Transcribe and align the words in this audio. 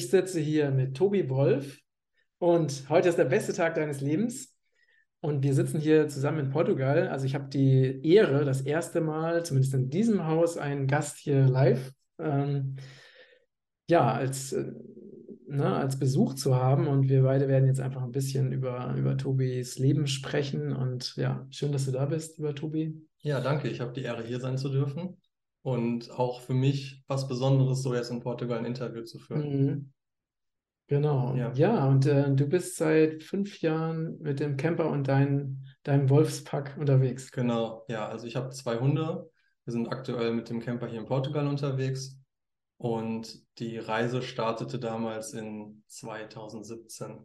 Ich 0.00 0.08
sitze 0.08 0.40
hier 0.40 0.70
mit 0.70 0.96
Tobi 0.96 1.28
Wolf 1.28 1.78
und 2.38 2.88
heute 2.88 3.10
ist 3.10 3.18
der 3.18 3.26
beste 3.26 3.52
Tag 3.52 3.74
deines 3.74 4.00
Lebens 4.00 4.56
und 5.20 5.42
wir 5.42 5.52
sitzen 5.52 5.78
hier 5.78 6.08
zusammen 6.08 6.46
in 6.46 6.48
Portugal. 6.48 7.08
Also 7.08 7.26
ich 7.26 7.34
habe 7.34 7.50
die 7.50 8.00
Ehre, 8.02 8.46
das 8.46 8.62
erste 8.62 9.02
Mal, 9.02 9.44
zumindest 9.44 9.74
in 9.74 9.90
diesem 9.90 10.26
Haus, 10.26 10.56
einen 10.56 10.86
Gast 10.86 11.18
hier 11.18 11.46
live, 11.46 11.92
ähm, 12.18 12.76
ja, 13.90 14.10
als, 14.10 14.54
äh, 14.54 14.72
ne, 15.46 15.76
als 15.76 15.98
Besuch 15.98 16.32
zu 16.32 16.56
haben 16.56 16.86
und 16.86 17.10
wir 17.10 17.22
beide 17.22 17.46
werden 17.46 17.66
jetzt 17.66 17.80
einfach 17.80 18.02
ein 18.02 18.10
bisschen 18.10 18.52
über, 18.52 18.94
über 18.96 19.18
Tobis 19.18 19.78
Leben 19.78 20.06
sprechen 20.06 20.72
und 20.72 21.14
ja, 21.16 21.46
schön, 21.50 21.72
dass 21.72 21.84
du 21.84 21.92
da 21.92 22.06
bist, 22.06 22.38
lieber 22.38 22.54
Tobi. 22.54 23.06
Ja, 23.20 23.42
danke, 23.42 23.68
ich 23.68 23.80
habe 23.80 23.92
die 23.92 24.02
Ehre, 24.02 24.24
hier 24.24 24.40
sein 24.40 24.56
zu 24.56 24.70
dürfen. 24.70 25.19
Und 25.62 26.10
auch 26.10 26.40
für 26.40 26.54
mich 26.54 27.02
was 27.06 27.28
Besonderes, 27.28 27.82
so 27.82 27.94
jetzt 27.94 28.10
in 28.10 28.20
Portugal 28.20 28.58
ein 28.58 28.64
Interview 28.64 29.02
zu 29.02 29.18
führen. 29.18 29.64
Mhm. 29.64 29.92
Genau. 30.86 31.36
Ja, 31.36 31.52
ja 31.52 31.86
und 31.86 32.06
äh, 32.06 32.34
du 32.34 32.46
bist 32.46 32.76
seit 32.76 33.22
fünf 33.22 33.60
Jahren 33.60 34.18
mit 34.20 34.40
dem 34.40 34.56
Camper 34.56 34.90
und 34.90 35.06
dein, 35.06 35.64
deinem 35.84 36.10
Wolfspack 36.10 36.76
unterwegs. 36.78 37.30
Genau, 37.30 37.84
ja. 37.88 38.08
Also 38.08 38.26
ich 38.26 38.36
habe 38.36 38.50
zwei 38.50 38.78
Hunde. 38.78 39.30
Wir 39.64 39.72
sind 39.72 39.88
aktuell 39.88 40.32
mit 40.32 40.50
dem 40.50 40.60
Camper 40.60 40.88
hier 40.88 40.98
in 40.98 41.06
Portugal 41.06 41.46
unterwegs. 41.46 42.18
Und 42.76 43.40
die 43.58 43.78
Reise 43.78 44.20
startete 44.22 44.80
damals 44.80 45.34
in 45.34 45.84
2017, 45.86 47.20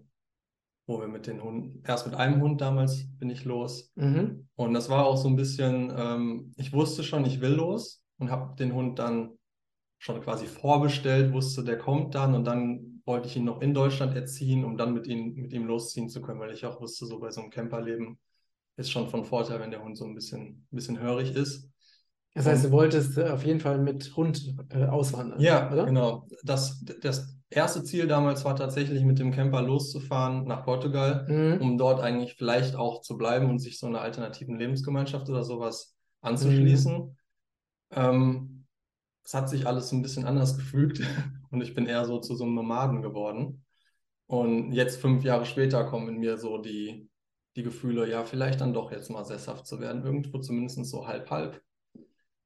wo 0.85 0.99
wir 0.99 1.07
mit 1.07 1.25
den 1.25 1.41
Hunden, 1.41 1.81
erst 1.87 2.05
mit 2.05 2.15
einem 2.15 2.41
Hund 2.41 2.61
damals 2.61 3.07
bin 3.17 3.31
ich 3.31 3.45
los. 3.45 3.93
Mhm. 3.95 4.47
Und 4.55 4.73
das 4.73 4.89
war 4.89 5.05
auch 5.05 5.17
so 5.17 5.29
ein 5.29 5.37
bisschen, 5.37 5.91
ähm, 5.97 6.53
ich 6.57 6.71
wusste 6.73 7.03
schon, 7.03 7.25
ich 7.25 7.41
will 7.41 7.53
los 7.53 8.04
und 8.17 8.31
habe 8.31 8.55
den 8.55 8.73
Hund 8.73 8.99
dann 8.99 9.37
schon 9.97 10.21
quasi 10.21 10.45
vorbestellt, 10.45 11.33
wusste, 11.33 11.63
der 11.63 11.77
kommt 11.77 12.15
dann 12.15 12.35
und 12.35 12.45
dann 12.45 13.01
wollte 13.05 13.27
ich 13.27 13.37
ihn 13.37 13.45
noch 13.45 13.61
in 13.61 13.73
Deutschland 13.73 14.15
erziehen, 14.15 14.65
um 14.65 14.77
dann 14.77 14.93
mit, 14.93 15.07
ihm, 15.07 15.35
mit 15.35 15.53
ihm 15.53 15.65
losziehen 15.65 16.09
zu 16.09 16.21
können, 16.21 16.39
weil 16.39 16.53
ich 16.53 16.65
auch 16.65 16.81
wusste, 16.81 17.05
so 17.05 17.19
bei 17.19 17.31
so 17.31 17.41
einem 17.41 17.51
Camperleben 17.51 18.19
ist 18.77 18.91
schon 18.91 19.07
von 19.07 19.25
Vorteil, 19.25 19.59
wenn 19.59 19.71
der 19.71 19.83
Hund 19.83 19.97
so 19.97 20.05
ein 20.05 20.15
bisschen, 20.15 20.67
ein 20.71 20.75
bisschen 20.75 20.99
hörig 20.99 21.35
ist. 21.35 21.69
Das 22.33 22.45
heißt, 22.45 22.65
du 22.65 22.71
wolltest 22.71 23.17
äh, 23.17 23.29
auf 23.29 23.45
jeden 23.45 23.61
Fall 23.61 23.79
mit 23.79 24.13
Hund 24.17 24.55
äh, 24.69 24.85
auswandern. 24.85 25.39
Ja, 25.39 25.71
oder? 25.71 25.85
genau. 25.85 26.27
Das, 26.43 26.83
das 27.01 27.37
erste 27.49 27.83
Ziel 27.83 28.07
damals 28.07 28.43
war 28.43 28.57
tatsächlich 28.57 29.03
mit 29.03 29.19
dem 29.19 29.31
Camper 29.31 29.61
loszufahren 29.61 30.45
nach 30.45 30.65
Portugal, 30.65 31.25
mhm. 31.29 31.61
um 31.61 31.77
dort 31.77 32.01
eigentlich 32.01 32.35
vielleicht 32.35 32.75
auch 32.75 33.01
zu 33.01 33.17
bleiben 33.17 33.49
und 33.49 33.59
sich 33.59 33.79
so 33.79 33.87
einer 33.87 34.01
alternativen 34.01 34.59
Lebensgemeinschaft 34.59 35.29
oder 35.29 35.43
sowas 35.43 35.95
anzuschließen. 36.19 36.93
Mhm. 36.93 37.15
Ähm, 37.95 38.65
es 39.23 39.33
hat 39.33 39.49
sich 39.49 39.65
alles 39.65 39.91
ein 39.91 40.01
bisschen 40.01 40.25
anders 40.25 40.55
gefügt 40.55 41.01
und 41.49 41.61
ich 41.61 41.73
bin 41.73 41.87
eher 41.87 42.05
so 42.05 42.19
zu 42.19 42.35
so 42.35 42.43
einem 42.43 42.55
Nomaden 42.55 43.01
geworden. 43.01 43.65
Und 44.27 44.71
jetzt, 44.71 44.99
fünf 44.99 45.23
Jahre 45.23 45.45
später, 45.45 45.83
kommen 45.85 46.09
in 46.09 46.17
mir 46.17 46.37
so 46.37 46.57
die, 46.57 47.09
die 47.55 47.63
Gefühle, 47.63 48.09
ja, 48.09 48.23
vielleicht 48.23 48.61
dann 48.61 48.73
doch 48.73 48.91
jetzt 48.91 49.09
mal 49.09 49.23
sesshaft 49.23 49.67
zu 49.67 49.79
werden, 49.79 50.03
irgendwo 50.03 50.39
zumindest 50.39 50.83
so 50.85 51.07
halb-halb. 51.07 51.61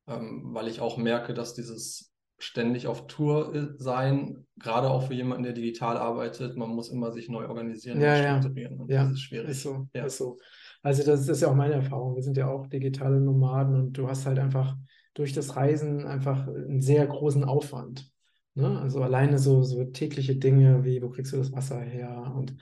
Ähm, 0.07 0.53
weil 0.53 0.67
ich 0.67 0.81
auch 0.81 0.97
merke, 0.97 1.33
dass 1.33 1.53
dieses 1.53 2.09
ständig 2.39 2.87
auf 2.87 3.07
Tour 3.07 3.53
äh, 3.53 3.67
sein, 3.77 4.45
gerade 4.57 4.89
auch 4.89 5.07
für 5.07 5.13
jemanden, 5.13 5.43
der 5.43 5.53
digital 5.53 5.97
arbeitet, 5.97 6.57
man 6.57 6.69
muss 6.69 6.89
immer 6.89 7.11
sich 7.11 7.29
neu 7.29 7.47
organisieren 7.47 7.99
ja, 8.01 8.35
und 8.35 8.41
strukturieren. 8.41 8.75
Ja. 8.75 8.81
Und 8.81 8.91
ja, 8.91 9.03
das 9.03 9.13
ist 9.13 9.21
schwierig. 9.21 9.49
Ist 9.49 9.61
so, 9.61 9.87
ja. 9.93 10.05
ist 10.05 10.17
so. 10.17 10.37
Also 10.81 11.03
das 11.03 11.27
ist 11.27 11.41
ja 11.41 11.49
auch 11.49 11.55
meine 11.55 11.73
Erfahrung. 11.73 12.15
Wir 12.15 12.23
sind 12.23 12.37
ja 12.37 12.47
auch 12.47 12.67
digitale 12.67 13.19
Nomaden 13.19 13.75
und 13.75 13.93
du 13.93 14.07
hast 14.07 14.25
halt 14.25 14.39
einfach 14.39 14.75
durch 15.13 15.33
das 15.33 15.55
Reisen 15.55 16.05
einfach 16.05 16.47
einen 16.47 16.81
sehr 16.81 17.05
großen 17.05 17.43
Aufwand. 17.43 18.09
Ne? 18.55 18.79
Also 18.79 19.01
alleine 19.01 19.39
so, 19.39 19.63
so 19.63 19.83
tägliche 19.85 20.35
Dinge 20.35 20.83
wie, 20.83 21.01
wo 21.01 21.09
kriegst 21.09 21.33
du 21.33 21.37
das 21.37 21.51
Wasser 21.51 21.79
her 21.79 22.33
und 22.35 22.55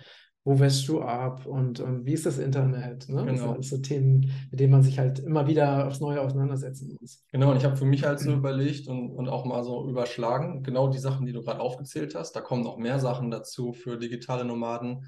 wo 0.47 0.57
wäschst 0.59 0.87
du 0.87 1.01
ab 1.01 1.45
und, 1.45 1.81
und 1.81 2.05
wie 2.05 2.13
ist 2.13 2.25
das 2.25 2.37
Internet? 2.37 3.09
Ne? 3.09 3.25
Genau. 3.25 3.31
Das 3.31 3.39
sind 3.41 3.49
alles 3.49 3.69
so 3.69 3.77
Themen, 3.79 4.31
mit 4.49 4.59
denen 4.61 4.71
man 4.71 4.81
sich 4.81 4.97
halt 4.97 5.19
immer 5.19 5.45
wieder 5.45 5.85
aufs 5.85 5.99
Neue 5.99 6.21
auseinandersetzen 6.21 6.95
muss. 7.01 7.21
Genau, 7.33 7.51
und 7.51 7.57
ich 7.57 7.65
habe 7.65 7.75
für 7.75 7.83
mich 7.83 8.05
halt 8.05 8.21
so 8.21 8.31
überlegt 8.31 8.87
und, 8.87 9.11
und 9.11 9.27
auch 9.27 9.43
mal 9.43 9.65
so 9.65 9.89
überschlagen, 9.89 10.63
genau 10.63 10.87
die 10.87 10.99
Sachen, 10.99 11.25
die 11.25 11.33
du 11.33 11.41
gerade 11.41 11.59
aufgezählt 11.59 12.15
hast, 12.15 12.33
da 12.33 12.39
kommen 12.39 12.63
noch 12.63 12.77
mehr 12.77 12.99
Sachen 12.99 13.29
dazu 13.29 13.73
für 13.73 13.97
digitale 13.97 14.45
Nomaden. 14.45 15.03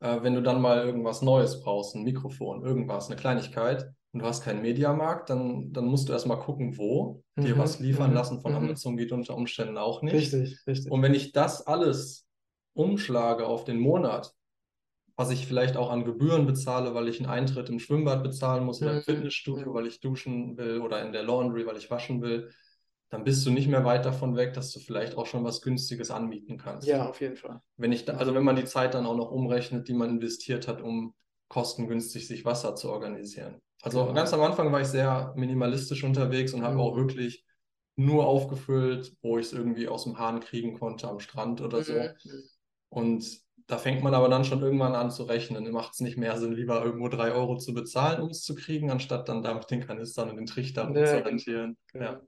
Äh, 0.00 0.22
wenn 0.22 0.34
du 0.34 0.42
dann 0.42 0.62
mal 0.62 0.86
irgendwas 0.86 1.20
Neues 1.20 1.60
brauchst, 1.60 1.94
ein 1.94 2.04
Mikrofon, 2.04 2.64
irgendwas, 2.64 3.08
eine 3.08 3.16
Kleinigkeit, 3.16 3.90
und 4.18 4.24
du 4.24 4.28
hast 4.28 4.42
keinen 4.42 4.62
Mediamarkt, 4.62 5.30
dann, 5.30 5.72
dann 5.72 5.84
musst 5.84 6.08
du 6.08 6.12
erstmal 6.12 6.40
gucken, 6.40 6.76
wo, 6.76 7.22
mhm. 7.36 7.44
dir 7.44 7.56
was 7.56 7.78
liefern 7.78 8.10
mhm. 8.10 8.16
lassen 8.16 8.40
von 8.40 8.50
mhm. 8.50 8.58
Amazon 8.58 8.96
geht 8.96 9.12
unter 9.12 9.36
Umständen 9.36 9.78
auch 9.78 10.02
nicht. 10.02 10.12
Richtig, 10.12 10.58
richtig. 10.66 10.90
Und 10.90 11.02
wenn 11.02 11.14
ich 11.14 11.30
das 11.30 11.64
alles 11.64 12.26
umschlage 12.74 13.46
auf 13.46 13.64
den 13.64 13.78
Monat, 13.78 14.34
was 15.14 15.30
ich 15.30 15.46
vielleicht 15.46 15.76
auch 15.76 15.90
an 15.90 16.04
Gebühren 16.04 16.46
bezahle, 16.46 16.94
weil 16.94 17.06
ich 17.06 17.20
einen 17.20 17.30
Eintritt 17.30 17.68
im 17.68 17.78
Schwimmbad 17.78 18.24
bezahlen 18.24 18.64
muss 18.64 18.82
oder 18.82 18.90
im 18.90 18.96
mhm. 18.98 19.02
Fitnessstudio, 19.02 19.72
weil 19.72 19.86
ich 19.86 20.00
duschen 20.00 20.56
will 20.56 20.80
oder 20.80 21.00
in 21.02 21.12
der 21.12 21.22
Laundry, 21.22 21.64
weil 21.64 21.76
ich 21.76 21.92
waschen 21.92 22.20
will, 22.20 22.50
dann 23.10 23.22
bist 23.22 23.46
du 23.46 23.50
nicht 23.50 23.68
mehr 23.68 23.84
weit 23.84 24.04
davon 24.04 24.34
weg, 24.34 24.52
dass 24.54 24.72
du 24.72 24.80
vielleicht 24.80 25.16
auch 25.16 25.26
schon 25.26 25.44
was 25.44 25.62
Günstiges 25.62 26.10
anbieten 26.10 26.58
kannst. 26.58 26.88
Ja, 26.88 27.08
auf 27.08 27.20
jeden 27.20 27.36
Fall. 27.36 27.60
Wenn 27.76 27.92
ich 27.92 28.04
da, 28.04 28.14
also 28.14 28.34
wenn 28.34 28.44
man 28.44 28.56
die 28.56 28.64
Zeit 28.64 28.94
dann 28.94 29.06
auch 29.06 29.16
noch 29.16 29.30
umrechnet, 29.30 29.86
die 29.86 29.94
man 29.94 30.10
investiert 30.10 30.66
hat, 30.66 30.82
um 30.82 31.14
kostengünstig 31.48 32.26
sich 32.26 32.44
Wasser 32.44 32.74
zu 32.74 32.90
organisieren. 32.90 33.60
Also 33.82 34.02
genau. 34.02 34.14
ganz 34.14 34.32
am 34.32 34.40
Anfang 34.40 34.72
war 34.72 34.80
ich 34.80 34.88
sehr 34.88 35.32
minimalistisch 35.36 36.04
unterwegs 36.04 36.52
und 36.52 36.62
habe 36.62 36.74
mhm. 36.74 36.80
auch 36.80 36.96
wirklich 36.96 37.44
nur 37.96 38.26
aufgefüllt, 38.26 39.16
wo 39.22 39.38
ich 39.38 39.46
es 39.46 39.52
irgendwie 39.52 39.88
aus 39.88 40.04
dem 40.04 40.18
Hahn 40.18 40.40
kriegen 40.40 40.78
konnte 40.78 41.08
am 41.08 41.20
Strand 41.20 41.60
oder 41.60 41.82
so. 41.82 41.94
Mhm. 41.94 42.42
Und 42.90 43.40
da 43.66 43.76
fängt 43.76 44.02
man 44.02 44.14
aber 44.14 44.28
dann 44.28 44.44
schon 44.44 44.62
irgendwann 44.62 44.94
an 44.94 45.10
zu 45.10 45.24
rechnen. 45.24 45.70
Macht 45.72 45.92
es 45.94 46.00
nicht 46.00 46.16
mehr 46.16 46.38
Sinn, 46.38 46.52
lieber 46.52 46.82
irgendwo 46.82 47.08
drei 47.08 47.32
Euro 47.32 47.58
zu 47.58 47.74
bezahlen, 47.74 48.22
um 48.22 48.30
es 48.30 48.42
zu 48.42 48.54
kriegen, 48.54 48.90
anstatt 48.90 49.28
dann 49.28 49.42
da 49.42 49.52
mit 49.52 49.70
den 49.70 49.86
Kanistern 49.86 50.30
und 50.30 50.36
den 50.36 50.46
Trichtern 50.46 50.94
ja, 50.94 51.04
zu 51.04 51.24
rentieren. 51.24 51.76
Ja. 51.92 52.20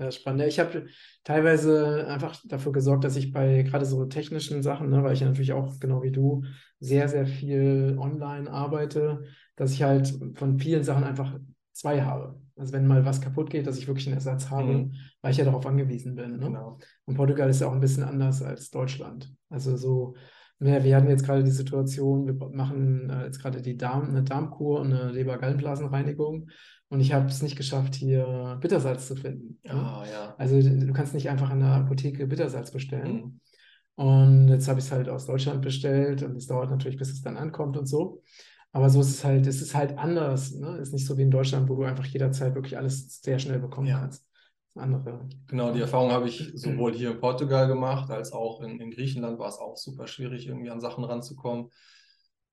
Ja, 0.00 0.10
spannend. 0.10 0.44
Ich 0.44 0.58
habe 0.58 0.86
teilweise 1.24 2.06
einfach 2.08 2.34
dafür 2.46 2.72
gesorgt, 2.72 3.04
dass 3.04 3.16
ich 3.16 3.32
bei 3.32 3.62
gerade 3.62 3.84
so 3.84 4.06
technischen 4.06 4.62
Sachen, 4.62 4.88
ne, 4.88 5.04
weil 5.04 5.12
ich 5.12 5.20
ja 5.20 5.26
natürlich 5.26 5.52
auch 5.52 5.78
genau 5.78 6.02
wie 6.02 6.10
du 6.10 6.42
sehr, 6.78 7.06
sehr 7.06 7.26
viel 7.26 7.96
online 7.98 8.50
arbeite, 8.50 9.24
dass 9.56 9.72
ich 9.72 9.82
halt 9.82 10.10
von 10.36 10.58
vielen 10.58 10.84
Sachen 10.84 11.04
einfach 11.04 11.38
zwei 11.74 12.00
habe. 12.00 12.40
Also 12.56 12.72
wenn 12.72 12.86
mal 12.86 13.04
was 13.04 13.20
kaputt 13.20 13.50
geht, 13.50 13.66
dass 13.66 13.76
ich 13.76 13.88
wirklich 13.88 14.06
einen 14.06 14.16
Ersatz 14.16 14.48
habe, 14.48 14.72
mhm. 14.72 14.94
weil 15.20 15.32
ich 15.32 15.36
ja 15.36 15.44
darauf 15.44 15.66
angewiesen 15.66 16.14
bin. 16.14 16.38
Ne? 16.38 16.46
Genau. 16.46 16.78
Und 17.04 17.16
Portugal 17.16 17.50
ist 17.50 17.60
ja 17.60 17.68
auch 17.68 17.72
ein 17.72 17.80
bisschen 17.80 18.02
anders 18.02 18.42
als 18.42 18.70
Deutschland. 18.70 19.30
Also 19.50 19.76
so, 19.76 20.14
wir, 20.60 20.84
wir 20.84 20.96
hatten 20.96 21.08
jetzt 21.08 21.24
gerade 21.24 21.42
die 21.42 21.50
Situation, 21.50 22.26
wir 22.26 22.34
machen 22.50 23.10
äh, 23.10 23.24
jetzt 23.24 23.40
gerade 23.40 23.62
die 23.62 23.76
Darm, 23.76 24.10
eine 24.10 24.22
Darmkur 24.22 24.80
und 24.80 24.92
eine 24.92 25.10
Leber-Gallenblasenreinigung. 25.10 26.50
Und 26.88 27.00
ich 27.00 27.12
habe 27.12 27.26
es 27.26 27.40
nicht 27.40 27.56
geschafft, 27.56 27.94
hier 27.94 28.58
Bittersalz 28.60 29.06
zu 29.06 29.16
finden. 29.16 29.58
Ah, 29.68 30.04
ja. 30.10 30.34
Also 30.38 30.60
du 30.60 30.92
kannst 30.92 31.14
nicht 31.14 31.30
einfach 31.30 31.50
in 31.52 31.60
der 31.60 31.68
Apotheke 31.68 32.26
Bittersalz 32.26 32.70
bestellen. 32.72 33.14
Mhm. 33.14 33.40
Und 33.94 34.48
jetzt 34.48 34.68
habe 34.68 34.80
ich 34.80 34.86
es 34.86 34.92
halt 34.92 35.08
aus 35.08 35.26
Deutschland 35.26 35.62
bestellt 35.62 36.22
und 36.22 36.36
es 36.36 36.46
dauert 36.46 36.70
natürlich, 36.70 36.98
bis 36.98 37.10
es 37.10 37.22
dann 37.22 37.36
ankommt 37.36 37.76
und 37.76 37.86
so. 37.86 38.22
Aber 38.72 38.88
so 38.90 39.00
ist 39.00 39.10
es 39.10 39.24
halt, 39.24 39.46
es 39.46 39.60
ist 39.62 39.74
halt 39.74 39.98
anders. 39.98 40.52
Ne? 40.52 40.76
Es 40.76 40.88
ist 40.88 40.94
nicht 40.94 41.06
so 41.06 41.16
wie 41.16 41.22
in 41.22 41.30
Deutschland, 41.30 41.68
wo 41.68 41.76
du 41.76 41.84
einfach 41.84 42.04
jederzeit 42.06 42.54
wirklich 42.54 42.76
alles 42.76 43.20
sehr 43.22 43.38
schnell 43.38 43.58
bekommen 43.58 43.88
ja. 43.88 44.00
kannst. 44.00 44.29
Andere. 44.80 45.28
Genau, 45.46 45.72
die 45.72 45.80
Erfahrung 45.80 46.10
habe 46.10 46.28
ich 46.28 46.52
sowohl 46.54 46.92
hier 46.94 47.12
in 47.12 47.20
Portugal 47.20 47.68
gemacht, 47.68 48.10
als 48.10 48.32
auch 48.32 48.60
in, 48.62 48.80
in 48.80 48.90
Griechenland 48.90 49.38
war 49.38 49.48
es 49.48 49.58
auch 49.58 49.76
super 49.76 50.06
schwierig, 50.06 50.46
irgendwie 50.46 50.70
an 50.70 50.80
Sachen 50.80 51.04
ranzukommen. 51.04 51.70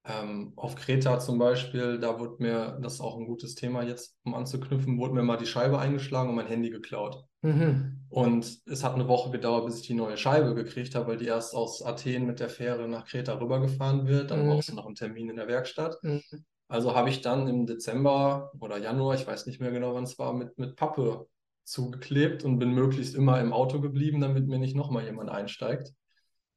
Ähm, 0.06 0.53
auf 0.56 0.75
Kreta 0.75 1.19
zum 1.19 1.38
Beispiel, 1.38 2.00
da 2.00 2.18
wurde 2.19 2.35
mir, 2.39 2.79
das 2.81 2.95
ist 2.95 3.01
auch 3.01 3.18
ein 3.18 3.25
gutes 3.25 3.56
Thema 3.56 3.83
jetzt, 3.83 4.15
um 4.24 4.35
anzuknüpfen, 4.35 4.97
wurde 4.97 5.13
mir 5.13 5.24
mal 5.24 5.38
die 5.38 5.45
Scheibe 5.45 5.79
eingeschlagen 5.79 6.29
und 6.29 6.35
mein 6.35 6.47
Handy 6.47 6.69
geklaut. 6.69 7.25
Mhm. 7.41 8.06
Und 8.09 8.62
es 8.65 8.83
hat 8.83 8.95
eine 8.95 9.07
Woche 9.09 9.31
gedauert, 9.31 9.65
bis 9.65 9.81
ich 9.81 9.88
die 9.88 9.94
neue 9.95 10.15
Scheibe 10.15 10.56
gekriegt 10.56 10.95
habe, 10.95 11.07
weil 11.07 11.18
die 11.18 11.25
erst 11.25 11.53
aus 11.53 11.81
Athen 11.81 12.25
mit 12.25 12.39
der 12.39 12.50
Fähre 12.50 12.88
nach 12.88 13.06
Kreta 13.06 13.33
rübergefahren 13.33 14.07
wird. 14.07 14.31
Dann 14.31 14.45
mhm. 14.45 14.50
brauchst 14.51 14.69
du 14.69 14.75
noch 14.75 14.85
einen 14.85 14.95
Termin 14.95 15.30
in 15.30 15.35
der 15.35 15.47
Werkstatt. 15.47 15.97
Mhm. 16.01 16.21
Also 16.69 16.95
habe 16.95 17.09
ich 17.09 17.21
dann 17.21 17.47
im 17.47 17.65
Dezember 17.65 18.51
oder 18.59 18.77
Januar, 18.77 19.15
ich 19.15 19.27
weiß 19.27 19.45
nicht 19.45 19.59
mehr 19.59 19.71
genau, 19.71 19.94
wann 19.94 20.03
es 20.03 20.18
war, 20.19 20.33
mit, 20.33 20.57
mit 20.57 20.75
Pappe 20.75 21.27
zugeklebt 21.68 22.44
und 22.44 22.60
bin 22.60 22.72
möglichst 22.72 23.14
immer 23.14 23.42
im 23.42 23.52
Auto 23.52 23.81
geblieben, 23.81 24.22
damit 24.22 24.48
mir 24.48 24.58
nicht 24.58 24.75
nochmal 24.75 25.04
jemand 25.04 25.30
einsteigt. 25.30 25.94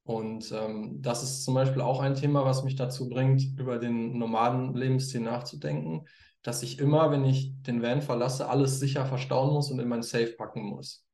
Und 0.05 0.53
ähm, 0.53 1.03
das 1.03 1.23
ist 1.23 1.45
zum 1.45 1.55
Beispiel 1.55 1.83
auch 1.83 2.01
ein 2.01 2.15
Thema, 2.15 2.45
was 2.45 2.63
mich 2.63 2.77
dazu 2.77 3.09
bringt, 3.09 3.43
über 3.59 3.79
den 3.79 4.19
normalen 4.19 4.75
Lebensstil 4.75 5.21
nachzudenken, 5.21 6.07
dass 6.43 6.63
ich 6.63 6.79
immer, 6.79 7.11
wenn 7.11 7.25
ich 7.25 7.53
den 7.63 7.83
Van 7.83 8.03
verlasse, 8.03 8.49
alles 8.49 8.79
sicher 8.79 9.05
verstauen 9.05 9.53
muss 9.53 9.71
und 9.71 9.81
in 9.81 9.89
mein 9.89 10.03
Safe 10.03 10.33
packen 10.39 10.63
muss. 10.63 11.05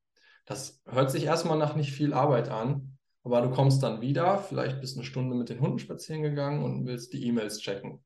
Das 0.45 0.83
hört 0.87 1.11
sich 1.11 1.25
erstmal 1.25 1.59
nach 1.59 1.75
nicht 1.75 1.93
viel 1.93 2.13
Arbeit 2.13 2.51
an, 2.51 2.99
aber 3.25 3.41
du 3.41 3.51
kommst 3.51 3.83
dann 3.83 4.03
wieder, 4.03 4.39
vielleicht 4.39 4.81
bist 4.81 4.97
eine 4.97 5.07
Stunde 5.07 5.35
mit 5.35 5.49
den 5.49 5.61
Hunden 5.61 5.79
spazieren 5.79 6.23
gegangen 6.23 6.63
und 6.63 6.87
willst 6.87 7.13
die 7.13 7.27
E-Mails 7.27 7.59
checken. 7.59 8.05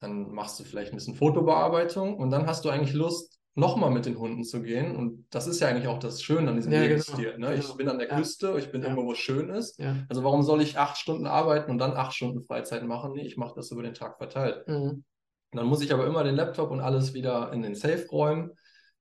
Dann 0.00 0.30
machst 0.30 0.60
du 0.60 0.64
vielleicht 0.64 0.92
ein 0.92 0.96
bisschen 0.96 1.16
Fotobearbeitung 1.16 2.16
und 2.16 2.30
dann 2.30 2.46
hast 2.46 2.64
du 2.64 2.68
eigentlich 2.68 2.94
Lust, 2.94 3.39
nochmal 3.54 3.90
mit 3.90 4.06
den 4.06 4.18
Hunden 4.18 4.44
zu 4.44 4.62
gehen. 4.62 4.94
Und 4.96 5.26
das 5.30 5.46
ist 5.46 5.60
ja 5.60 5.68
eigentlich 5.68 5.88
auch 5.88 5.98
das 5.98 6.22
Schöne 6.22 6.50
an 6.50 6.56
diesem 6.56 6.72
Ja, 6.72 6.82
Lebensstil. 6.82 7.32
genau, 7.32 7.48
Ne? 7.48 7.54
Ich 7.56 7.62
genau. 7.62 7.74
bin 7.76 7.88
an 7.88 7.98
der 7.98 8.08
Ja. 8.08 8.16
Küste, 8.16 8.54
ich 8.58 8.70
bin 8.70 8.82
Ja. 8.82 8.88
irgendwo, 8.88 9.06
wo 9.08 9.12
es 9.12 9.18
schön 9.18 9.50
ist. 9.50 9.80
Also 10.08 10.22
warum 10.24 10.42
soll 10.42 10.62
ich 10.62 10.78
acht 10.78 10.96
Stunden 10.96 11.26
arbeiten 11.26 11.70
und 11.70 11.78
dann 11.78 11.92
acht 11.92 12.14
Stunden 12.14 12.42
Freizeit 12.42 12.84
machen? 12.84 13.12
Nee, 13.12 13.26
ich 13.26 13.36
mache 13.36 13.54
das 13.56 13.70
über 13.70 13.82
den 13.82 13.94
Tag 13.94 14.18
verteilt. 14.18 14.66
Mhm. 14.68 15.04
Dann 15.52 15.66
muss 15.66 15.82
ich 15.82 15.92
aber 15.92 16.06
immer 16.06 16.22
den 16.22 16.36
Laptop 16.36 16.70
und 16.70 16.80
alles 16.80 17.12
wieder 17.12 17.52
in 17.52 17.62
den 17.62 17.74
Safe 17.74 18.06
räumen 18.10 18.52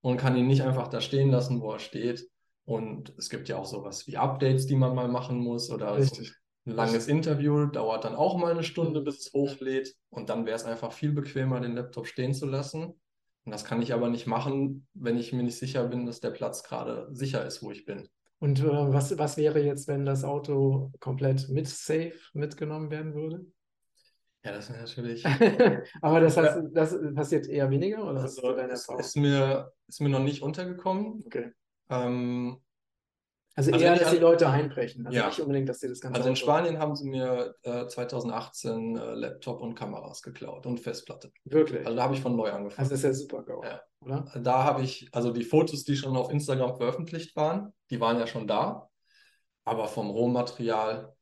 und 0.02 0.18
kann 0.18 0.36
ihn 0.36 0.48
nicht 0.48 0.64
einfach 0.64 0.88
da 0.88 1.00
stehen 1.00 1.30
lassen, 1.30 1.62
wo 1.62 1.72
er 1.74 1.80
steht. 1.80 2.28
Und 2.66 3.14
es 3.18 3.30
gibt 3.30 3.50
ja 3.50 3.58
auch 3.58 3.66
sowas 3.66 4.08
wie 4.08 4.18
Updates, 4.18 4.66
die 4.66 4.76
man 4.76 4.96
mal 4.96 5.08
machen 5.08 5.38
muss 5.40 5.70
oder 5.70 5.90
so 5.94 6.02
Richtig. 6.02 6.34
ein 6.66 6.74
langes 6.74 7.08
Interview 7.08 7.66
dauert 7.68 8.04
dann 8.04 8.16
auch 8.16 8.38
mal 8.38 8.52
eine 8.52 8.64
Stunde, 8.64 9.02
bis 9.02 9.20
es 9.28 9.34
hochlädt. 9.34 9.94
Und 10.10 10.30
dann 10.30 10.46
wäre 10.46 10.56
es 10.56 10.66
einfach 10.66 10.92
viel 10.92 11.12
bequemer, 11.12 11.60
den 11.60 11.76
Laptop 11.76 12.08
stehen 12.08 12.34
zu 12.34 12.48
lassen. 12.48 13.00
Und 13.46 13.52
das 13.52 13.66
kann 13.66 13.82
ich 13.82 13.94
aber 13.94 14.10
nicht 14.10 14.28
machen, 14.28 14.88
wenn 14.94 15.18
ich 15.18 15.34
mir 15.34 15.44
nicht 15.44 15.58
sicher 15.58 15.86
bin, 15.88 16.06
dass 16.06 16.20
der 16.20 16.32
Platz 16.32 16.64
gerade 16.64 17.08
sicher 17.12 17.46
ist, 17.46 17.64
wo 17.64 17.72
ich 17.72 17.86
bin. 17.86 18.08
Und 18.40 18.60
äh, 18.60 18.64
was, 18.68 19.18
was 19.18 19.38
wäre 19.38 19.62
jetzt, 19.62 19.88
wenn 19.88 20.06
das 20.06 20.24
Auto 20.24 20.92
komplett 21.00 21.50
mit 21.50 21.68
Safe 21.68 22.14
mitgenommen 22.34 22.90
werden 22.92 23.14
würde? 23.14 23.46
Ja, 24.44 24.54
das 24.54 24.70
ist 24.70 24.78
natürlich. 24.80 25.26
Aber 26.02 26.22
das 26.22 26.38
heißt, 26.38 26.60
das 26.72 26.98
passiert 27.14 27.48
eher 27.48 27.70
weniger 27.70 28.04
oder 28.04 28.24
ist 28.24 28.40
Also, 28.40 28.56
Erfahrung? 28.56 29.00
ist 29.02 29.18
mir, 29.18 29.72
ist 29.88 30.00
mir 30.00 30.10
noch 30.10 30.24
nicht 30.24 30.42
untergekommen. 30.42 31.24
Okay. 31.26 31.52
Ähm, 31.90 32.62
Also 33.56 33.72
Also 33.74 33.84
eher, 33.86 33.96
dass 33.98 34.12
die 34.12 34.18
Leute 34.18 34.48
einbrechen. 34.50 35.06
Also 35.06 35.18
Ja. 35.18 35.28
nicht 35.28 35.40
unbedingt, 35.42 35.68
dass 35.68 35.80
sie 35.80 35.90
das 35.90 36.00
ganze 36.00 36.18
also 36.18 36.30
in 36.30 36.36
Spanien 36.36 36.80
haben 36.80 36.96
sie 36.96 37.10
mir 37.10 37.56
äh, 37.64 37.88
2018 37.88 38.96
äh, 38.98 39.14
Laptop 39.16 39.62
und 39.62 39.76
Kameras 39.76 40.22
geklaut 40.22 40.66
und 40.66 40.80
Festplatte. 40.80 41.32
Wirklich. 41.44 41.86
Also 41.86 41.96
da 41.98 42.04
habe 42.04 42.14
ich 42.14 42.22
von 42.22 42.36
neu 42.36 42.52
angefangen. 42.52 42.80
Also 42.80 42.92
das 42.92 43.00
ist 43.00 43.04
ja 43.04 43.14
super 43.14 43.44
GAU, 43.44 43.64
Ja. 43.64 43.82
oder? 44.02 44.26
Da 44.42 44.64
habe 44.64 44.84
ich, 44.84 45.10
also 45.12 45.32
die 45.34 45.44
Fotos, 45.44 45.84
die 45.84 45.96
schon 45.98 46.16
auf 46.16 46.32
Instagram 46.32 46.76
veröffentlicht 46.76 47.36
waren, 47.36 47.74
die 47.90 48.00
waren 48.00 48.18
ja 48.20 48.28
schon 48.28 48.48
da. 48.48 48.90
Aber 49.66 49.88
vom 49.88 50.10
Rohmaterial 50.10 51.14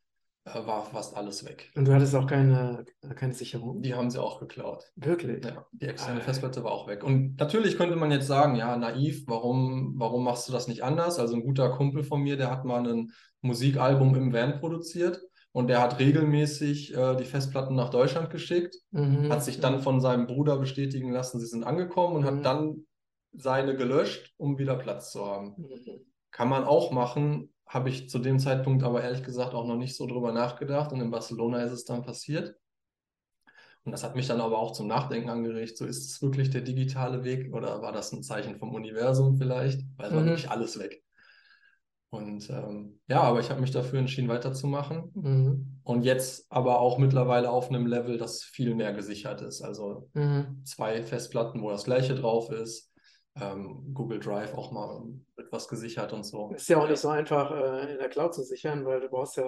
war 0.54 0.86
fast 0.86 1.16
alles 1.16 1.46
weg. 1.46 1.72
Und 1.76 1.88
du 1.88 1.94
hattest 1.94 2.16
auch 2.16 2.28
keine, 2.28 2.86
keine 3.16 3.34
Sicherung? 3.34 3.82
Die 3.82 3.94
haben 3.94 4.10
sie 4.10 4.22
auch 4.22 4.40
geklaut. 4.40 4.84
Wirklich? 4.96 5.44
Ja, 5.44 5.66
die 5.72 5.86
externe. 5.88 6.22
Festplatte 6.22 6.64
war 6.64 6.72
auch 6.72 6.88
weg. 6.88 7.04
Und 7.04 7.38
natürlich 7.40 7.78
könnte 7.78 7.96
man 7.96 8.12
jetzt 8.12 8.28
sagen, 8.28 8.56
ja, 8.56 8.76
naiv, 8.78 9.24
warum, 9.28 9.96
warum 9.98 10.24
machst 10.24 10.48
du 10.48 10.54
das 10.54 10.68
nicht 10.68 10.84
anders? 10.84 11.20
Also 11.20 11.36
ein 11.36 11.44
guter 11.44 11.70
Kumpel 11.72 12.04
von 12.04 12.22
mir, 12.22 12.38
der 12.38 12.50
hat 12.52 12.66
mal 12.66 12.88
ein 12.88 13.12
Musikalbum 13.42 14.16
im 14.16 14.34
Van 14.34 14.60
produziert 14.60 15.22
und 15.52 15.68
der 15.68 15.82
hat 15.82 16.00
regelmäßig 16.00 16.96
äh, 16.96 17.16
die 17.16 17.26
Festplatten 17.26 17.76
nach 17.76 17.90
Deutschland 17.90 18.30
geschickt, 18.30 18.76
Mhm. 18.92 19.30
hat 19.32 19.44
sich 19.44 19.60
dann 19.60 19.80
von 19.82 20.02
seinem 20.02 20.28
Bruder 20.28 20.58
bestätigen 20.58 21.12
lassen, 21.12 21.40
sie 21.40 21.48
sind 21.48 21.64
angekommen 21.64 22.16
und 22.16 22.22
Mhm. 22.22 22.26
hat 22.28 22.46
dann 22.46 22.86
seine 23.34 23.76
gelöscht, 23.76 24.34
um 24.38 24.58
wieder 24.58 24.76
Platz 24.76 25.12
zu 25.12 25.26
haben. 25.26 25.56
Mhm. 25.58 26.06
Kann 26.32 26.50
man 26.50 26.66
auch 26.66 26.92
machen, 26.92 27.54
habe 27.66 27.90
ich 27.90 28.10
zu 28.10 28.20
dem 28.20 28.40
Zeitpunkt 28.40 28.84
aber 28.84 29.04
ehrlich 29.04 29.24
gesagt 29.24 29.54
auch 29.54 29.66
noch 29.66 29.78
nicht 29.78 29.96
so 29.96 30.08
drüber 30.08 30.32
nachgedacht 30.32 30.92
und 30.92 31.02
in 31.02 31.12
Barcelona 31.12 31.62
ist 31.64 31.72
es 31.72 31.86
dann 31.86 32.04
passiert. 32.04 32.56
Und 33.84 33.92
das 33.92 34.04
hat 34.04 34.16
mich 34.16 34.28
dann 34.28 34.42
aber 34.42 34.58
auch 34.60 34.74
zum 34.74 34.88
Nachdenken 34.88 35.30
angeregt. 35.30 35.78
So 35.78 35.86
ist 35.86 36.06
es 36.06 36.22
wirklich 36.22 36.50
der 36.50 36.62
digitale 36.62 37.24
Weg 37.24 37.54
oder 37.54 37.82
war 37.82 37.94
das 37.94 38.12
ein 38.12 38.22
Zeichen 38.22 38.58
vom 38.58 38.74
Universum 38.76 39.38
vielleicht? 39.38 39.82
Weil 39.96 40.08
es 40.08 40.14
war 40.14 40.22
Mhm. 40.22 40.28
wirklich 40.28 40.50
alles 40.50 40.78
weg. 40.80 41.04
Und 42.10 42.50
ähm, 42.50 43.00
ja, 43.08 43.22
aber 43.22 43.40
ich 43.40 43.50
habe 43.50 43.62
mich 43.62 43.72
dafür 43.72 44.00
entschieden, 44.00 44.30
weiterzumachen. 44.30 45.12
Mhm. 45.14 45.80
Und 45.84 46.04
jetzt 46.04 46.46
aber 46.50 46.80
auch 46.80 46.98
mittlerweile 46.98 47.50
auf 47.50 47.70
einem 47.70 47.86
Level, 47.86 48.18
das 48.18 48.44
viel 48.44 48.76
mehr 48.76 48.94
gesichert 48.94 49.42
ist. 49.42 49.62
Also 49.62 50.10
Mhm. 50.14 50.64
zwei 50.66 51.04
Festplatten, 51.04 51.62
wo 51.62 51.70
das 51.70 51.84
gleiche 51.84 52.16
drauf 52.16 52.50
ist. 52.50 52.92
Ähm, 53.40 53.94
Google 53.94 54.20
Drive 54.20 54.54
auch 54.56 54.72
mal 54.72 55.04
etwas 55.38 55.68
gesichert 55.68 56.12
und 56.14 56.24
so. 56.26 56.52
Ist 56.56 56.70
ja 56.70 56.78
auch 56.82 56.88
nicht 56.90 57.00
so 57.00 57.10
einfach 57.10 57.52
äh, 57.52 57.92
in 57.94 57.98
der 58.00 58.10
Cloud 58.10 58.34
zu 58.34 58.44
sichern, 58.44 58.86
weil 58.86 59.00
du 59.02 59.10
brauchst 59.10 59.38
ja 59.38 59.46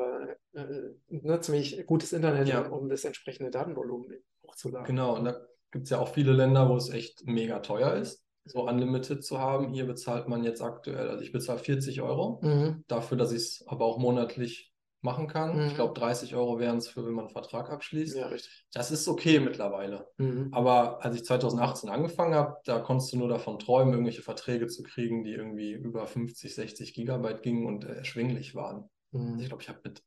äh, 0.53 0.65
ne, 1.09 1.39
ziemlich 1.39 1.85
gutes 1.87 2.13
Internet, 2.13 2.47
Ja. 2.47 2.61
um, 2.67 2.73
um 2.83 2.89
das 2.89 3.03
entsprechende 3.05 3.51
Datenvolumen 3.51 4.13
hochzuladen. 4.45 4.85
Genau, 4.85 5.15
und 5.15 5.25
da 5.25 5.41
gibt 5.71 5.85
es 5.85 5.89
ja 5.89 5.99
auch 5.99 6.09
viele 6.09 6.33
Länder, 6.33 6.69
wo 6.69 6.75
es 6.75 6.89
echt 6.89 7.25
mega 7.25 7.59
teuer 7.59 7.93
ist, 7.93 8.23
so 8.45 8.67
Unlimited 8.67 9.23
zu 9.23 9.39
haben. 9.39 9.73
Hier 9.73 9.85
bezahlt 9.85 10.27
man 10.27 10.43
jetzt 10.43 10.61
aktuell, 10.61 11.09
also 11.09 11.23
ich 11.23 11.31
bezahle 11.31 11.59
40 11.59 12.01
Euro 12.01 12.39
Mhm. 12.43 12.83
dafür, 12.87 13.17
dass 13.17 13.31
ich 13.31 13.37
es 13.37 13.63
aber 13.67 13.85
auch 13.85 13.97
monatlich 13.97 14.68
machen 15.01 15.27
kann. 15.27 15.55
Mhm. 15.57 15.67
Ich 15.67 15.75
glaube, 15.75 15.93
30 15.97 16.35
Euro 16.35 16.59
wären 16.59 16.77
es 16.77 16.87
für, 16.89 17.05
wenn 17.05 17.13
man 17.13 17.25
einen 17.25 17.33
Vertrag 17.33 17.69
abschließt. 17.69 18.17
Ja, 18.17 18.27
richtig. 18.27 18.65
Das 18.73 18.91
ist 18.91 19.07
okay 19.07 19.39
mittlerweile. 19.39 20.07
Mhm. 20.17 20.49
Aber 20.51 21.03
als 21.03 21.15
ich 21.15 21.25
2018 21.25 21.89
angefangen 21.89 22.35
habe, 22.35 22.57
da 22.65 22.79
konntest 22.79 23.13
du 23.13 23.17
nur 23.17 23.29
davon 23.29 23.59
träumen, 23.59 23.93
irgendwelche 23.93 24.21
Verträge 24.21 24.67
zu 24.67 24.83
kriegen, 24.83 25.23
die 25.23 25.31
irgendwie 25.31 25.71
über 25.71 26.05
50, 26.05 26.53
60 26.53 26.93
Gigabyte 26.93 27.41
gingen 27.41 27.65
und 27.65 27.85
erschwinglich 27.85 28.55
waren. 28.55 28.89
Also 29.13 29.27
ich 29.35 29.43
Mhm. 29.43 29.47
glaube, 29.47 29.63
ich 29.63 29.69
habe 29.69 29.79
mit 29.83 30.03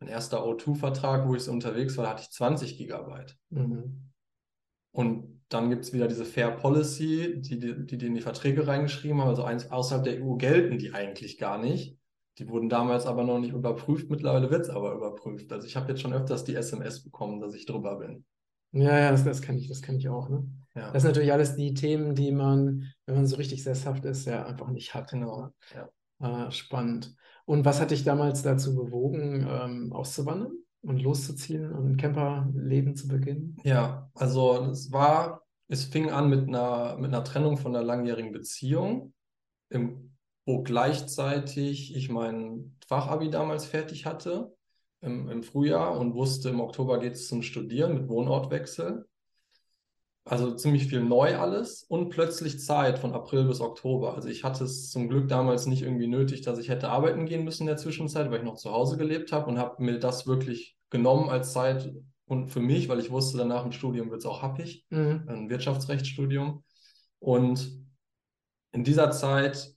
mein 0.00 0.08
erster 0.08 0.44
O2-Vertrag, 0.44 1.28
wo 1.28 1.34
ich 1.34 1.42
so 1.42 1.52
unterwegs 1.52 1.96
war, 1.96 2.04
da 2.04 2.10
hatte 2.10 2.22
ich 2.22 2.30
20 2.30 2.76
Gigabyte. 2.76 3.36
Mhm. 3.50 4.10
Und 4.92 5.42
dann 5.48 5.70
gibt 5.70 5.84
es 5.84 5.92
wieder 5.92 6.08
diese 6.08 6.24
Fair 6.24 6.50
Policy, 6.50 7.40
die, 7.40 7.58
die, 7.58 7.86
die 7.86 7.98
die 7.98 8.06
in 8.06 8.14
die 8.14 8.20
Verträge 8.20 8.66
reingeschrieben 8.66 9.20
haben. 9.20 9.28
Also 9.28 9.44
eins, 9.44 9.70
außerhalb 9.70 10.04
der 10.04 10.14
EU 10.14 10.36
gelten 10.36 10.78
die 10.78 10.92
eigentlich 10.92 11.38
gar 11.38 11.58
nicht. 11.58 11.98
Die 12.38 12.48
wurden 12.48 12.68
damals 12.68 13.06
aber 13.06 13.24
noch 13.24 13.38
nicht 13.38 13.52
überprüft. 13.52 14.08
Mittlerweile 14.10 14.50
wird 14.50 14.62
es 14.62 14.70
aber 14.70 14.94
überprüft. 14.94 15.52
Also 15.52 15.66
ich 15.66 15.76
habe 15.76 15.90
jetzt 15.90 16.00
schon 16.00 16.14
öfters 16.14 16.44
die 16.44 16.54
SMS 16.54 17.02
bekommen, 17.02 17.40
dass 17.40 17.54
ich 17.54 17.66
drüber 17.66 17.96
bin. 17.96 18.24
Ja, 18.72 18.98
ja, 18.98 19.10
das, 19.10 19.24
das 19.24 19.42
kenne 19.42 19.58
ich, 19.58 19.68
das 19.68 19.82
kenne 19.82 19.98
ich 19.98 20.08
auch, 20.08 20.30
ne? 20.30 20.48
Ja, 20.74 20.90
Das 20.92 21.02
sind 21.02 21.10
natürlich 21.10 21.32
alles 21.32 21.56
die 21.56 21.74
Themen, 21.74 22.14
die 22.14 22.32
man, 22.32 22.90
wenn 23.04 23.16
man 23.16 23.26
so 23.26 23.36
richtig 23.36 23.62
sesshaft 23.62 24.06
ist, 24.06 24.24
ja 24.24 24.46
einfach 24.46 24.70
nicht 24.70 24.94
hat. 24.94 25.10
genau. 25.10 25.50
Ja. 25.74 25.88
Ah, 26.18 26.50
spannend. 26.50 27.14
Und 27.44 27.64
was 27.66 27.80
hat 27.80 27.90
dich 27.90 28.04
damals 28.04 28.42
dazu 28.42 28.74
bewogen, 28.74 29.46
ähm, 29.46 29.92
auszuwandern 29.92 30.52
und 30.80 31.02
loszuziehen 31.02 31.70
und 31.70 31.86
ein 31.92 31.96
Camperleben 31.98 32.94
zu 32.94 33.08
beginnen? 33.08 33.56
Ja, 33.64 34.10
also 34.14 34.70
es 34.70 34.90
war, 34.90 35.42
es 35.68 35.84
fing 35.84 36.10
an 36.10 36.30
mit 36.30 36.48
einer, 36.48 36.96
mit 36.96 37.12
einer 37.12 37.24
Trennung 37.24 37.58
von 37.58 37.74
einer 37.74 37.84
langjährigen 37.84 38.32
Beziehung, 38.32 39.12
im, 39.68 40.11
wo 40.44 40.62
gleichzeitig 40.62 41.94
ich 41.94 42.08
mein 42.10 42.76
Fachabi 42.86 43.30
damals 43.30 43.64
fertig 43.64 44.06
hatte, 44.06 44.52
im, 45.00 45.28
im 45.28 45.42
Frühjahr 45.42 45.98
und 45.98 46.14
wusste, 46.14 46.48
im 46.48 46.60
Oktober 46.60 46.98
geht 46.98 47.14
es 47.14 47.28
zum 47.28 47.42
Studieren 47.42 47.94
mit 47.94 48.08
Wohnortwechsel. 48.08 49.06
Also 50.24 50.54
ziemlich 50.54 50.86
viel 50.86 51.02
neu 51.02 51.36
alles 51.36 51.82
und 51.82 52.10
plötzlich 52.10 52.60
Zeit 52.60 53.00
von 53.00 53.12
April 53.12 53.44
bis 53.44 53.60
Oktober. 53.60 54.14
Also 54.14 54.28
ich 54.28 54.44
hatte 54.44 54.62
es 54.62 54.90
zum 54.90 55.08
Glück 55.08 55.26
damals 55.28 55.66
nicht 55.66 55.82
irgendwie 55.82 56.06
nötig, 56.06 56.42
dass 56.42 56.60
ich 56.60 56.68
hätte 56.68 56.90
arbeiten 56.90 57.26
gehen 57.26 57.42
müssen 57.42 57.62
in 57.64 57.66
der 57.66 57.76
Zwischenzeit, 57.76 58.30
weil 58.30 58.38
ich 58.38 58.44
noch 58.44 58.56
zu 58.56 58.70
Hause 58.70 58.96
gelebt 58.96 59.32
habe 59.32 59.50
und 59.50 59.58
habe 59.58 59.82
mir 59.82 59.98
das 59.98 60.28
wirklich 60.28 60.76
genommen 60.90 61.28
als 61.28 61.52
Zeit 61.52 61.92
und 62.26 62.50
für 62.50 62.60
mich, 62.60 62.88
weil 62.88 63.00
ich 63.00 63.10
wusste, 63.10 63.36
danach 63.36 63.64
im 63.64 63.72
Studium 63.72 64.10
wird 64.10 64.20
es 64.20 64.26
auch 64.26 64.42
happig, 64.42 64.86
Mhm. 64.90 65.24
ein 65.26 65.50
Wirtschaftsrechtsstudium. 65.50 66.62
Und 67.18 67.84
in 68.70 68.84
dieser 68.84 69.10
Zeit 69.10 69.74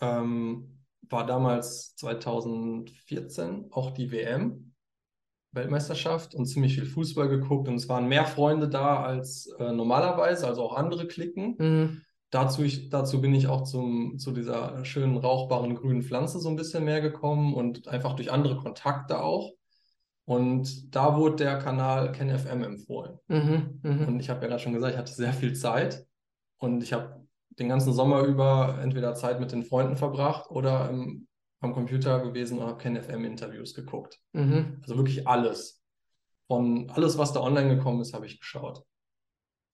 ähm, 0.00 0.78
war 1.08 1.26
damals 1.26 1.96
2014 1.96 3.68
auch 3.70 3.90
die 3.90 4.12
WM. 4.12 4.70
Weltmeisterschaft 5.52 6.34
und 6.34 6.46
ziemlich 6.46 6.74
viel 6.74 6.86
Fußball 6.86 7.28
geguckt 7.28 7.68
und 7.68 7.74
es 7.74 7.88
waren 7.88 8.08
mehr 8.08 8.24
Freunde 8.24 8.68
da 8.68 9.02
als 9.02 9.48
äh, 9.58 9.72
normalerweise, 9.72 10.46
also 10.46 10.62
auch 10.62 10.76
andere 10.76 11.08
Klicken. 11.08 11.56
Mhm. 11.58 12.02
Dazu, 12.30 12.62
ich, 12.62 12.90
dazu 12.90 13.20
bin 13.20 13.34
ich 13.34 13.48
auch 13.48 13.64
zum, 13.64 14.18
zu 14.18 14.30
dieser 14.30 14.84
schönen 14.84 15.16
rauchbaren 15.16 15.74
grünen 15.74 16.02
Pflanze 16.02 16.38
so 16.38 16.48
ein 16.48 16.54
bisschen 16.54 16.84
mehr 16.84 17.00
gekommen 17.00 17.54
und 17.54 17.88
einfach 17.88 18.14
durch 18.14 18.30
andere 18.30 18.56
Kontakte 18.56 19.20
auch. 19.20 19.52
Und 20.24 20.94
da 20.94 21.16
wurde 21.16 21.36
der 21.36 21.58
Kanal 21.58 22.12
KenFM 22.12 22.62
empfohlen. 22.62 23.18
Mhm. 23.26 23.80
Mhm. 23.82 24.06
Und 24.06 24.20
ich 24.20 24.30
habe 24.30 24.42
ja 24.42 24.48
gerade 24.48 24.62
schon 24.62 24.74
gesagt, 24.74 24.92
ich 24.92 24.98
hatte 24.98 25.12
sehr 25.12 25.32
viel 25.32 25.54
Zeit 25.54 26.06
und 26.58 26.84
ich 26.84 26.92
habe 26.92 27.19
den 27.60 27.68
ganzen 27.68 27.92
Sommer 27.92 28.22
über 28.22 28.78
entweder 28.82 29.14
Zeit 29.14 29.38
mit 29.38 29.52
den 29.52 29.64
Freunden 29.64 29.96
verbracht 29.96 30.50
oder 30.50 30.88
im, 30.88 31.28
am 31.60 31.74
Computer 31.74 32.20
gewesen 32.20 32.58
und 32.58 32.66
habe 32.66 32.78
KenFM-Interviews 32.78 33.74
geguckt. 33.74 34.18
Mhm. 34.32 34.78
Also 34.82 34.96
wirklich 34.96 35.28
alles. 35.28 35.82
Von 36.48 36.90
alles, 36.90 37.18
was 37.18 37.32
da 37.32 37.40
online 37.40 37.76
gekommen 37.76 38.00
ist, 38.00 38.14
habe 38.14 38.26
ich 38.26 38.40
geschaut. 38.40 38.82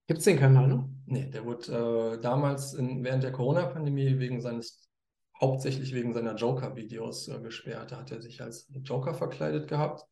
Gibt 0.09 0.19
es 0.19 0.25
den 0.25 0.39
Kanal 0.39 0.69
noch? 0.69 0.89
Nee, 1.07 1.31
der 1.31 1.45
wurde 1.45 2.17
äh, 2.17 2.21
damals 2.21 2.75
in, 2.75 3.03
während 3.03 3.23
der 3.23 3.33
Corona-Pandemie 3.33 4.19
wegen 4.19 4.41
seines, 4.41 4.89
hauptsächlich 5.41 5.95
wegen 5.95 6.13
seiner 6.13 6.35
Joker-Videos 6.35 7.29
äh, 7.29 7.41
gesperrt. 7.41 7.93
Da 7.93 7.99
hat 7.99 8.11
er 8.11 8.21
sich 8.21 8.43
als 8.43 8.71
Joker 8.85 9.15
verkleidet 9.15 9.69
gehabt, 9.69 10.05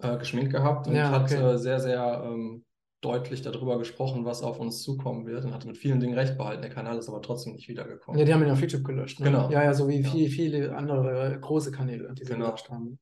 äh, 0.00 0.18
geschminkt 0.18 0.52
gehabt 0.52 0.86
und 0.86 0.94
Ja, 0.94 1.10
hat 1.10 1.32
okay. 1.32 1.40
äh, 1.40 1.58
sehr, 1.58 1.80
sehr 1.80 2.22
ähm, 2.24 2.64
deutlich 3.00 3.40
darüber 3.42 3.78
gesprochen, 3.78 4.24
was 4.24 4.42
auf 4.42 4.60
uns 4.60 4.82
zukommen 4.82 5.26
wird 5.26 5.44
und 5.44 5.54
hatte 5.54 5.66
mit 5.66 5.78
vielen 5.78 6.00
Dingen 6.00 6.14
recht 6.14 6.36
behalten. 6.36 6.60
Der 6.62 6.70
Kanal 6.70 6.98
ist 6.98 7.08
aber 7.08 7.22
trotzdem 7.22 7.54
nicht 7.54 7.68
wiedergekommen. 7.68 8.18
Ja, 8.18 8.26
die 8.26 8.34
haben 8.34 8.42
ihn 8.42 8.50
auf 8.50 8.60
YouTube 8.60 8.84
gelöscht. 8.84 9.20
Ne? 9.20 9.26
Genau. 9.26 9.50
Ja, 9.50 9.64
ja, 9.64 9.72
so 9.74 9.88
wie 9.88 10.00
Ja. 10.00 10.10
viel, 10.10 10.28
viele 10.28 10.76
andere 10.76 11.38
große 11.40 11.70
Kanäle, 11.72 12.12
die 12.14 12.24
sie 12.24 12.32
Genau. 12.32 12.46
gelöscht 12.46 12.68
haben. 12.70 12.98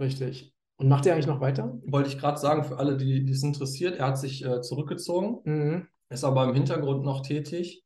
Richtig. 0.00 0.52
Und 0.76 0.88
macht 0.88 1.06
ihr 1.06 1.14
eigentlich 1.14 1.26
noch 1.26 1.40
weiter? 1.40 1.78
Wollte 1.86 2.08
ich 2.10 2.18
gerade 2.18 2.38
sagen, 2.38 2.64
für 2.64 2.78
alle, 2.78 2.96
die 2.96 3.24
die 3.24 3.32
es 3.32 3.42
interessiert, 3.42 3.96
er 3.98 4.08
hat 4.08 4.18
sich 4.18 4.44
äh, 4.44 4.60
zurückgezogen, 4.60 5.38
Mhm. 5.44 5.86
ist 6.10 6.24
aber 6.24 6.44
im 6.44 6.54
Hintergrund 6.54 7.04
noch 7.04 7.22
tätig 7.22 7.84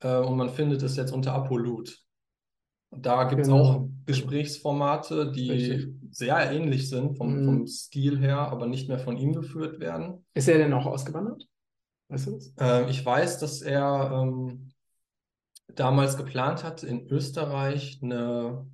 äh, 0.00 0.16
und 0.18 0.36
man 0.36 0.48
findet 0.50 0.82
es 0.82 0.96
jetzt 0.96 1.12
unter 1.12 1.34
Apolut. 1.34 2.01
Da 2.94 3.24
gibt 3.24 3.42
es 3.42 3.48
Genau. 3.48 3.62
auch 3.62 3.88
Gesprächsformate, 4.04 5.32
die 5.32 5.50
Richtig. 5.50 5.88
sehr 6.10 6.50
ähnlich 6.52 6.88
sind 6.88 7.16
vom, 7.16 7.40
Mhm. 7.40 7.44
vom 7.44 7.66
Stil 7.66 8.18
her, 8.18 8.38
aber 8.38 8.66
nicht 8.66 8.88
mehr 8.88 8.98
von 8.98 9.16
ihm 9.16 9.32
geführt 9.32 9.80
werden. 9.80 10.24
Ist 10.34 10.48
er 10.48 10.58
denn 10.58 10.72
auch 10.72 10.86
ausgewandert? 10.86 11.48
Weißt 12.08 12.26
du 12.26 12.32
das? 12.32 12.52
Äh, 12.60 12.90
ich 12.90 13.04
weiß, 13.04 13.38
dass 13.38 13.62
er 13.62 14.10
ähm, 14.22 14.72
damals 15.74 16.16
geplant 16.18 16.64
hat, 16.64 16.82
in 16.82 17.08
Österreich 17.08 18.00
eine 18.02 18.66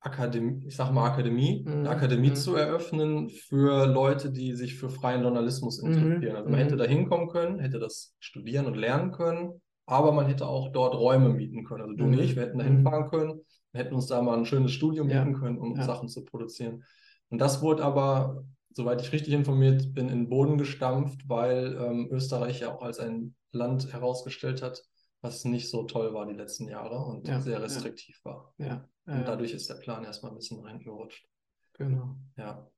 Akademie, 0.00 0.66
ich 0.66 0.76
sag 0.76 0.90
mal 0.92 1.08
Akademie, 1.08 1.62
Mhm, 1.64 1.72
eine 1.72 1.90
Akademie 1.90 2.30
mhm. 2.30 2.34
zu 2.34 2.56
eröffnen 2.56 3.30
für 3.30 3.86
Leute, 3.86 4.32
die 4.32 4.54
sich 4.54 4.74
für 4.74 4.90
freien 4.90 5.22
Journalismus 5.22 5.80
Mhm, 5.80 5.88
interessieren. 5.92 6.36
Also 6.36 6.50
man 6.50 6.58
mhm. 6.58 6.64
hätte 6.64 6.76
da 6.76 6.84
hinkommen 6.84 7.28
können, 7.28 7.58
hätte 7.60 7.78
das 7.78 8.14
studieren 8.18 8.66
und 8.66 8.74
lernen 8.74 9.12
können, 9.12 9.62
aber 9.86 10.12
man 10.12 10.26
hätte 10.26 10.46
auch 10.46 10.72
dort 10.72 10.94
Räume 10.94 11.30
mieten 11.30 11.64
können. 11.64 11.82
Also 11.82 11.94
du 11.96 12.04
und 12.04 12.12
Mhm, 12.12 12.20
ich, 12.20 12.36
wir 12.36 12.42
hätten 12.42 12.58
da 12.58 12.64
mhm. 12.64 12.76
hinfahren 12.76 13.10
können, 13.10 13.40
wir 13.72 13.80
hätten 13.84 13.94
uns 13.94 14.06
da 14.06 14.22
mal 14.22 14.38
ein 14.38 14.46
schönes 14.46 14.72
Studio 14.72 15.04
Ja, 15.04 15.24
mieten 15.24 15.34
können, 15.40 15.58
um 15.58 15.76
ja. 15.76 15.84
Sachen 15.84 16.08
zu 16.08 16.24
produzieren. 16.24 16.84
Und 17.28 17.38
das 17.38 17.62
wurde 17.62 17.84
aber, 17.84 18.44
soweit 18.72 19.00
ich 19.02 19.12
richtig 19.12 19.32
informiert 19.34 19.94
bin, 19.94 20.08
in 20.08 20.18
den 20.20 20.28
Boden 20.28 20.58
gestampft, 20.58 21.28
weil 21.28 21.76
ähm, 21.80 22.08
Österreich 22.10 22.60
ja 22.60 22.72
auch 22.74 22.82
als 22.82 22.98
ein 22.98 23.34
Land 23.52 23.92
herausgestellt 23.92 24.62
hat, 24.62 24.82
was 25.20 25.44
nicht 25.44 25.70
so 25.70 25.84
toll 25.84 26.12
war 26.14 26.26
die 26.26 26.34
letzten 26.34 26.68
Jahre 26.68 26.98
und 26.98 27.26
Ja, 27.26 27.40
sehr 27.40 27.54
ja. 27.54 27.62
restriktiv 27.62 28.20
war. 28.24 28.54
Ja, 28.58 28.88
Und 29.12 29.12
ja, 29.20 29.24
dadurch 29.24 29.52
ist 29.52 29.68
der 29.70 29.74
Plan 29.76 30.04
erstmal 30.04 30.32
ein 30.32 30.36
bisschen 30.36 30.60
reingerutscht. 30.60 31.26
genau. 31.74 32.16
Ja. 32.36 32.68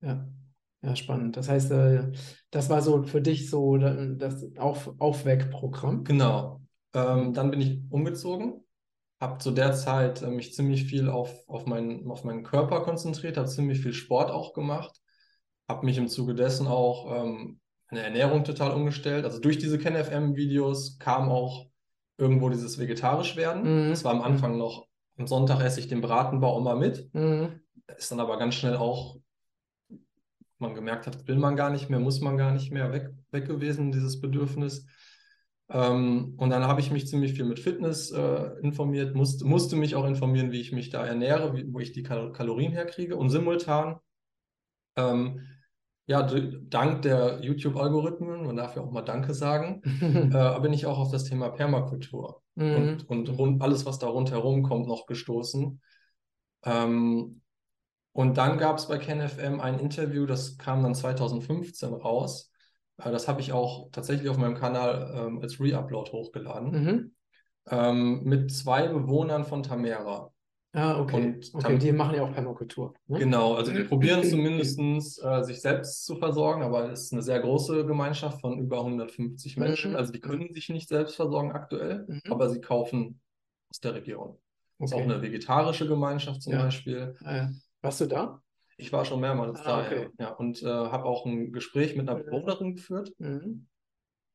Ja, 0.00 0.28
ja, 0.84 0.96
spannend. 0.96 1.36
Das 1.36 1.48
heißt, 1.48 1.70
äh, 1.72 2.12
das 2.50 2.68
war 2.70 2.82
so 2.82 3.02
für 3.04 3.20
dich 3.20 3.48
so 3.50 3.76
da- 3.76 4.06
das 4.06 4.44
Auf 4.58 4.92
Aufweckprogramm. 4.98 6.04
Genau. 6.04 6.60
Ähm, 6.94 7.32
dann 7.32 7.50
bin 7.50 7.60
ich 7.60 7.80
umgezogen, 7.90 8.64
habe 9.20 9.38
zu 9.38 9.50
der 9.50 9.72
Zeit 9.72 10.22
äh, 10.22 10.28
mich 10.28 10.54
ziemlich 10.54 10.84
viel 10.84 11.08
auf, 11.08 11.32
auf, 11.48 11.66
meinen, 11.66 12.08
auf 12.10 12.24
meinen 12.24 12.44
Körper 12.44 12.82
konzentriert, 12.82 13.36
habe 13.36 13.48
ziemlich 13.48 13.80
viel 13.80 13.92
Sport 13.92 14.30
auch 14.30 14.52
gemacht, 14.52 15.00
habe 15.68 15.86
mich 15.86 15.98
im 15.98 16.08
Zuge 16.08 16.34
dessen 16.34 16.66
auch 16.66 17.24
ähm, 17.24 17.60
meine 17.90 18.04
Ernährung 18.04 18.44
total 18.44 18.72
umgestellt. 18.72 19.24
Also 19.24 19.40
durch 19.40 19.58
diese 19.58 19.78
KenFM-Videos 19.78 20.98
kam 20.98 21.28
auch 21.30 21.66
irgendwo 22.18 22.48
dieses 22.48 22.78
vegetarisch 22.78 23.36
werden. 23.36 23.86
Mhm, 23.86 23.90
Das 23.90 24.04
war 24.04 24.12
am. 24.12 24.22
Anfang 24.22 24.58
noch, 24.58 24.86
am 25.16 25.26
Sonntag 25.26 25.60
esse 25.62 25.80
ich 25.80 25.88
den 25.88 26.00
Braten 26.00 26.40
bei 26.40 26.48
Oma 26.48 26.74
mit. 26.74 27.12
Mhm. 27.14 27.60
ist 27.96 28.10
dann 28.10 28.20
aber 28.20 28.38
ganz 28.38 28.54
schnell 28.54 28.76
auch, 28.76 29.16
man 30.64 30.74
gemerkt 30.74 31.06
hat, 31.06 31.26
will 31.28 31.36
man 31.36 31.56
gar 31.56 31.70
nicht 31.70 31.90
mehr, 31.90 32.00
muss 32.00 32.20
man 32.20 32.36
gar 32.36 32.52
nicht 32.52 32.72
mehr 32.72 32.92
weg, 32.92 33.10
weg 33.30 33.46
gewesen, 33.46 33.92
dieses 33.92 34.20
Bedürfnis. 34.20 34.86
Ähm, 35.70 36.34
und 36.36 36.50
dann 36.50 36.64
habe 36.64 36.80
ich 36.80 36.90
mich 36.90 37.06
ziemlich 37.06 37.34
viel 37.34 37.44
mit 37.44 37.60
Fitness 37.60 38.10
äh, 38.10 38.50
informiert, 38.62 39.14
musste, 39.14 39.44
musste 39.46 39.76
mich 39.76 39.94
auch 39.94 40.04
informieren, 40.04 40.52
wie 40.52 40.60
ich 40.60 40.72
mich 40.72 40.90
da 40.90 41.04
ernähre, 41.06 41.54
wie, 41.56 41.72
wo 41.72 41.78
ich 41.78 41.92
die 41.92 42.02
Kal 42.02 42.32
Kalorien 42.32 42.72
herkriege. 42.72 43.16
Und 43.16 43.30
simultan, 43.30 43.96
ähm, 44.96 45.40
ja, 46.06 46.22
dank 46.22 47.02
der 47.02 47.40
YouTube-Algorithmen, 47.42 48.44
man 48.46 48.56
darf 48.56 48.76
ja 48.76 48.82
auch 48.82 48.90
mal 48.90 49.02
Danke 49.02 49.32
sagen, 49.32 49.82
äh, 50.34 50.60
bin 50.60 50.72
ich 50.72 50.86
auch 50.86 50.98
auf 50.98 51.10
das 51.10 51.24
Thema 51.24 51.48
Permakultur 51.50 52.42
Mhm. 52.56 52.76
und, 52.76 53.10
und 53.10 53.28
rund, 53.38 53.62
alles, 53.62 53.84
was 53.86 53.98
da 53.98 54.06
rundherum 54.06 54.62
kommt, 54.62 54.86
noch 54.86 55.06
gestoßen. 55.06 55.80
Ähm, 56.64 57.40
und 58.14 58.38
dann 58.38 58.56
gab 58.58 58.78
es 58.78 58.88
bei 58.88 58.96
KenFM 58.98 59.60
ein 59.60 59.78
Interview, 59.78 60.24
das 60.24 60.56
kam 60.56 60.82
dann 60.82 60.94
2015 60.94 61.92
raus. 61.92 62.50
Äh, 62.96 63.10
das 63.10 63.28
habe 63.28 63.40
ich 63.42 63.52
auch 63.52 63.90
tatsächlich 63.92 64.28
auf 64.30 64.38
meinem 64.38 64.54
Kanal 64.54 65.12
ähm, 65.16 65.40
als 65.42 65.60
Reupload 65.60 66.10
hochgeladen, 66.12 66.70
Mhm. 66.70 67.14
ähm, 67.70 68.22
mit 68.24 68.52
zwei 68.52 68.88
Bewohnern 68.88 69.44
von 69.44 69.62
Tamera. 69.62 70.30
Ah, 70.72 70.98
okay. 71.00 71.34
Und 71.52 71.54
Okay, 71.54 71.78
die 71.78 71.92
machen 71.92 72.16
ja 72.16 72.22
auch 72.22 72.32
Permakultur. 72.32 72.94
Ne? 73.06 73.20
Genau, 73.20 73.54
also 73.54 73.72
die 73.72 73.84
probieren 73.84 74.24
zumindest 74.24 75.22
äh, 75.22 75.44
sich 75.44 75.60
selbst 75.60 76.04
zu 76.04 76.16
versorgen, 76.16 76.62
aber 76.62 76.90
es 76.90 77.02
ist 77.04 77.12
eine 77.12 77.22
sehr 77.22 77.38
große 77.40 77.86
Gemeinschaft 77.86 78.40
von 78.40 78.58
über 78.58 78.82
150 78.82 79.56
Menschen. 79.56 79.92
Mhm. 79.92 79.96
Also 79.96 80.12
die 80.12 80.20
können 80.20 80.52
sich 80.52 80.68
nicht 80.70 80.88
selbst 80.88 81.14
versorgen 81.16 81.52
aktuell, 81.52 82.04
Mhm. 82.08 82.20
aber 82.32 82.48
sie 82.50 82.60
kaufen 82.60 83.20
aus 83.70 83.78
der 83.80 83.94
Region. 83.94 84.36
Ist 84.80 84.92
auch 84.92 84.98
Okay. 84.98 85.04
eine 85.04 85.22
vegetarische 85.22 85.86
Gemeinschaft 85.86 86.42
zum 86.42 86.54
Ja. 86.54 86.64
Beispiel. 86.64 87.14
Ah, 87.24 87.36
ja. 87.36 87.50
Warst 87.84 88.00
du 88.00 88.06
da? 88.06 88.42
Ich 88.76 88.92
war 88.92 89.04
schon 89.04 89.20
mehrmals 89.20 89.60
Ah, 89.60 89.82
da, 89.82 89.86
okay. 89.86 90.08
ja. 90.18 90.30
Und 90.30 90.62
äh, 90.62 90.66
habe 90.66 91.04
auch 91.04 91.26
ein 91.26 91.52
Gespräch 91.52 91.94
mit 91.96 92.08
einer 92.08 92.18
Mhm. 92.18 92.24
Bewohnerin 92.24 92.74
geführt. 92.76 93.12
Mhm. 93.18 93.66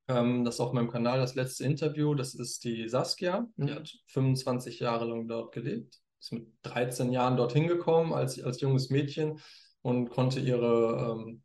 Ähm, 0.07 0.45
das 0.45 0.55
ist 0.55 0.61
auf 0.61 0.71
meinem 0.71 0.89
Kanal 0.89 1.19
das 1.19 1.35
letzte 1.35 1.65
Interview. 1.65 2.13
Das 2.15 2.33
ist 2.35 2.63
die 2.63 2.87
Saskia. 2.87 3.47
Die 3.57 3.63
Mhm. 3.63 3.75
hat 3.75 3.91
25 4.07 4.79
Jahre 4.79 5.05
lang 5.05 5.27
dort 5.27 5.51
gelebt. 5.51 5.99
Ist 6.19 6.31
mit 6.33 6.47
13 6.63 7.11
Jahren 7.11 7.37
dorthin 7.37 7.67
gekommen 7.67 8.13
als, 8.13 8.41
als 8.41 8.61
junges 8.61 8.89
Mädchen 8.89 9.39
und 9.81 10.09
konnte 10.09 10.39
ihre, 10.39 11.15
ähm, 11.17 11.41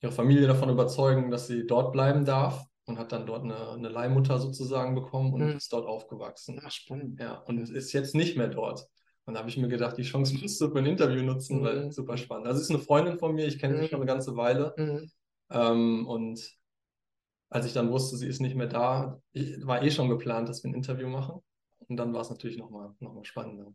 ihre 0.00 0.12
Familie 0.12 0.46
davon 0.46 0.70
überzeugen, 0.70 1.30
dass 1.30 1.46
sie 1.48 1.66
dort 1.66 1.92
bleiben 1.92 2.24
darf 2.24 2.64
und 2.86 2.98
hat 2.98 3.12
dann 3.12 3.26
dort 3.26 3.44
eine, 3.44 3.70
eine 3.72 3.88
Leihmutter 3.88 4.38
sozusagen 4.38 4.94
bekommen 4.94 5.32
und 5.32 5.40
Mhm. 5.42 5.56
ist 5.56 5.72
dort 5.72 5.86
aufgewachsen. 5.86 6.60
Ah, 6.64 6.70
spannend. 6.70 7.20
Ja, 7.20 7.38
und 7.38 7.58
ist 7.68 7.92
jetzt 7.92 8.14
nicht 8.14 8.36
mehr 8.36 8.48
dort. 8.48 8.86
Und 9.24 9.34
da 9.34 9.40
habe 9.40 9.48
ich 9.48 9.56
mir 9.56 9.68
gedacht, 9.68 9.96
die 9.96 10.02
Chance 10.02 10.36
musst 10.40 10.60
du 10.60 10.70
für 10.70 10.78
ein 10.78 10.86
Interview 10.86 11.22
nutzen, 11.22 11.62
weil 11.62 11.86
Mhm. 11.86 11.92
super 11.92 12.16
spannend. 12.16 12.46
Also 12.46 12.58
es 12.60 12.64
ist 12.68 12.74
eine 12.74 12.80
Freundin 12.84 13.18
von 13.18 13.34
mir, 13.34 13.46
ich 13.46 13.58
kenne 13.58 13.76
sie 13.76 13.82
Mhm. 13.82 13.86
schon 13.88 13.96
eine 14.00 14.06
ganze 14.06 14.36
Weile. 14.36 14.74
Mhm. 14.76 15.10
Ähm, 15.50 16.06
und 16.06 16.40
als 17.50 17.66
ich 17.66 17.72
dann 17.72 17.90
wusste, 17.90 18.16
sie 18.16 18.26
ist 18.26 18.40
nicht 18.40 18.56
mehr 18.56 18.66
da, 18.66 19.20
war 19.64 19.82
eh 19.82 19.90
schon 19.90 20.08
geplant, 20.08 20.48
dass 20.48 20.62
wir 20.64 20.70
ein 20.70 20.74
Interview 20.74 21.08
machen. 21.08 21.40
Und 21.88 21.96
dann 21.96 22.12
war 22.14 22.22
es 22.22 22.30
natürlich 22.30 22.56
nochmal 22.58 22.94
noch 23.00 23.12
mal 23.14 23.24
spannender. 23.24 23.72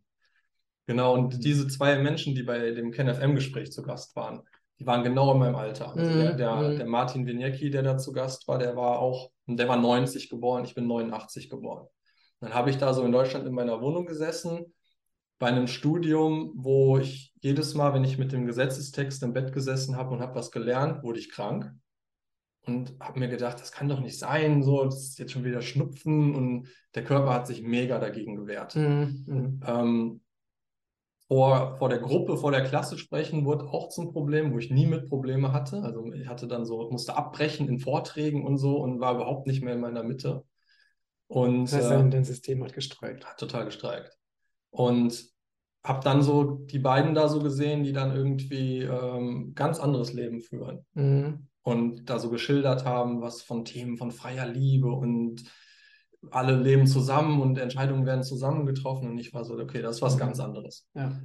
Genau, 0.87 1.13
und 1.13 1.35
Mhm. 1.35 1.41
diese 1.41 1.67
zwei 1.67 1.97
Menschen, 1.99 2.33
die 2.35 2.43
bei 2.43 2.71
dem 2.71 2.91
KenFM-Gespräch 2.91 3.71
zu 3.71 3.83
Gast 3.83 4.15
waren, 4.15 4.41
die 4.79 4.85
waren 4.85 5.03
genau 5.03 5.33
in 5.33 5.39
meinem 5.39 5.55
Alter. 5.55 5.89
Also 5.95 6.11
der, 6.13 6.33
Mhm, 6.33 6.37
der, 6.37 6.55
mhm. 6.55 6.77
der 6.77 6.85
Martin 6.87 7.25
Wieniecki, 7.25 7.69
der 7.69 7.83
da 7.83 7.97
zu 7.97 8.11
Gast 8.11 8.47
war, 8.47 8.57
der 8.59 8.75
war 8.75 8.99
auch, 8.99 9.31
der 9.47 9.67
war 9.67 9.77
90 9.77 10.29
geboren, 10.29 10.65
ich 10.65 10.75
bin 10.75 10.87
89 10.87 11.49
geboren. 11.49 11.87
Dann 12.39 12.53
habe 12.53 12.69
ich 12.69 12.77
da 12.77 12.93
so 12.93 13.03
in 13.03 13.11
Deutschland 13.11 13.45
in 13.47 13.53
meiner 13.53 13.81
Wohnung 13.81 14.05
gesessen, 14.05 14.73
bei 15.39 15.47
einem 15.47 15.67
Studium, 15.67 16.51
wo 16.55 16.97
ich 16.97 17.33
jedes 17.41 17.75
Mal, 17.75 17.93
wenn 17.93 18.03
ich 18.03 18.17
mit 18.17 18.31
dem 18.31 18.45
Gesetzestext 18.45 19.21
im 19.23 19.33
Bett 19.33 19.53
gesessen 19.53 19.95
habe 19.95 20.13
und 20.13 20.21
habe 20.21 20.35
was 20.35 20.51
gelernt, 20.51 21.03
wurde 21.03 21.19
ich 21.19 21.29
krank 21.29 21.71
und 22.65 22.95
habe 22.99 23.19
mir 23.19 23.29
gedacht, 23.29 23.59
das 23.59 23.71
kann 23.71 23.87
doch 23.87 23.99
nicht 23.99 24.19
sein, 24.19 24.63
so, 24.63 24.83
das 24.83 25.03
ist 25.03 25.19
jetzt 25.19 25.31
schon 25.31 25.43
wieder 25.43 25.61
Schnupfen 25.61 26.35
und 26.35 26.67
der 26.95 27.03
Körper 27.03 27.33
hat 27.33 27.47
sich 27.47 27.61
mega 27.61 27.99
dagegen 27.99 28.35
gewehrt. 28.35 28.75
Mhm. 28.75 29.23
Mhm. 29.27 29.59
Ähm, 29.65 30.21
vor, 31.27 31.77
vor 31.77 31.89
der 31.89 31.99
Gruppe, 31.99 32.37
vor 32.37 32.51
der 32.51 32.63
Klasse 32.63 32.97
sprechen 32.97 33.45
wurde 33.45 33.65
auch 33.65 33.89
zum 33.89 34.13
Problem, 34.13 34.53
wo 34.53 34.59
ich 34.59 34.71
nie 34.71 34.85
mit 34.85 35.09
Probleme 35.09 35.51
hatte. 35.51 35.81
Also 35.83 36.11
ich 36.13 36.27
hatte 36.27 36.47
dann 36.47 36.65
so, 36.65 36.89
musste 36.89 37.17
abbrechen 37.17 37.67
in 37.67 37.79
Vorträgen 37.79 38.45
und 38.45 38.57
so 38.57 38.77
und 38.77 39.01
war 39.01 39.15
überhaupt 39.15 39.45
nicht 39.45 39.61
mehr 39.61 39.73
in 39.73 39.81
meiner 39.81 40.03
Mitte. 40.03 40.45
Und 41.27 41.65
Das 41.65 41.73
heißt, 41.73 41.87
äh, 41.87 41.89
dein, 41.89 42.11
dein 42.11 42.23
System 42.23 42.63
hat 42.63 42.73
gestreikt. 42.73 43.25
hat 43.25 43.37
total 43.37 43.65
gestreikt. 43.65 44.17
Und 44.69 45.25
habe 45.83 46.03
dann 46.03 46.21
so 46.21 46.43
die 46.43 46.79
beiden 46.79 47.15
da 47.15 47.29
so 47.29 47.39
gesehen, 47.39 47.83
die 47.83 47.93
dann 47.93 48.15
irgendwie 48.15 48.81
ähm, 48.81 49.53
ganz 49.55 49.79
anderes 49.79 50.13
Leben 50.13 50.41
führen 50.41 50.85
Mhm. 50.93 51.47
und 51.63 52.09
da 52.09 52.19
so 52.19 52.29
geschildert 52.29 52.85
haben, 52.85 53.21
was 53.21 53.41
von 53.41 53.63
Themen 53.63 53.97
von 53.97 54.11
freier 54.11 54.47
Liebe 54.47 54.91
und 54.91 55.43
alle 56.31 56.59
leben 56.61 56.87
zusammen 56.87 57.41
und 57.41 57.57
Entscheidungen 57.57 58.05
werden 58.05 58.23
zusammen 58.23 58.65
getroffen. 58.65 59.09
Und 59.09 59.17
ich 59.17 59.33
war 59.33 59.45
so, 59.45 59.57
okay, 59.57 59.81
das 59.81 59.97
ist 59.97 60.01
was 60.01 60.15
Mhm. 60.15 60.19
ganz 60.19 60.39
anderes. 60.39 60.87
Ja. 60.93 61.17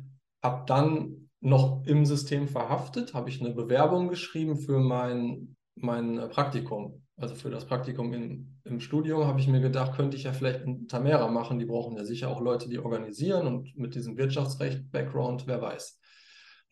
Habe 0.43 0.65
dann 0.67 1.29
noch 1.41 1.85
im 1.87 2.07
System 2.07 2.47
verhaftet, 2.47 3.15
habe 3.15 3.29
ich 3.31 3.41
eine 3.41 3.53
Bewerbung 3.53 4.09
geschrieben 4.09 4.57
für 4.57 4.79
mein, 4.79 5.57
mein 5.75 6.19
äh, 6.19 6.29
Praktikum. 6.29 7.01
Also 7.23 7.37
für 7.37 7.50
das 7.50 7.67
Praktikum 7.67 8.12
im, 8.14 8.59
im 8.64 8.81
Studium 8.81 9.26
habe 9.26 9.38
ich 9.38 9.47
mir 9.47 9.61
gedacht, 9.61 9.95
könnte 9.95 10.17
ich 10.17 10.25
ja 10.25 10.33
vielleicht 10.33 10.62
in 10.62 10.88
Tamera 10.88 11.29
machen. 11.29 11.61
Die 11.61 11.64
brauchen 11.64 11.97
ja 11.97 12.05
sicher 12.05 12.29
auch 12.29 12.41
Leute, 12.41 12.69
die 12.69 12.81
organisieren 12.81 13.47
und 13.47 13.79
mit 13.79 13.95
diesem 13.95 14.17
Wirtschaftsrecht-Background, 14.17 15.47
wer 15.47 15.62
weiß. 15.62 16.00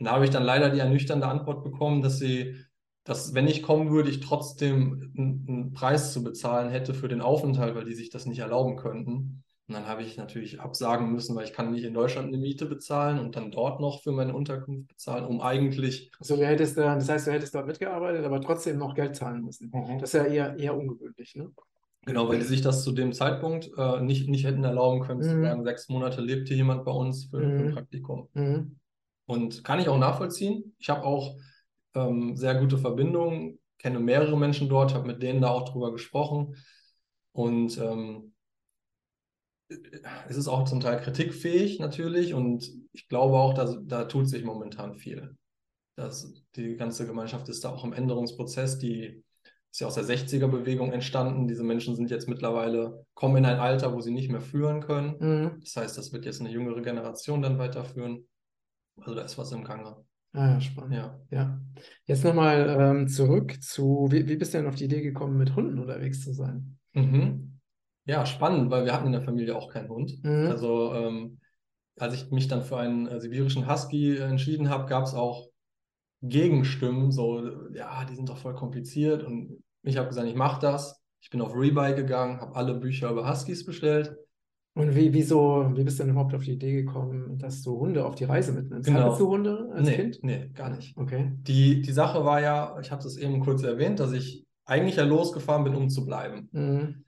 Und 0.01 0.07
da 0.07 0.11
habe 0.11 0.25
ich 0.25 0.33
dann 0.33 0.43
leider 0.43 0.71
die 0.71 0.81
ernüchternde 0.81 1.29
Antwort 1.29 1.63
bekommen, 1.63 2.03
dass 2.03 2.19
sie, 2.19 2.57
dass 3.05 3.33
wenn 3.33 3.47
ich 3.47 3.63
kommen 3.63 3.93
würde, 3.93 4.11
ich 4.11 4.19
trotzdem 4.19 5.13
einen, 5.17 5.47
einen 5.49 5.73
Preis 5.73 6.13
zu 6.13 6.25
bezahlen 6.25 6.71
hätte 6.71 6.95
für 6.95 7.07
den 7.07 7.21
Aufenthalt, 7.21 7.77
weil 7.77 7.85
die 7.85 7.95
sich 7.95 8.11
das 8.11 8.27
nicht 8.27 8.41
erlauben 8.41 8.75
könnten. 8.75 9.45
Und 9.71 9.75
dann 9.77 9.87
habe 9.87 10.03
ich 10.03 10.17
natürlich 10.17 10.61
absagen 10.61 11.13
müssen, 11.13 11.37
weil 11.37 11.45
ich 11.45 11.53
kann 11.53 11.71
nicht 11.71 11.85
in 11.85 11.95
Deutschland 11.95 12.27
eine 12.27 12.39
Miete 12.39 12.67
bezahlen 12.67 13.21
und 13.21 13.37
dann 13.37 13.53
dort 13.53 13.81
noch 13.81 14.03
für 14.03 14.11
meine 14.11 14.35
Unterkunft 14.35 14.89
bezahlen, 14.89 15.25
um 15.25 15.41
eigentlich 15.41 16.11
So, 16.19 16.35
du 16.35 16.45
hättest 16.45 16.77
da, 16.77 16.97
das 16.97 17.09
heißt, 17.09 17.29
du 17.29 17.31
hättest 17.31 17.55
dort 17.55 17.69
mitgearbeitet, 17.69 18.25
aber 18.25 18.41
trotzdem 18.41 18.79
noch 18.79 18.97
Geld 18.97 19.15
zahlen 19.15 19.45
müssen. 19.45 19.71
Das 20.01 20.13
ist 20.13 20.15
ja 20.15 20.25
eher, 20.25 20.59
eher 20.59 20.77
ungewöhnlich, 20.77 21.37
ne? 21.37 21.53
Genau, 22.05 22.29
weil 22.29 22.39
die 22.41 22.47
sich 22.47 22.63
das 22.63 22.83
zu 22.83 22.91
dem 22.91 23.13
Zeitpunkt 23.13 23.71
äh, 23.79 24.01
nicht, 24.01 24.29
nicht 24.29 24.45
hätten 24.45 24.65
erlauben 24.65 25.03
können, 25.03 25.23
zu 25.23 25.37
Mhm. 25.37 25.45
sagen, 25.45 25.63
sechs 25.65 25.89
Monate 25.89 26.21
lebt 26.21 26.49
hier 26.49 26.57
jemand 26.57 26.85
bei 26.85 26.91
uns 26.91 27.27
für, 27.27 27.39
für 27.39 27.45
ein 27.47 27.67
Mhm. 27.67 27.75
Praktikum. 27.75 28.29
Mhm. 28.35 28.77
Und 29.27 29.63
kann 29.63 29.79
ich 29.79 29.89
auch 29.89 29.99
nachvollziehen. 29.99 30.75
Ich 30.81 30.91
habe 30.91 31.05
auch 31.05 31.37
ähm, 31.95 32.37
sehr 32.37 32.57
gute 32.57 32.77
Verbindungen, 32.77 33.61
kenne 33.79 34.01
mehrere 34.01 34.37
Menschen 34.37 34.69
dort, 34.69 34.95
habe 34.95 35.07
mit 35.07 35.23
denen 35.23 35.41
da 35.43 35.51
auch 35.51 35.69
drüber 35.69 35.93
gesprochen. 35.93 36.57
Und 37.31 37.79
ähm, 37.79 38.33
es 40.29 40.37
ist 40.37 40.49
auch 40.49 40.65
zum 40.65 40.81
Teil 40.81 41.01
kritikfähig 41.01 41.79
natürlich 41.79 42.35
und 42.35 42.71
ich 42.93 43.09
glaube 43.09 43.37
auch, 43.37 43.55
dass 43.55 43.77
da 43.83 44.05
tut 44.05 44.29
sich 44.29 44.45
momentan 44.45 44.95
viel. 44.95 45.37
Das, 45.97 46.33
die 46.57 46.77
ganze 46.77 47.07
Gemeinschaft 47.07 47.49
ist 47.49 47.65
da 47.65 47.71
auch 47.71 47.85
im 47.85 47.93
Änderungsprozess. 47.93 48.79
Die 48.79 49.23
ist 49.71 49.81
ja 49.81 49.87
aus 49.87 49.95
der 49.95 50.05
60er-Bewegung 50.05 50.93
entstanden. 50.93 51.47
Diese 51.47 51.63
Menschen 51.63 51.95
sind 51.95 52.11
jetzt 52.11 52.29
mittlerweile, 52.29 53.05
kommen 53.15 53.37
in 53.37 53.45
ein 53.45 53.59
Alter, 53.59 53.93
wo 53.93 54.01
sie 54.01 54.11
nicht 54.11 54.31
mehr 54.31 54.41
führen 54.41 54.81
können. 54.81 55.17
Mhm. 55.21 55.61
Das 55.61 55.77
heißt, 55.77 55.99
das 55.99 56.13
wird 56.13 56.25
jetzt 56.25 56.41
eine 56.41 56.51
jüngere 56.51 56.83
Generation 56.83 57.43
dann 57.43 57.59
weiterführen. 57.59 58.27
Also 58.97 59.15
da 59.15 59.23
ist 59.23 59.39
was 59.39 59.53
im 59.53 59.65
Gange. 59.65 59.97
Ah 60.33 60.53
ja, 60.53 60.61
spannend. 60.61 60.95
Ja. 60.95 61.21
ja. 61.31 61.61
Jetzt 62.05 62.25
nochmal 62.25 62.77
ähm, 62.79 63.09
zurück 63.09 63.63
zu, 63.63 64.09
wie, 64.11 64.29
wie 64.29 64.37
bist 64.37 64.55
du 64.55 64.59
denn 64.59 64.69
auf 64.69 64.77
die 64.77 64.85
Idee 64.85 65.03
gekommen, 65.03 65.37
mit 65.37 65.55
Hunden 65.55 65.79
unterwegs 65.79 66.23
zu 66.23 66.33
sein? 66.33 66.79
Mhm. 66.95 67.60
Ja, 68.11 68.27
spannend, 68.27 68.73
weil 68.73 68.85
wir 68.85 68.93
hatten 68.93 69.07
in 69.07 69.13
der 69.13 69.23
Familie 69.23 69.55
auch 69.55 69.73
keinen 69.73 69.89
Hund. 69.89 70.19
Mhm. 70.25 70.49
Also 70.49 70.93
ähm, 70.95 71.39
als 71.97 72.15
ich 72.15 72.29
mich 72.33 72.49
dann 72.49 72.63
für 72.63 72.77
einen 72.77 73.07
äh, 73.07 73.21
sibirischen 73.21 73.71
Husky 73.71 74.17
entschieden 74.17 74.69
habe, 74.69 74.87
gab 74.87 75.05
es 75.05 75.15
auch 75.15 75.49
Gegenstimmen, 76.21 77.13
so, 77.13 77.69
ja, 77.73 78.05
die 78.05 78.17
sind 78.17 78.29
doch 78.29 78.39
voll 78.39 78.57
kompliziert. 78.57 79.23
Und 79.23 79.63
ich 79.85 79.97
habe 79.97 80.09
gesagt, 80.09 80.27
ich 80.27 80.35
mache 80.35 80.61
das. 80.61 81.01
Ich 81.21 81.31
bin 81.31 81.41
auf 81.41 81.55
Rebuy 81.55 81.95
gegangen, 81.95 82.41
habe 82.41 82.57
alle 82.57 82.75
Bücher 82.75 83.13
über 83.13 83.31
Huskies 83.31 83.65
bestellt. 83.65 84.17
Und 84.75 84.97
wie, 84.97 85.13
wieso, 85.13 85.71
wie 85.77 85.85
bist 85.85 86.01
du 86.01 86.03
denn 86.03 86.11
überhaupt 86.11 86.35
auf 86.35 86.43
die 86.43 86.55
Idee 86.55 86.73
gekommen, 86.73 87.39
dass 87.39 87.63
du 87.63 87.79
Hunde 87.79 88.05
auf 88.05 88.17
die 88.17 88.25
Reise 88.25 88.51
mitnimmst? 88.51 88.89
Genau. 88.89 89.05
Hattest 89.05 89.21
du 89.21 89.29
Hunde 89.29 89.71
als 89.73 89.87
nee, 89.87 89.95
Kind? 89.95 90.19
Nee, 90.23 90.49
gar 90.53 90.71
nicht. 90.71 90.97
Okay. 90.97 91.31
Die, 91.43 91.81
die 91.81 91.93
Sache 91.93 92.25
war 92.25 92.41
ja, 92.41 92.77
ich 92.81 92.91
habe 92.91 93.05
das 93.05 93.17
eben 93.17 93.39
kurz 93.39 93.63
erwähnt, 93.63 94.01
dass 94.01 94.11
ich 94.11 94.45
eigentlich 94.65 94.97
ja 94.97 95.05
losgefahren 95.05 95.63
bin, 95.63 95.77
um 95.77 95.89
zu 95.89 96.05
bleiben. 96.05 96.49
Mhm. 96.51 97.05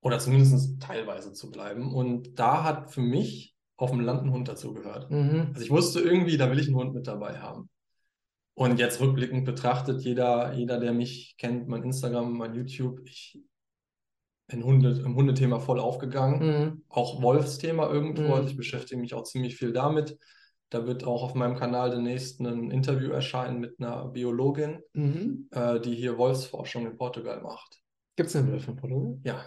Oder 0.00 0.18
zumindest 0.18 0.80
teilweise 0.80 1.32
zu 1.32 1.50
bleiben. 1.50 1.94
Und 1.94 2.38
da 2.38 2.64
hat 2.64 2.92
für 2.92 3.00
mich 3.00 3.56
auf 3.76 3.90
dem 3.90 4.00
Land 4.00 4.24
ein 4.24 4.32
Hund 4.32 4.48
dazugehört. 4.48 5.10
Mhm. 5.10 5.48
Also 5.52 5.62
ich 5.62 5.70
wusste 5.70 6.00
irgendwie, 6.00 6.36
da 6.36 6.50
will 6.50 6.58
ich 6.58 6.66
einen 6.66 6.76
Hund 6.76 6.94
mit 6.94 7.06
dabei 7.06 7.38
haben. 7.38 7.68
Und 8.54 8.80
jetzt 8.80 9.00
rückblickend 9.00 9.44
betrachtet, 9.44 10.02
jeder, 10.02 10.52
jeder, 10.52 10.80
der 10.80 10.92
mich 10.92 11.36
kennt, 11.38 11.68
mein 11.68 11.84
Instagram, 11.84 12.36
mein 12.36 12.54
YouTube, 12.54 13.00
ich 13.04 13.40
bin 14.48 14.64
Hunde, 14.64 15.00
im 15.04 15.14
Hundethema 15.14 15.60
voll 15.60 15.78
aufgegangen. 15.78 16.40
Mhm. 16.40 16.82
Auch 16.88 17.22
Wolfsthema 17.22 17.88
irgendwo. 17.88 18.22
Mhm. 18.22 18.32
Also 18.32 18.48
ich 18.48 18.56
beschäftige 18.56 19.00
mich 19.00 19.14
auch 19.14 19.22
ziemlich 19.22 19.56
viel 19.56 19.72
damit. 19.72 20.18
Da 20.70 20.86
wird 20.86 21.04
auch 21.04 21.22
auf 21.22 21.34
meinem 21.34 21.56
Kanal 21.56 21.90
demnächst 21.90 22.40
ein 22.40 22.70
Interview 22.70 23.10
erscheinen 23.10 23.60
mit 23.60 23.78
einer 23.78 24.08
Biologin, 24.08 24.80
mhm. 24.92 25.48
äh, 25.52 25.80
die 25.80 25.94
hier 25.94 26.18
Wolfsforschung 26.18 26.84
in 26.86 26.96
Portugal 26.96 27.40
macht. 27.40 27.80
Gibt 28.16 28.28
es 28.28 28.36
eine 28.36 28.50
Wölfe 28.50 28.72
in 28.72 28.76
Portugal? 28.76 29.18
Ja. 29.22 29.44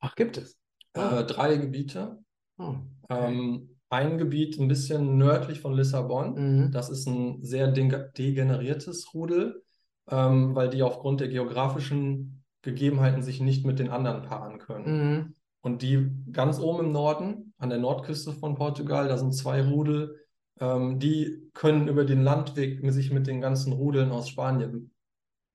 Ach, 0.00 0.14
gibt 0.14 0.38
es? 0.38 0.56
Äh, 0.94 1.24
drei 1.24 1.56
Gebiete. 1.56 2.18
Oh, 2.58 2.74
okay. 3.08 3.32
ähm, 3.32 3.76
ein 3.90 4.18
Gebiet 4.18 4.58
ein 4.58 4.68
bisschen 4.68 5.18
nördlich 5.18 5.60
von 5.60 5.74
Lissabon. 5.74 6.34
Mhm. 6.34 6.72
Das 6.72 6.90
ist 6.90 7.06
ein 7.06 7.42
sehr 7.42 7.68
degeneriertes 7.68 9.12
Rudel, 9.14 9.62
ähm, 10.08 10.54
weil 10.54 10.70
die 10.70 10.82
aufgrund 10.82 11.20
der 11.20 11.28
geografischen 11.28 12.44
Gegebenheiten 12.62 13.22
sich 13.22 13.40
nicht 13.40 13.64
mit 13.66 13.78
den 13.78 13.90
anderen 13.90 14.22
paaren 14.22 14.58
können. 14.58 15.14
Mhm. 15.14 15.34
Und 15.62 15.82
die 15.82 16.10
ganz 16.32 16.58
oben 16.58 16.86
im 16.86 16.92
Norden, 16.92 17.52
an 17.58 17.68
der 17.68 17.78
Nordküste 17.78 18.32
von 18.32 18.54
Portugal, 18.54 19.08
da 19.08 19.18
sind 19.18 19.34
zwei 19.34 19.62
Rudel, 19.62 20.16
ähm, 20.58 20.98
die 20.98 21.50
können 21.52 21.88
über 21.88 22.04
den 22.04 22.22
Landweg 22.22 22.80
sich 22.92 23.10
mit 23.10 23.26
den 23.26 23.40
ganzen 23.40 23.72
Rudeln 23.72 24.10
aus 24.10 24.28
Spanien 24.28 24.92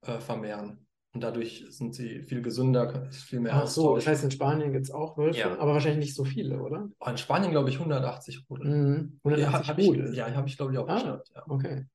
äh, 0.02 0.20
vermehren. 0.20 0.85
Und 1.16 1.22
dadurch 1.22 1.66
sind 1.70 1.96
sie 1.96 2.24
viel 2.24 2.42
gesünder, 2.42 3.08
viel 3.10 3.40
mehr 3.40 3.54
Ach 3.54 3.68
so, 3.68 3.96
das 3.96 4.06
heißt, 4.06 4.26
in 4.26 4.32
Spanien 4.32 4.74
gibt 4.74 4.84
es 4.84 4.92
auch 4.92 5.18
Wölfe, 5.18 5.40
ja. 5.40 5.58
aber 5.58 5.72
wahrscheinlich 5.72 6.08
nicht 6.08 6.14
so 6.14 6.26
viele, 6.26 6.62
oder? 6.62 6.90
Oh, 7.00 7.10
in 7.10 7.18
Spanien 7.18 7.52
glaube 7.52 7.70
ich 7.70 7.78
180 7.78 8.46
Rudel. 8.50 8.68
Mhm. 8.70 9.20
180 9.24 9.78
ja, 9.78 9.86
Rudel? 9.86 10.10
Ich, 10.12 10.18
ja, 10.18 10.36
habe 10.36 10.50
ich 10.50 10.58
glaube 10.58 10.74
ich 10.74 10.78
auch 10.78 10.90
ah, 10.90 10.96
geschaut. 10.96 11.32
Ja. 11.34 11.44
Okay. 11.48 11.86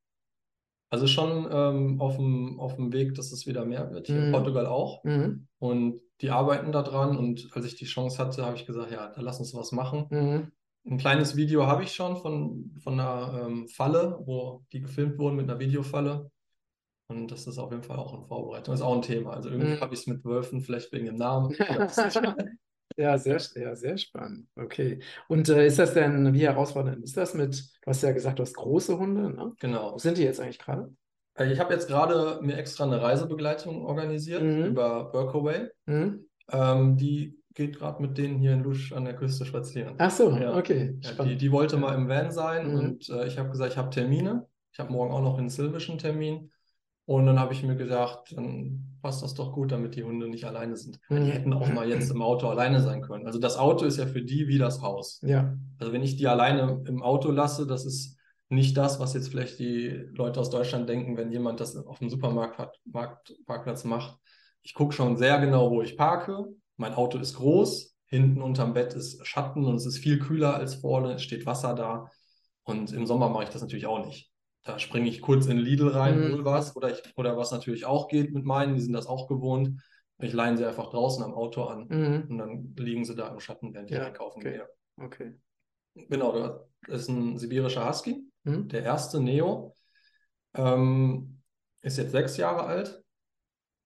Also 0.88 1.06
schon 1.06 1.46
ähm, 1.52 2.00
auf, 2.00 2.16
dem, 2.16 2.58
auf 2.58 2.76
dem 2.76 2.94
Weg, 2.94 3.14
dass 3.14 3.30
es 3.30 3.46
wieder 3.46 3.66
mehr 3.66 3.90
wird. 3.90 4.06
Hier 4.06 4.16
mhm. 4.16 4.24
in 4.24 4.32
Portugal 4.32 4.64
auch. 4.64 5.04
Mhm. 5.04 5.46
Und 5.58 6.00
die 6.22 6.30
arbeiten 6.30 6.72
da 6.72 6.82
dran. 6.82 7.18
Und 7.18 7.50
als 7.52 7.66
ich 7.66 7.76
die 7.76 7.84
Chance 7.84 8.16
hatte, 8.18 8.46
habe 8.46 8.56
ich 8.56 8.64
gesagt, 8.64 8.90
ja, 8.90 9.12
da 9.14 9.20
lass 9.20 9.38
uns 9.38 9.54
was 9.54 9.70
machen. 9.70 10.06
Mhm. 10.08 10.52
Ein 10.90 10.96
kleines 10.96 11.36
Video 11.36 11.66
habe 11.66 11.82
ich 11.82 11.92
schon 11.92 12.16
von, 12.16 12.74
von 12.82 12.98
einer 12.98 13.44
ähm, 13.46 13.68
Falle, 13.68 14.18
wo 14.24 14.64
die 14.72 14.80
gefilmt 14.80 15.18
wurden 15.18 15.36
mit 15.36 15.48
einer 15.48 15.60
Videofalle. 15.60 16.30
Und 17.10 17.30
das 17.30 17.46
ist 17.46 17.58
auf 17.58 17.72
jeden 17.72 17.82
Fall 17.82 17.98
auch 17.98 18.14
in 18.14 18.24
Vorbereitung. 18.24 18.72
Das 18.72 18.80
ist 18.80 18.86
auch 18.86 18.94
ein 18.94 19.02
Thema. 19.02 19.32
Also 19.32 19.50
irgendwie 19.50 19.74
mhm. 19.74 19.80
habe 19.80 19.94
ich 19.94 20.00
es 20.00 20.06
mit 20.06 20.24
Wölfen, 20.24 20.60
vielleicht 20.60 20.92
wegen 20.92 21.06
dem 21.06 21.16
Namen. 21.16 21.54
ja, 22.96 23.18
sehr, 23.18 23.40
ja, 23.56 23.74
sehr 23.74 23.98
spannend. 23.98 24.46
Okay. 24.54 25.00
Und 25.28 25.48
äh, 25.48 25.66
ist 25.66 25.80
das 25.80 25.92
denn, 25.92 26.32
wie 26.32 26.46
herausfordernd 26.46 27.02
ist 27.02 27.16
das 27.16 27.34
mit, 27.34 27.58
du 27.82 27.86
hast 27.86 28.02
ja 28.02 28.12
gesagt, 28.12 28.38
du 28.38 28.42
hast 28.44 28.54
große 28.54 28.96
Hunde, 28.96 29.30
ne? 29.30 29.52
Genau. 29.58 29.94
Wo 29.94 29.98
sind 29.98 30.18
die 30.18 30.22
jetzt 30.22 30.40
eigentlich 30.40 30.60
gerade? 30.60 30.94
Äh, 31.34 31.52
ich 31.52 31.58
habe 31.58 31.72
jetzt 31.74 31.88
gerade 31.88 32.38
mir 32.42 32.56
extra 32.56 32.84
eine 32.84 33.02
Reisebegleitung 33.02 33.84
organisiert 33.84 34.42
mhm. 34.42 34.66
über 34.66 35.12
Workaway. 35.12 35.68
Mhm. 35.86 36.26
Ähm, 36.52 36.96
die 36.96 37.40
geht 37.54 37.78
gerade 37.78 38.00
mit 38.00 38.16
denen 38.16 38.38
hier 38.38 38.52
in 38.52 38.62
Lusch 38.62 38.92
an 38.92 39.04
der 39.04 39.16
Küste 39.16 39.44
spazieren. 39.44 39.94
Ach 39.98 40.10
so, 40.10 40.30
ja. 40.30 40.56
okay. 40.56 40.96
Ja, 41.00 41.24
die, 41.24 41.36
die, 41.36 41.50
wollte 41.50 41.76
mal 41.76 41.94
im 41.94 42.08
Van 42.08 42.30
sein 42.30 42.70
mhm. 42.70 42.78
und 42.78 43.08
äh, 43.08 43.26
ich 43.26 43.38
habe 43.38 43.50
gesagt, 43.50 43.72
ich 43.72 43.78
habe 43.78 43.90
Termine. 43.90 44.46
Ich 44.72 44.78
habe 44.78 44.92
morgen 44.92 45.12
auch 45.12 45.20
noch 45.20 45.36
einen 45.36 45.48
silbischen 45.48 45.98
Termin. 45.98 46.52
Und 47.10 47.26
dann 47.26 47.40
habe 47.40 47.52
ich 47.52 47.64
mir 47.64 47.74
gedacht, 47.74 48.32
dann 48.36 48.96
passt 49.02 49.24
das 49.24 49.34
doch 49.34 49.52
gut, 49.52 49.72
damit 49.72 49.96
die 49.96 50.04
Hunde 50.04 50.28
nicht 50.28 50.44
alleine 50.44 50.76
sind. 50.76 51.00
Mhm. 51.08 51.24
Die 51.24 51.32
hätten 51.32 51.52
auch 51.52 51.66
mal 51.66 51.88
jetzt 51.88 52.08
im 52.08 52.22
Auto 52.22 52.46
alleine 52.46 52.80
sein 52.80 53.02
können. 53.02 53.26
Also 53.26 53.40
das 53.40 53.58
Auto 53.58 53.84
ist 53.84 53.96
ja 53.96 54.06
für 54.06 54.22
die 54.22 54.46
wie 54.46 54.58
das 54.58 54.80
Haus. 54.80 55.20
Ja. 55.24 55.58
Also 55.80 55.92
wenn 55.92 56.04
ich 56.04 56.14
die 56.14 56.28
alleine 56.28 56.84
im 56.86 57.02
Auto 57.02 57.32
lasse, 57.32 57.66
das 57.66 57.84
ist 57.84 58.16
nicht 58.48 58.76
das, 58.76 59.00
was 59.00 59.14
jetzt 59.14 59.28
vielleicht 59.28 59.58
die 59.58 59.88
Leute 60.12 60.38
aus 60.38 60.50
Deutschland 60.50 60.88
denken, 60.88 61.16
wenn 61.16 61.32
jemand 61.32 61.58
das 61.58 61.74
auf 61.74 61.98
dem 61.98 62.10
Supermarktparkplatz 62.10 63.82
macht. 63.82 64.16
Ich 64.62 64.74
gucke 64.74 64.92
schon 64.92 65.16
sehr 65.16 65.40
genau, 65.40 65.72
wo 65.72 65.82
ich 65.82 65.96
parke. 65.96 66.44
Mein 66.76 66.94
Auto 66.94 67.18
ist 67.18 67.34
groß. 67.34 67.92
Hinten 68.06 68.40
unterm 68.40 68.72
Bett 68.72 68.94
ist 68.94 69.26
Schatten 69.26 69.64
und 69.64 69.74
es 69.74 69.86
ist 69.86 69.98
viel 69.98 70.20
kühler 70.20 70.54
als 70.54 70.76
vorne. 70.76 71.14
Es 71.14 71.24
steht 71.24 71.44
Wasser 71.44 71.74
da. 71.74 72.08
Und 72.62 72.92
im 72.92 73.04
Sommer 73.04 73.28
mache 73.28 73.42
ich 73.42 73.50
das 73.50 73.62
natürlich 73.62 73.86
auch 73.86 74.06
nicht. 74.06 74.30
Da 74.62 74.78
springe 74.78 75.08
ich 75.08 75.22
kurz 75.22 75.46
in 75.46 75.56
Lidl 75.56 75.88
rein, 75.88 76.20
mhm. 76.20 76.32
hol 76.32 76.44
was. 76.44 76.76
Oder, 76.76 76.90
ich, 76.90 77.02
oder 77.16 77.36
was 77.36 77.50
natürlich 77.50 77.86
auch 77.86 78.08
geht 78.08 78.32
mit 78.32 78.44
meinen, 78.44 78.74
die 78.74 78.82
sind 78.82 78.92
das 78.92 79.06
auch 79.06 79.26
gewohnt. 79.26 79.80
Ich 80.18 80.34
leihe 80.34 80.56
sie 80.56 80.66
einfach 80.66 80.90
draußen 80.90 81.24
am 81.24 81.32
Auto 81.32 81.64
an 81.64 81.86
mhm. 81.88 82.26
und 82.28 82.38
dann 82.38 82.74
liegen 82.76 83.04
sie 83.04 83.14
da 83.14 83.28
im 83.28 83.40
Schatten, 83.40 83.72
während 83.72 83.90
ich 83.90 83.96
ja, 83.96 84.04
einkaufen 84.04 84.40
okay. 84.40 84.52
gehe. 84.52 84.68
Okay. 85.02 85.34
Genau, 85.94 86.66
das 86.86 87.02
ist 87.02 87.08
ein 87.08 87.38
sibirischer 87.38 87.88
Husky, 87.88 88.22
mhm. 88.44 88.68
der 88.68 88.82
erste 88.82 89.20
Neo. 89.20 89.74
Ähm, 90.54 91.40
ist 91.80 91.96
jetzt 91.96 92.10
sechs 92.10 92.36
Jahre 92.36 92.64
alt. 92.64 93.02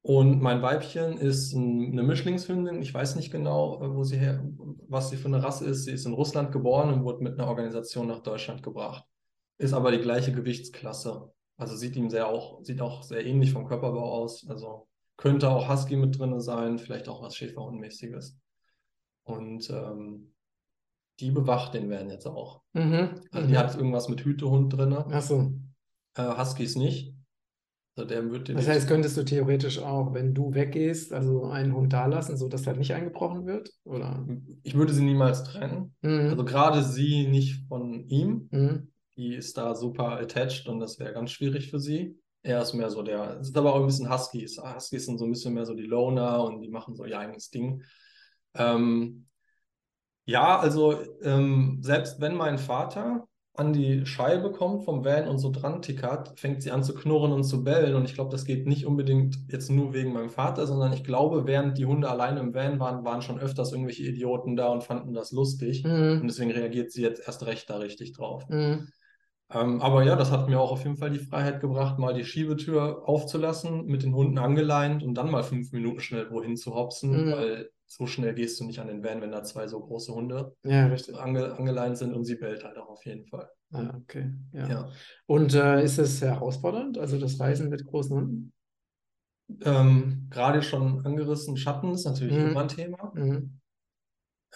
Und 0.02 0.42
mein 0.42 0.60
Weibchen 0.60 1.16
ist 1.18 1.54
ein, 1.54 1.92
eine 1.92 2.02
Mischlingshündin. 2.02 2.82
Ich 2.82 2.92
weiß 2.92 3.14
nicht 3.14 3.30
genau, 3.30 3.80
äh, 3.80 3.94
wo 3.94 4.02
sie 4.02 4.18
her, 4.18 4.44
was 4.88 5.10
sie 5.10 5.16
für 5.16 5.28
eine 5.28 5.42
Rasse 5.42 5.66
ist. 5.66 5.84
Sie 5.84 5.92
ist 5.92 6.04
in 6.04 6.12
Russland 6.14 6.50
geboren 6.50 6.92
und 6.92 7.04
wurde 7.04 7.22
mit 7.22 7.34
einer 7.34 7.48
Organisation 7.48 8.08
nach 8.08 8.22
Deutschland 8.22 8.62
gebracht 8.62 9.04
ist 9.58 9.72
aber 9.72 9.90
die 9.92 10.00
gleiche 10.00 10.32
Gewichtsklasse. 10.32 11.32
Also 11.56 11.76
sieht 11.76 11.96
ihm 11.96 12.10
sehr 12.10 12.28
auch, 12.28 12.62
sieht 12.64 12.80
auch 12.80 13.02
sehr 13.02 13.24
ähnlich 13.24 13.52
vom 13.52 13.66
Körperbau 13.66 14.12
aus. 14.12 14.46
Also 14.48 14.88
könnte 15.16 15.48
auch 15.50 15.68
Husky 15.68 15.96
mit 15.96 16.18
drin 16.18 16.40
sein, 16.40 16.78
vielleicht 16.78 17.08
auch 17.08 17.22
was 17.22 17.36
Schäferhundmäßiges. 17.36 18.36
Und 19.22 19.70
ähm, 19.70 20.34
die 21.20 21.30
bewacht 21.30 21.74
den 21.74 21.88
Van 21.88 22.10
jetzt 22.10 22.26
auch. 22.26 22.62
Mhm, 22.72 23.20
also 23.30 23.48
die 23.48 23.56
hat 23.56 23.76
irgendwas 23.76 24.08
mit 24.08 24.24
Hütehund 24.24 24.76
drin. 24.76 24.92
Ach 24.92 25.22
so. 25.22 25.52
Äh, 26.16 26.36
Huskies 26.36 26.74
nicht. 26.74 27.14
Also 27.96 28.08
der 28.08 28.28
wird 28.28 28.48
das 28.48 28.66
heißt, 28.66 28.88
könntest 28.88 29.16
du 29.16 29.24
theoretisch 29.24 29.78
auch, 29.78 30.12
wenn 30.14 30.34
du 30.34 30.52
weggehst, 30.52 31.12
also 31.12 31.44
einen 31.44 31.72
Hund 31.72 31.92
da 31.92 32.06
lassen, 32.06 32.36
sodass 32.36 32.66
er 32.66 32.74
nicht 32.74 32.92
eingebrochen 32.92 33.46
wird? 33.46 33.70
Oder? 33.84 34.26
Ich 34.64 34.74
würde 34.74 34.92
sie 34.92 35.04
niemals 35.04 35.44
trennen. 35.44 35.94
Mhm. 36.02 36.30
Also 36.30 36.44
gerade 36.44 36.82
sie 36.82 37.28
nicht 37.28 37.68
von 37.68 38.08
ihm. 38.08 38.48
Mhm 38.50 38.88
die 39.16 39.34
ist 39.34 39.56
da 39.56 39.74
super 39.74 40.18
attached 40.20 40.68
und 40.68 40.80
das 40.80 40.98
wäre 40.98 41.12
ganz 41.12 41.30
schwierig 41.30 41.70
für 41.70 41.78
sie. 41.78 42.18
Er 42.42 42.60
ist 42.60 42.74
mehr 42.74 42.90
so 42.90 43.02
der, 43.02 43.38
es 43.40 43.48
ist 43.48 43.56
aber 43.56 43.74
auch 43.74 43.80
ein 43.80 43.86
bisschen 43.86 44.12
Huskies. 44.12 44.58
Huskies 44.58 45.06
sind 45.06 45.18
so 45.18 45.24
ein 45.24 45.30
bisschen 45.30 45.54
mehr 45.54 45.64
so 45.64 45.74
die 45.74 45.86
Loner 45.86 46.44
und 46.44 46.60
die 46.60 46.68
machen 46.68 46.94
so 46.94 47.04
ihr 47.04 47.18
eigenes 47.18 47.50
Ding. 47.50 47.82
Ähm, 48.54 49.26
ja, 50.26 50.58
also 50.58 50.98
ähm, 51.22 51.78
selbst 51.80 52.20
wenn 52.20 52.34
mein 52.34 52.58
Vater 52.58 53.26
an 53.56 53.72
die 53.72 54.04
Scheibe 54.04 54.50
kommt 54.50 54.84
vom 54.84 55.04
Van 55.04 55.28
und 55.28 55.38
so 55.38 55.50
dran 55.50 55.80
tickert, 55.80 56.38
fängt 56.38 56.60
sie 56.62 56.72
an 56.72 56.82
zu 56.82 56.92
knurren 56.92 57.32
und 57.32 57.44
zu 57.44 57.62
bellen. 57.62 57.94
Und 57.94 58.04
ich 58.04 58.14
glaube, 58.14 58.32
das 58.32 58.44
geht 58.44 58.66
nicht 58.66 58.84
unbedingt 58.84 59.36
jetzt 59.48 59.70
nur 59.70 59.94
wegen 59.94 60.12
meinem 60.12 60.30
Vater, 60.30 60.66
sondern 60.66 60.92
ich 60.92 61.04
glaube, 61.04 61.46
während 61.46 61.78
die 61.78 61.86
Hunde 61.86 62.10
alleine 62.10 62.40
im 62.40 62.52
Van 62.52 62.80
waren, 62.80 63.04
waren 63.04 63.22
schon 63.22 63.38
öfters 63.38 63.70
irgendwelche 63.70 64.02
Idioten 64.02 64.56
da 64.56 64.68
und 64.68 64.82
fanden 64.82 65.14
das 65.14 65.30
lustig. 65.30 65.84
Mhm. 65.84 66.20
Und 66.22 66.26
deswegen 66.26 66.50
reagiert 66.50 66.90
sie 66.90 67.02
jetzt 67.02 67.24
erst 67.24 67.46
recht 67.46 67.70
da 67.70 67.76
richtig 67.76 68.12
drauf. 68.12 68.44
Mhm. 68.48 68.88
Ähm, 69.50 69.80
aber 69.82 70.02
ja, 70.04 70.16
das 70.16 70.30
hat 70.30 70.48
mir 70.48 70.58
auch 70.58 70.72
auf 70.72 70.84
jeden 70.84 70.96
Fall 70.96 71.10
die 71.10 71.18
Freiheit 71.18 71.60
gebracht, 71.60 71.98
mal 71.98 72.14
die 72.14 72.24
Schiebetür 72.24 73.06
aufzulassen, 73.08 73.84
mit 73.86 74.02
den 74.02 74.14
Hunden 74.14 74.38
angeleint 74.38 75.02
und 75.02 75.14
dann 75.14 75.30
mal 75.30 75.42
fünf 75.42 75.70
Minuten 75.72 76.00
schnell 76.00 76.30
wohin 76.30 76.56
zu 76.56 76.74
hopsen, 76.74 77.26
Mhm. 77.26 77.32
weil 77.32 77.70
so 77.86 78.06
schnell 78.06 78.34
gehst 78.34 78.58
du 78.58 78.64
nicht 78.64 78.80
an 78.80 78.88
den 78.88 79.04
Van, 79.04 79.20
wenn 79.20 79.30
da 79.30 79.44
zwei 79.44 79.68
so 79.68 79.78
große 79.80 80.12
Hunde 80.14 80.56
Ja, 80.64 80.86
richtig. 80.86 81.16
ange 81.16 81.54
angeleint 81.56 81.98
sind 81.98 82.14
und 82.14 82.24
sie 82.24 82.36
bellt 82.36 82.64
halt 82.64 82.78
auch 82.78 82.88
auf 82.88 83.04
jeden 83.04 83.26
Fall. 83.26 83.48
Ah, 83.72 83.92
okay. 84.02 84.32
Ja. 84.52 84.68
Ja. 84.68 84.88
Und 85.26 85.54
äh, 85.54 85.84
ist 85.84 85.98
es 85.98 86.20
herausfordernd, 86.22 86.98
also 86.98 87.18
das 87.18 87.38
Reisen 87.38 87.68
mit 87.68 87.84
großen 87.84 88.16
Hunden? 88.16 88.52
Ähm, 89.62 90.26
gerade 90.30 90.62
schon 90.62 91.04
angerissen, 91.04 91.56
Schatten 91.56 91.92
ist 91.92 92.06
natürlich 92.06 92.36
Mhm. 92.36 92.50
immer 92.50 92.62
ein 92.62 92.68
Thema. 92.68 93.12
Mhm. 93.14 93.60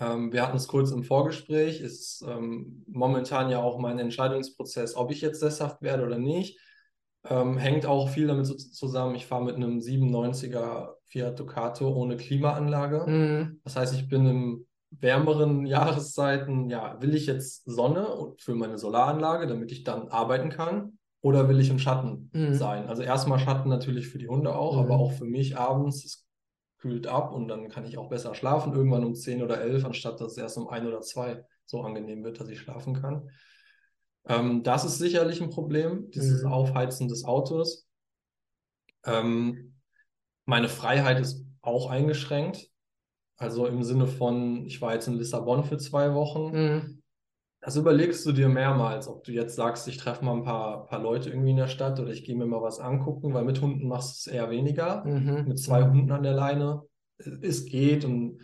Ähm, 0.01 0.33
wir 0.33 0.43
hatten 0.43 0.57
es 0.57 0.69
kurz 0.69 0.91
im 0.91 1.03
Vorgespräch, 1.03 1.81
ist 1.81 2.25
ähm, 2.27 2.85
momentan 2.89 3.51
ja 3.51 3.61
auch 3.63 3.79
mein 3.79 3.99
Entscheidungsprozess, 3.99 4.95
ob 4.97 5.11
ich 5.11 5.21
jetzt 5.21 5.41
sesshaft 5.41 5.83
werde 5.83 6.05
oder 6.05 6.19
nicht. 6.19 6.59
Ähm, 7.29 7.59
hängt 7.59 7.85
auch 7.85 8.09
viel 8.09 8.29
damit 8.29 8.47
zusammen, 8.47 9.15
ich 9.17 9.27
fahre 9.27 9.45
mit 9.45 9.57
einem 9.57 9.81
97er 9.81 10.95
Fiat 11.07 11.39
Ducato 11.39 11.89
ohne 11.93 12.17
Klimaanlage. 12.17 13.05
Mhm. 13.07 13.61
Das 13.65 13.77
heißt, 13.77 13.95
ich 13.95 14.09
bin 14.09 14.27
im 14.27 14.67
wärmeren 14.91 15.67
Jahreszeiten, 16.07 16.71
ja, 16.71 17.01
will 17.03 17.15
ich 17.15 17.27
jetzt 17.27 17.65
Sonne 17.65 18.35
für 18.39 18.55
meine 18.55 18.79
Solaranlage, 18.79 19.47
damit 19.47 19.73
ich 19.73 19.85
dann 19.85 20.09
arbeiten 20.09 20.51
kann, 20.51 20.99
oder 21.21 21.49
will 21.49 21.59
ich 21.59 21.71
im 21.71 21.81
Schatten 21.81 22.31
Mhm. 22.33 22.55
sein? 22.55 22.89
Also 22.89 23.03
erstmal 23.03 23.41
Schatten 23.41 23.69
natürlich 23.69 24.09
für 24.09 24.19
die 24.19 24.29
Hunde 24.29 24.55
auch, 24.55 24.75
Mhm. 24.75 24.79
aber 24.85 24.97
auch 24.97 25.13
für 25.13 25.25
mich 25.25 25.59
abends. 25.59 26.05
Es 26.05 26.28
kühlt 26.79 27.07
ab 27.07 27.33
und 27.33 27.49
dann 27.49 27.69
kann 27.69 27.85
ich 27.85 27.99
auch 27.99 28.09
besser 28.09 28.35
schlafen, 28.35 28.73
irgendwann 28.73 29.05
um 29.05 29.15
10 29.15 29.43
oder 29.43 29.61
11, 29.61 29.85
anstatt 29.85 30.21
dass 30.21 30.33
es 30.33 30.39
erst 30.39 30.59
um 30.59 30.69
ein 30.69 30.87
oder 30.87 31.01
zwei 31.01 31.45
so 31.65 31.83
angenehm 31.83 32.25
wird, 32.25 32.41
dass 32.41 32.49
ich 32.49 32.61
schlafen 32.61 32.95
kann. 32.95 33.31
Ähm, 34.27 34.63
das 34.63 34.85
ist 34.85 34.99
sicherlich 34.99 35.43
ein 35.43 35.51
Problem, 35.51 36.11
dieses 36.11 36.43
Mhm. 36.43 36.53
Aufheizen 36.53 37.09
des 37.09 37.25
Autos. 37.25 37.87
Ähm, 39.05 39.75
meine 40.45 40.69
Freiheit 40.69 41.21
ist 41.21 41.45
auch 41.61 41.91
eingeschränkt. 41.91 42.71
Also 43.37 43.67
im 43.67 43.83
Sinne 43.85 44.07
von, 44.07 44.67
ich 44.67 44.81
war 44.81 44.95
jetzt 44.95 45.07
in 45.09 45.15
Lissabon 45.15 45.65
für 45.65 45.79
zwei 45.79 46.15
Wochen. 46.15 46.51
Mhm. 46.51 47.03
Das 47.69 47.77
überlegst 47.77 48.25
du 48.25 48.33
dir 48.33 48.49
mehrmals, 48.49 49.09
ob 49.09 49.25
du 49.25 49.33
jetzt 49.33 49.55
sagst, 49.55 49.89
ich 49.89 49.99
treffe 49.99 50.25
mal 50.25 50.33
ein 50.33 50.43
paar, 50.43 50.87
paar 50.87 51.03
Leute 51.03 51.29
irgendwie 51.29 51.51
in 51.51 51.59
der 51.59 51.69
Stadt 51.69 52.01
oder 52.01 52.11
ich 52.11 52.25
gehe 52.25 52.35
mir 52.35 52.47
mal 52.47 52.63
was 52.63 52.81
angucken, 52.81 53.35
weil 53.35 53.45
mit 53.45 53.61
Hunden 53.61 53.89
machst 53.89 54.25
du 54.25 54.31
es 54.31 54.35
eher 54.35 54.49
weniger. 54.49 55.05
Mhm. 55.05 55.45
Mit 55.47 55.59
zwei 55.59 55.83
Mhm. 55.85 55.91
Hunden 55.91 56.13
an 56.13 56.23
der 56.23 56.33
Leine, 56.33 56.85
es 57.43 57.67
geht 57.67 58.07
und 58.07 58.39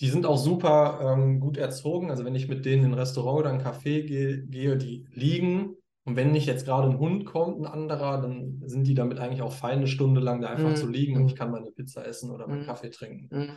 die 0.00 0.08
sind 0.08 0.26
auch 0.26 0.36
super 0.36 0.98
ähm, 1.00 1.38
gut 1.38 1.58
erzogen. 1.58 2.10
Also 2.10 2.24
wenn 2.24 2.34
ich 2.34 2.48
mit 2.48 2.64
denen 2.64 2.82
in 2.86 2.90
ein 2.90 2.98
Restaurant 2.98 3.38
oder 3.38 3.50
ein 3.50 3.62
Café 3.62 4.02
gehe, 4.02 4.44
gehe, 4.48 4.76
die 4.76 5.06
liegen 5.12 5.76
und 6.02 6.16
wenn 6.16 6.32
nicht 6.32 6.46
jetzt 6.46 6.66
gerade 6.66 6.88
ein 6.88 6.98
Hund 6.98 7.24
kommt, 7.24 7.60
ein 7.60 7.66
anderer, 7.66 8.20
dann 8.20 8.62
sind 8.66 8.88
die 8.88 8.94
damit 8.94 9.20
eigentlich 9.20 9.42
auch 9.42 9.52
fein 9.52 9.78
eine 9.78 9.86
Stunde 9.86 10.20
lang 10.20 10.40
da 10.40 10.48
einfach 10.48 10.70
Mhm. 10.70 10.74
zu 10.74 10.88
liegen 10.88 11.14
und 11.14 11.22
Mhm. 11.22 11.28
ich 11.28 11.36
kann 11.36 11.52
meine 11.52 11.70
Pizza 11.70 12.04
essen 12.04 12.32
oder 12.32 12.48
meinen 12.48 12.62
Mhm. 12.62 12.66
Kaffee 12.66 12.90
trinken. 12.90 13.28
Mhm. 13.30 13.50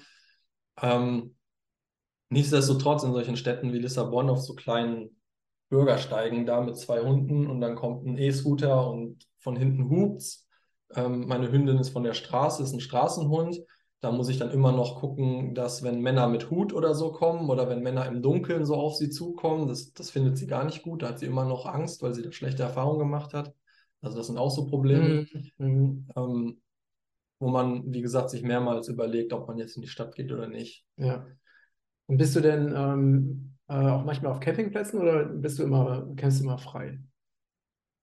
Ähm, 0.83 1.35
nichtsdestotrotz 2.29 3.03
in 3.03 3.13
solchen 3.13 3.37
Städten 3.37 3.73
wie 3.73 3.79
Lissabon 3.79 4.29
auf 4.29 4.41
so 4.41 4.53
kleinen 4.55 5.21
Bürgersteigen 5.69 6.45
da 6.45 6.61
mit 6.61 6.77
zwei 6.77 7.01
Hunden 7.01 7.47
und 7.47 7.61
dann 7.61 7.75
kommt 7.75 8.05
ein 8.05 8.17
E-Scooter 8.17 8.89
und 8.89 9.27
von 9.39 9.55
hinten 9.55 9.89
hupt's. 9.89 10.47
Ähm, 10.95 11.27
meine 11.27 11.51
Hündin 11.51 11.77
ist 11.77 11.89
von 11.89 12.03
der 12.03 12.13
Straße, 12.13 12.63
ist 12.63 12.73
ein 12.73 12.79
Straßenhund. 12.79 13.59
Da 14.01 14.11
muss 14.11 14.29
ich 14.29 14.37
dann 14.37 14.51
immer 14.51 14.71
noch 14.71 14.99
gucken, 14.99 15.53
dass 15.53 15.83
wenn 15.83 16.01
Männer 16.01 16.27
mit 16.27 16.49
Hut 16.49 16.73
oder 16.73 16.95
so 16.95 17.11
kommen 17.11 17.49
oder 17.49 17.69
wenn 17.69 17.83
Männer 17.83 18.05
im 18.05 18.21
Dunkeln 18.21 18.65
so 18.65 18.75
auf 18.75 18.95
sie 18.95 19.09
zukommen, 19.09 19.67
das, 19.67 19.93
das 19.93 20.09
findet 20.09 20.37
sie 20.37 20.47
gar 20.47 20.63
nicht 20.63 20.83
gut. 20.83 21.03
Da 21.03 21.09
hat 21.09 21.19
sie 21.19 21.25
immer 21.25 21.45
noch 21.45 21.65
Angst, 21.65 22.01
weil 22.01 22.13
sie 22.13 22.23
da 22.23 22.31
schlechte 22.31 22.63
Erfahrungen 22.63 22.99
gemacht 22.99 23.33
hat. 23.33 23.53
Also 24.01 24.17
das 24.17 24.27
sind 24.27 24.37
auch 24.37 24.51
so 24.51 24.65
Probleme, 24.65 25.27
Mhm. 25.33 25.51
Mhm. 25.57 26.07
ähm, 26.15 26.61
wo 27.39 27.49
man, 27.49 27.93
wie 27.93 28.01
gesagt, 28.01 28.29
sich 28.29 28.41
mehrmals 28.41 28.87
überlegt, 28.87 29.33
ob 29.33 29.47
man 29.47 29.57
jetzt 29.57 29.75
in 29.75 29.81
die 29.81 29.87
Stadt 29.87 30.15
geht 30.15 30.31
oder 30.31 30.47
nicht. 30.47 30.85
Ja. 30.97 31.27
Und 32.09 32.17
bist 32.17 32.35
du 32.35 32.41
denn 32.41 32.73
ähm, 32.75 33.53
äh, 33.67 33.73
auch 33.75 34.03
manchmal 34.03 34.31
auf 34.31 34.39
Campingplätzen 34.39 34.99
oder 34.99 35.25
bist 35.25 35.59
du 35.59 35.63
immer, 35.63 36.07
campst 36.15 36.39
du 36.39 36.43
immer 36.43 36.57
frei? 36.57 36.99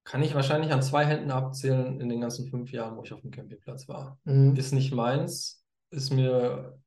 Kann 0.04 0.22
ich 0.22 0.36
wahrscheinlich 0.36 0.72
an 0.72 0.80
zwei 0.80 1.04
Händen 1.04 1.32
abzählen 1.32 2.00
in 2.00 2.08
den 2.08 2.20
ganzen 2.20 2.46
fünf 2.48 2.70
Jahren, 2.70 2.96
wo 2.96 3.02
ich 3.02 3.12
auf 3.12 3.20
dem 3.22 3.32
Campingplatz 3.32 3.88
war. 3.88 4.16
Mhm. 4.22 4.54
Ist 4.54 4.72
nicht 4.72 4.94
meins, 4.94 5.64
ist 5.90 6.12
mir, 6.12 6.78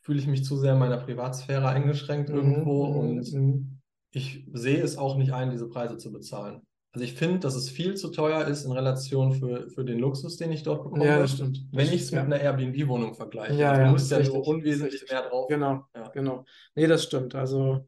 fühle 0.00 0.18
ich 0.18 0.26
mich 0.26 0.44
zu 0.44 0.56
sehr 0.56 0.72
in 0.72 0.80
meiner 0.80 0.96
Privatsphäre 0.96 1.68
eingeschränkt 1.68 2.28
irgendwo 2.28 2.86
Mhm. 2.88 2.96
und 2.96 3.32
Mhm. 3.32 3.78
ich 4.10 4.44
sehe 4.52 4.82
es 4.82 4.98
auch 4.98 5.16
nicht 5.16 5.32
ein, 5.32 5.50
diese 5.50 5.68
Preise 5.68 5.96
zu 5.96 6.10
bezahlen. 6.10 6.62
Also 6.94 7.04
ich 7.04 7.14
finde, 7.14 7.40
dass 7.40 7.56
es 7.56 7.68
viel 7.70 7.94
zu 7.94 8.10
teuer 8.10 8.46
ist 8.46 8.64
in 8.64 8.70
Relation 8.70 9.32
für, 9.32 9.68
für 9.68 9.84
den 9.84 9.98
Luxus, 9.98 10.36
den 10.36 10.52
ich 10.52 10.62
dort 10.62 10.84
bekomme. 10.84 11.06
Ja, 11.06 11.18
das 11.18 11.32
stimmt. 11.32 11.60
Wenn 11.72 11.88
ich 11.88 12.02
es 12.02 12.12
mit 12.12 12.20
ja. 12.20 12.24
einer 12.24 12.40
Airbnb-Wohnung 12.40 13.14
vergleiche. 13.14 13.54
Ja, 13.54 13.70
Also 13.70 13.80
ja, 13.80 13.86
du 13.86 13.92
musst 13.92 14.10
ja 14.12 14.16
richtig. 14.18 14.34
nur 14.34 14.42
Das 14.44 14.48
ist 14.48 14.54
unwesentlich 14.54 15.10
mehr 15.10 15.28
drauf. 15.28 15.48
Genau, 15.48 15.84
Ja. 15.96 16.08
genau. 16.10 16.44
Nee, 16.76 16.86
das 16.86 17.02
stimmt. 17.02 17.34
Also 17.34 17.84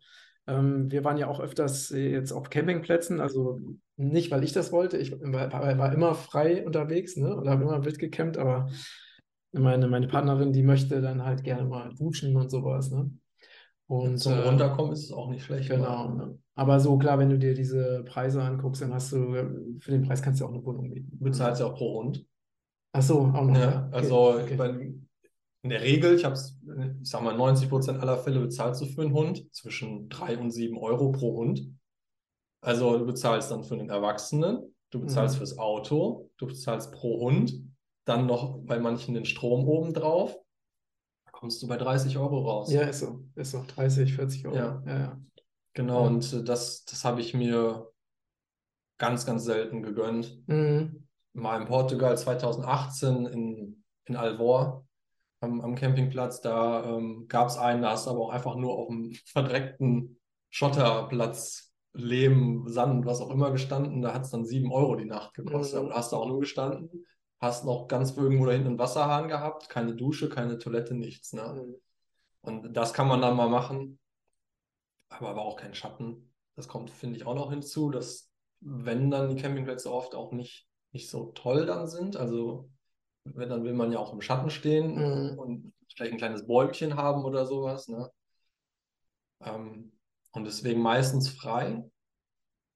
ähm, 0.48 0.90
wir 0.90 1.04
waren 1.04 1.18
ja 1.18 1.28
auch 1.28 1.38
öfters 1.38 1.92
äh, 1.92 2.10
jetzt 2.10 2.32
auf 2.32 2.50
Campingplätzen, 2.50 3.20
also 3.20 3.60
nicht, 3.96 4.32
weil 4.32 4.42
ich 4.42 4.52
das 4.52 4.72
wollte. 4.72 4.96
Ich 4.98 5.12
war, 5.12 5.52
war 5.52 5.92
immer 5.92 6.16
frei 6.16 6.66
unterwegs, 6.66 7.16
ne? 7.16 7.36
Oder 7.36 7.52
habe 7.52 7.62
immer 7.62 7.84
wild 7.84 8.00
gecampt, 8.00 8.38
aber 8.38 8.68
meine, 9.52 9.86
meine 9.86 10.08
Partnerin, 10.08 10.52
die 10.52 10.64
möchte 10.64 11.00
dann 11.00 11.24
halt 11.24 11.44
gerne 11.44 11.64
mal 11.64 11.94
duschen 11.94 12.36
und 12.36 12.50
sowas, 12.50 12.90
ne? 12.90 13.10
Und 13.88 14.18
Zum 14.18 14.32
äh, 14.32 14.38
Runterkommen 14.38 14.92
ist 14.92 15.04
es 15.04 15.12
auch 15.12 15.28
nicht 15.28 15.44
schlecht. 15.44 15.68
Genau. 15.68 16.08
Ne? 16.08 16.38
Aber 16.54 16.80
so 16.80 16.98
klar, 16.98 17.18
wenn 17.18 17.30
du 17.30 17.38
dir 17.38 17.54
diese 17.54 18.02
Preise 18.04 18.42
anguckst, 18.42 18.82
dann 18.82 18.92
hast 18.92 19.12
du, 19.12 19.32
für 19.78 19.90
den 19.90 20.02
Preis 20.02 20.22
kannst 20.22 20.40
du 20.40 20.46
auch 20.46 20.52
eine 20.52 20.64
Wohnung 20.64 20.88
mieten. 20.88 21.10
Du 21.18 21.24
bezahlst 21.24 21.60
ja 21.60 21.66
auch 21.66 21.74
pro 21.74 22.02
Hund. 22.02 22.26
Ach 22.92 23.02
so, 23.02 23.20
auch 23.20 23.44
noch. 23.44 23.56
Ja. 23.56 23.86
Okay, 23.86 23.96
also 23.96 24.32
okay. 24.32 24.52
ich 24.52 24.58
meine, 24.58 24.94
in 25.62 25.70
der 25.70 25.82
Regel, 25.82 26.14
ich 26.14 26.24
habe 26.24 26.34
es, 26.34 26.58
ich 27.02 27.10
sag 27.10 27.22
mal, 27.22 27.36
90 27.36 27.68
Prozent 27.68 28.00
aller 28.00 28.16
Fälle 28.18 28.40
bezahlst 28.40 28.80
du 28.80 28.86
für 28.86 29.02
einen 29.02 29.12
Hund 29.12 29.52
zwischen 29.54 30.08
3 30.08 30.38
und 30.38 30.50
7 30.50 30.78
Euro 30.78 31.12
pro 31.12 31.36
Hund. 31.36 31.68
Also 32.62 32.98
du 32.98 33.04
bezahlst 33.04 33.50
dann 33.50 33.64
für 33.64 33.76
den 33.76 33.90
Erwachsenen, 33.90 34.74
du 34.90 35.00
bezahlst 35.00 35.36
Mhm. 35.36 35.38
fürs 35.38 35.58
Auto, 35.58 36.30
du 36.38 36.46
bezahlst 36.46 36.92
pro 36.92 37.20
Hund, 37.20 37.62
dann 38.04 38.26
noch 38.26 38.58
bei 38.64 38.78
manchen 38.78 39.14
den 39.14 39.24
Strom 39.24 39.68
obendrauf. 39.68 40.36
Kommst 41.36 41.62
du 41.62 41.66
bei 41.68 41.76
30 41.76 42.16
Euro 42.16 42.48
raus. 42.48 42.72
Ja, 42.72 42.82
ist 42.82 43.00
so. 43.00 43.22
Ist 43.34 43.50
so. 43.50 43.62
30, 43.66 44.14
40 44.14 44.46
Euro. 44.46 44.56
Ja. 44.56 44.82
Ja, 44.86 44.98
ja. 44.98 45.20
Genau, 45.74 46.00
Ja. 46.00 46.06
und 46.06 46.48
das, 46.48 46.86
das 46.86 47.04
habe 47.04 47.20
ich 47.20 47.34
mir 47.34 47.90
ganz, 48.98 49.26
ganz 49.26 49.44
selten 49.44 49.82
gegönnt. 49.82 50.42
Mhm. 50.46 51.06
Mal 51.34 51.60
in 51.60 51.68
Portugal 51.68 52.16
2018 52.16 53.26
in, 53.26 53.84
in 54.06 54.16
Alvor 54.16 54.86
am, 55.40 55.60
am 55.60 55.74
Campingplatz, 55.74 56.40
da 56.40 56.82
ähm, 56.96 57.26
gab 57.28 57.48
es 57.48 57.58
einen, 57.58 57.82
da 57.82 57.90
hast 57.90 58.06
du 58.06 58.12
aber 58.12 58.20
auch 58.20 58.30
einfach 58.30 58.56
nur 58.56 58.72
auf 58.72 58.88
einem 58.88 59.12
verdreckten 59.26 60.18
Schotterplatz, 60.48 61.74
Lehm, 61.92 62.64
Sand, 62.66 63.04
was 63.04 63.20
auch 63.20 63.30
immer 63.30 63.50
gestanden. 63.50 64.00
Da 64.00 64.14
hat 64.14 64.24
es 64.24 64.30
dann 64.30 64.46
7 64.46 64.72
Euro 64.72 64.96
die 64.96 65.04
Nacht 65.04 65.34
gekostet. 65.34 65.82
Mhm. 65.82 65.88
Da 65.90 65.96
hast 65.96 66.12
du 66.12 66.16
auch 66.16 66.28
nur 66.28 66.40
gestanden, 66.40 67.04
hast 67.40 67.64
noch 67.64 67.88
ganz 67.88 68.16
irgendwo 68.16 68.46
da 68.46 68.52
hinten 68.52 68.68
einen 68.68 68.78
Wasserhahn 68.78 69.28
gehabt, 69.28 69.68
keine 69.68 69.94
Dusche, 69.94 70.28
keine 70.28 70.58
Toilette, 70.58 70.94
nichts. 70.94 71.32
Ne? 71.32 71.42
Mhm. 71.66 71.76
Und 72.42 72.72
das 72.74 72.94
kann 72.94 73.08
man 73.08 73.20
dann 73.20 73.36
mal 73.36 73.48
machen, 73.48 73.98
aber, 75.08 75.30
aber 75.30 75.42
auch 75.42 75.56
kein 75.56 75.74
Schatten. 75.74 76.32
Das 76.54 76.68
kommt, 76.68 76.90
finde 76.90 77.16
ich, 77.16 77.26
auch 77.26 77.34
noch 77.34 77.50
hinzu, 77.50 77.90
dass 77.90 78.30
wenn 78.60 79.10
dann 79.10 79.34
die 79.34 79.40
Campingplätze 79.40 79.92
oft 79.92 80.14
auch 80.14 80.32
nicht, 80.32 80.66
nicht 80.92 81.10
so 81.10 81.32
toll 81.32 81.66
dann 81.66 81.88
sind, 81.88 82.16
also 82.16 82.70
wenn, 83.24 83.50
dann 83.50 83.64
will 83.64 83.74
man 83.74 83.92
ja 83.92 83.98
auch 83.98 84.12
im 84.12 84.22
Schatten 84.22 84.50
stehen 84.50 84.94
Mhm. 84.94 85.38
und 85.38 85.74
vielleicht 85.94 86.12
ein 86.12 86.18
kleines 86.18 86.46
Bäumchen 86.46 86.96
haben 86.96 87.24
oder 87.24 87.46
sowas. 87.46 87.88
Ne? 87.88 88.10
Ähm, 89.40 89.92
und 90.32 90.44
deswegen 90.44 90.80
meistens 90.80 91.28
frei. 91.28 91.84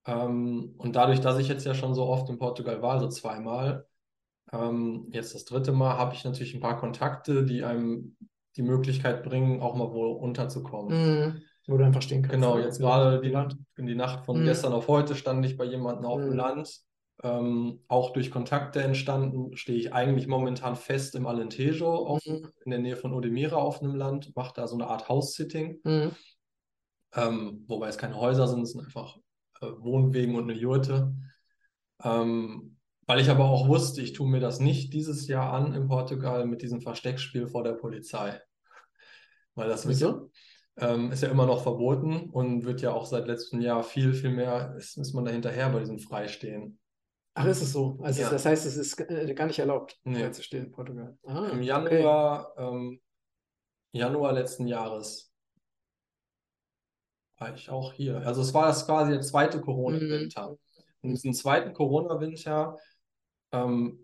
Ähm, 0.07 0.75
und 0.79 0.97
dadurch, 0.97 1.21
dass 1.21 1.39
ich 1.39 1.49
jetzt 1.49 1.65
ja 1.65 1.75
schon 1.75 1.95
so 1.95 2.07
oft 2.07 2.29
in 2.29 2.39
Portugal 2.39 2.83
war, 2.83 2.95
also 2.95 3.09
zweimal, 3.09 3.87
ähm, 4.53 5.09
jetzt 5.13 5.35
das 5.35 5.45
dritte 5.45 5.73
Mal, 5.73 5.97
habe 5.97 6.15
ich 6.15 6.25
natürlich 6.25 6.55
ein 6.55 6.61
paar 6.61 6.79
Kontakte, 6.79 7.45
die 7.45 7.65
einem 7.65 8.17
die 8.57 8.63
Möglichkeit 8.63 9.23
bringen, 9.23 9.61
auch 9.61 9.77
mal 9.77 9.93
wo 9.93 10.11
unterzukommen. 10.13 11.29
Mhm. 11.29 11.43
Wo 11.67 11.77
du 11.77 11.85
einfach 11.85 12.03
stehen 12.03 12.23
kannst. 12.23 12.35
Genau, 12.35 12.57
ne? 12.57 12.65
jetzt 12.65 12.81
gerade 12.81 13.21
die, 13.21 13.29
Land. 13.29 13.57
in 13.77 13.87
die 13.87 13.95
Nacht 13.95 14.25
von 14.25 14.41
Mhm. 14.41 14.45
gestern 14.45 14.73
auf 14.73 14.89
heute 14.89 15.15
stand 15.15 15.45
ich 15.47 15.57
bei 15.57 15.65
jemandem 15.65 16.05
auf 16.05 16.21
dem 16.21 16.31
Mhm. 16.31 16.37
Land. 16.37 16.81
Ähm, 17.23 17.81
auch 17.87 18.13
durch 18.15 18.31
Kontakte 18.31 18.83
entstanden, 18.83 19.55
stehe 19.57 19.79
ich 19.79 19.93
eigentlich 19.93 20.27
momentan 20.27 20.75
fest 20.75 21.15
im 21.15 21.27
Alentejo 21.27 21.95
auf, 21.95 22.25
Mhm. 22.27 22.49
in 22.65 22.71
der 22.71 22.81
Nähe 22.81 22.97
von 22.97 23.13
Odemira 23.13 23.57
auf 23.57 23.83
einem 23.83 23.95
Land, 23.95 24.35
mache 24.35 24.55
da 24.57 24.67
so 24.67 24.75
eine 24.75 24.87
Art 24.87 25.09
House-Sitting, 25.11 25.81
Mhm. 25.85 26.11
ähm, 27.15 27.65
wobei 27.69 27.89
es 27.89 27.99
keine 27.99 28.17
Häuser 28.19 28.49
sind, 28.49 28.63
es 28.63 28.73
sind 28.73 28.85
einfach 28.85 29.17
äh, 29.61 29.67
Wohnwegen 29.79 30.35
und 30.37 30.45
eine 30.45 30.55
Jurte. 30.59 31.15
Ähm, 32.03 32.79
weil 33.11 33.19
ich 33.19 33.29
aber 33.29 33.51
auch 33.51 33.67
wusste, 33.67 34.03
ich 34.03 34.13
tue 34.13 34.29
mir 34.31 34.39
das 34.39 34.61
nicht 34.61 34.93
dieses 34.93 35.27
Jahr 35.27 35.53
an 35.53 35.75
in 35.75 35.89
Portugal 35.89 36.47
mit 36.47 36.63
diesem 36.63 36.81
Versteckspiel 36.81 37.49
vor 37.49 37.65
der 37.65 37.73
Polizei. 37.73 38.41
Weil 39.57 39.69
das 39.69 39.89
Wieso? 39.89 40.31
ähm, 40.77 41.11
ist 41.11 41.21
ja 41.25 41.29
immer 41.29 41.45
noch 41.45 41.65
verboten 41.65 42.31
und 42.31 42.65
wird 42.65 42.83
ja 42.83 42.93
auch 42.93 43.07
seit 43.07 43.27
letztem 43.27 43.61
Jahr 43.63 43.83
viel, 43.83 44.15
viel 44.15 44.31
mehr, 44.31 44.77
ist, 44.79 44.97
ist 44.97 45.13
man 45.13 45.25
da 45.25 45.33
hinterher 45.33 45.69
bei 45.71 45.81
diesem 45.81 45.99
Freistehen. 45.99 46.79
Ach, 47.35 47.47
ist 47.47 47.63
es 47.63 47.73
so? 47.73 47.99
Also 48.01 48.23
Ja. 48.23 48.31
das 48.31 48.47
heißt, 48.47 48.65
es 48.65 48.77
ist 48.77 49.01
äh, 49.01 49.35
gar 49.35 49.47
nicht 49.47 49.59
erlaubt, 49.59 49.99
Nee. 50.05 50.21
frei 50.21 50.31
zu 50.31 50.45
stehen 50.45 50.67
in 50.67 50.71
Portugal. 50.71 51.19
Ah, 51.25 51.49
Im 51.49 51.59
okay. 51.59 51.65
Januar, 51.65 52.55
ähm, 52.59 53.01
Januar 53.91 54.35
letzten 54.35 54.69
Jahres 54.69 55.33
war 57.39 57.53
ich 57.57 57.71
auch 57.71 57.93
hier. 57.93 58.19
Also 58.25 58.41
es 58.41 58.55
war 58.55 58.69
das 58.69 58.87
quasi 58.87 59.11
der 59.11 59.23
zweite 59.23 59.61
Corona-Winter. 59.61 60.57
Und 61.03 61.11
diesen 61.11 61.33
zweiten 61.33 61.73
Corona-Winter, 61.73 62.77
ähm, 63.53 63.99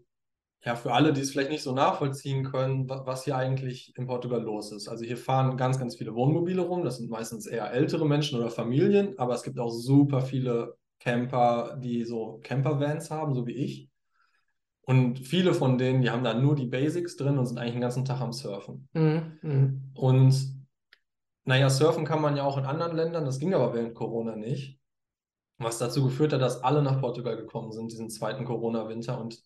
ja, 0.64 0.76
für 0.76 0.92
alle, 0.92 1.12
die 1.12 1.20
es 1.20 1.30
vielleicht 1.32 1.50
nicht 1.50 1.62
so 1.62 1.72
nachvollziehen 1.74 2.44
können, 2.44 2.88
wa- 2.88 3.02
was 3.06 3.24
hier 3.24 3.36
eigentlich 3.36 3.96
in 3.96 4.06
Portugal 4.06 4.42
los 4.42 4.72
ist. 4.72 4.88
Also 4.88 5.04
hier 5.04 5.16
fahren 5.16 5.56
ganz, 5.56 5.78
ganz 5.78 5.96
viele 5.96 6.14
Wohnmobile 6.14 6.62
rum. 6.62 6.84
Das 6.84 6.98
sind 6.98 7.10
meistens 7.10 7.46
eher 7.46 7.72
ältere 7.72 8.06
Menschen 8.06 8.38
oder 8.38 8.50
Familien, 8.50 9.18
aber 9.18 9.34
es 9.34 9.42
gibt 9.42 9.58
auch 9.58 9.70
super 9.70 10.22
viele 10.22 10.76
Camper, 11.00 11.78
die 11.82 12.04
so 12.04 12.40
Campervans 12.42 13.10
haben, 13.10 13.34
so 13.34 13.46
wie 13.46 13.52
ich. 13.52 13.88
Und 14.82 15.18
viele 15.18 15.52
von 15.52 15.78
denen, 15.78 16.02
die 16.02 16.10
haben 16.10 16.24
da 16.24 16.34
nur 16.34 16.54
die 16.54 16.66
Basics 16.66 17.16
drin 17.16 17.38
und 17.38 17.46
sind 17.46 17.58
eigentlich 17.58 17.74
den 17.74 17.80
ganzen 17.80 18.04
Tag 18.04 18.20
am 18.20 18.32
Surfen. 18.32 18.88
Mhm, 18.94 19.38
mhm. 19.42 19.82
Und 19.94 20.66
naja, 21.44 21.70
surfen 21.70 22.04
kann 22.04 22.20
man 22.22 22.36
ja 22.36 22.44
auch 22.44 22.58
in 22.58 22.64
anderen 22.64 22.96
Ländern, 22.96 23.24
das 23.24 23.38
ging 23.38 23.54
aber 23.54 23.74
während 23.74 23.94
Corona 23.94 24.36
nicht. 24.36 24.80
Was 25.58 25.78
dazu 25.78 26.04
geführt 26.04 26.32
hat, 26.32 26.42
dass 26.42 26.62
alle 26.62 26.82
nach 26.82 27.00
Portugal 27.00 27.36
gekommen 27.36 27.72
sind, 27.72 27.90
diesen 27.90 28.10
zweiten 28.10 28.44
Corona-Winter. 28.44 29.18
Und 29.18 29.42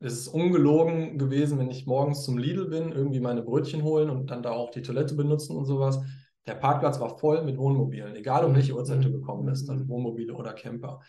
es 0.00 0.12
ist 0.12 0.28
ungelogen 0.28 1.18
gewesen, 1.18 1.58
wenn 1.58 1.70
ich 1.70 1.86
morgens 1.86 2.24
zum 2.24 2.36
Lidl 2.36 2.68
bin, 2.68 2.92
irgendwie 2.92 3.20
meine 3.20 3.42
Brötchen 3.42 3.82
holen 3.82 4.10
und 4.10 4.30
dann 4.30 4.42
da 4.42 4.50
auch 4.50 4.70
die 4.70 4.82
Toilette 4.82 5.14
benutzen 5.14 5.56
und 5.56 5.64
sowas. 5.64 6.00
Der 6.46 6.54
Parkplatz 6.54 7.00
war 7.00 7.18
voll 7.18 7.42
mit 7.42 7.56
Wohnmobilen, 7.56 8.14
egal 8.14 8.44
um 8.44 8.54
welche 8.54 8.74
Uhrzeit 8.74 9.02
du 9.02 9.10
gekommen 9.10 9.46
bist, 9.46 9.68
also 9.70 9.88
Wohnmobile 9.88 10.34
oder 10.34 10.52
Camper. 10.52 11.00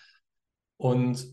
Und 0.77 1.27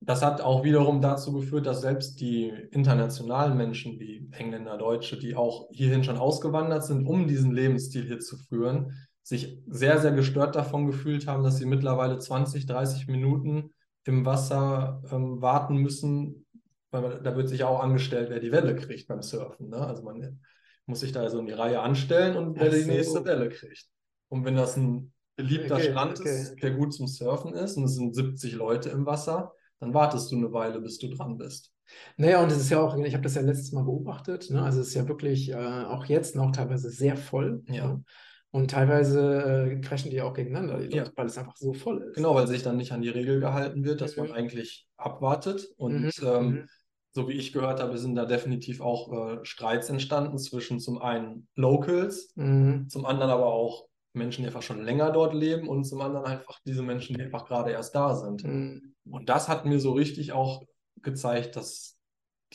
das 0.00 0.22
hat 0.22 0.40
auch 0.40 0.64
wiederum 0.64 1.00
dazu 1.00 1.32
geführt, 1.32 1.66
dass 1.66 1.80
selbst 1.80 2.20
die 2.20 2.52
internationalen 2.70 3.56
Menschen 3.56 3.98
wie 3.98 4.28
Engländer, 4.32 4.78
Deutsche, 4.78 5.18
die 5.18 5.34
auch 5.34 5.68
hierhin 5.72 6.04
schon 6.04 6.18
ausgewandert 6.18 6.84
sind, 6.84 7.06
um 7.06 7.26
diesen 7.26 7.52
Lebensstil 7.52 8.06
hier 8.06 8.20
zu 8.20 8.36
führen, 8.36 9.07
sich 9.28 9.62
sehr, 9.66 9.98
sehr 9.98 10.12
gestört 10.12 10.56
davon 10.56 10.86
gefühlt 10.86 11.26
haben, 11.26 11.42
dass 11.42 11.58
sie 11.58 11.66
mittlerweile 11.66 12.18
20, 12.18 12.64
30 12.64 13.08
Minuten 13.08 13.74
im 14.04 14.24
Wasser 14.24 15.02
ähm, 15.12 15.42
warten 15.42 15.76
müssen, 15.76 16.46
weil 16.90 17.02
man, 17.02 17.22
da 17.22 17.36
wird 17.36 17.50
sich 17.50 17.62
auch 17.62 17.80
angestellt, 17.80 18.30
wer 18.30 18.40
die 18.40 18.52
Welle 18.52 18.74
kriegt 18.74 19.06
beim 19.06 19.20
Surfen. 19.20 19.68
Ne? 19.68 19.76
Also 19.76 20.02
man 20.02 20.40
muss 20.86 21.00
sich 21.00 21.12
da 21.12 21.28
so 21.28 21.40
in 21.40 21.46
die 21.46 21.52
Reihe 21.52 21.80
anstellen 21.80 22.38
und 22.38 22.58
wer 22.58 22.70
die 22.70 22.86
nächste 22.86 23.22
Welle 23.26 23.50
kriegt. 23.50 23.84
Und 24.30 24.46
wenn 24.46 24.56
das 24.56 24.78
ein 24.78 25.12
beliebter 25.36 25.74
Okay, 25.74 25.90
Strand 25.90 26.20
okay. 26.20 26.40
ist, 26.40 26.62
der 26.62 26.70
gut 26.70 26.94
zum 26.94 27.06
Surfen 27.06 27.52
ist 27.52 27.76
und 27.76 27.84
es 27.84 27.96
sind 27.96 28.14
70 28.14 28.54
Leute 28.54 28.88
im 28.88 29.04
Wasser, 29.04 29.52
dann 29.78 29.92
wartest 29.92 30.32
du 30.32 30.36
eine 30.36 30.54
Weile, 30.54 30.80
bis 30.80 30.96
du 30.96 31.08
dran 31.08 31.36
bist. 31.36 31.70
Naja, 32.16 32.42
und 32.42 32.50
es 32.50 32.58
ist 32.58 32.70
ja 32.70 32.80
auch, 32.80 32.96
ich 32.96 33.12
habe 33.12 33.24
das 33.24 33.34
ja 33.34 33.42
letztes 33.42 33.72
Mal 33.72 33.84
beobachtet, 33.84 34.48
ne? 34.48 34.62
Also 34.62 34.80
es 34.80 34.88
ist 34.88 34.94
ja 34.94 35.06
wirklich 35.06 35.50
äh, 35.50 35.54
auch 35.54 36.06
jetzt 36.06 36.34
noch 36.34 36.50
teilweise 36.50 36.88
sehr 36.88 37.16
voll. 37.18 37.62
Ja. 37.68 37.88
Ne? 37.88 38.04
Und 38.50 38.70
teilweise 38.70 39.70
äh, 39.72 39.80
crashen 39.80 40.10
die 40.10 40.22
auch 40.22 40.32
gegeneinander, 40.32 40.78
die 40.78 40.84
Leute, 40.84 40.96
Ja. 40.96 41.12
weil 41.16 41.26
es 41.26 41.36
einfach 41.36 41.56
so 41.56 41.74
voll 41.74 42.02
ist. 42.02 42.14
Genau, 42.16 42.34
weil 42.34 42.46
sich 42.46 42.62
dann 42.62 42.76
nicht 42.78 42.92
an 42.92 43.02
die 43.02 43.10
Regel 43.10 43.40
gehalten 43.40 43.84
wird, 43.84 44.00
dass 44.00 44.16
Mhm. 44.16 44.22
man 44.24 44.32
eigentlich 44.32 44.86
abwartet. 44.96 45.68
Und 45.76 46.00
Mhm, 46.02 46.10
ähm, 46.22 46.46
mhm. 46.50 46.68
so 47.12 47.28
wie 47.28 47.34
ich 47.34 47.52
gehört 47.52 47.80
habe, 47.80 47.98
sind 47.98 48.14
da 48.14 48.24
definitiv 48.24 48.80
auch 48.80 49.12
äh, 49.12 49.44
Streits 49.44 49.90
entstanden 49.90 50.38
zwischen 50.38 50.80
zum 50.80 50.98
einen 51.02 51.46
Locals, 51.56 52.32
Mhm. 52.36 52.88
zum 52.88 53.04
anderen 53.04 53.30
aber 53.30 53.46
auch 53.46 53.86
Menschen, 54.14 54.42
die 54.42 54.46
einfach 54.48 54.62
schon 54.62 54.82
länger 54.82 55.10
dort 55.12 55.34
leben 55.34 55.68
und 55.68 55.84
zum 55.84 56.00
anderen 56.00 56.24
einfach 56.24 56.58
diese 56.66 56.82
Menschen, 56.82 57.16
die 57.16 57.22
einfach 57.22 57.44
gerade 57.46 57.70
erst 57.72 57.94
da 57.94 58.14
sind. 58.16 58.44
Mhm. 58.44 58.94
Und 59.10 59.28
das 59.28 59.48
hat 59.48 59.66
mir 59.66 59.78
so 59.78 59.92
richtig 59.92 60.32
auch 60.32 60.64
gezeigt, 61.02 61.54
dass 61.56 61.98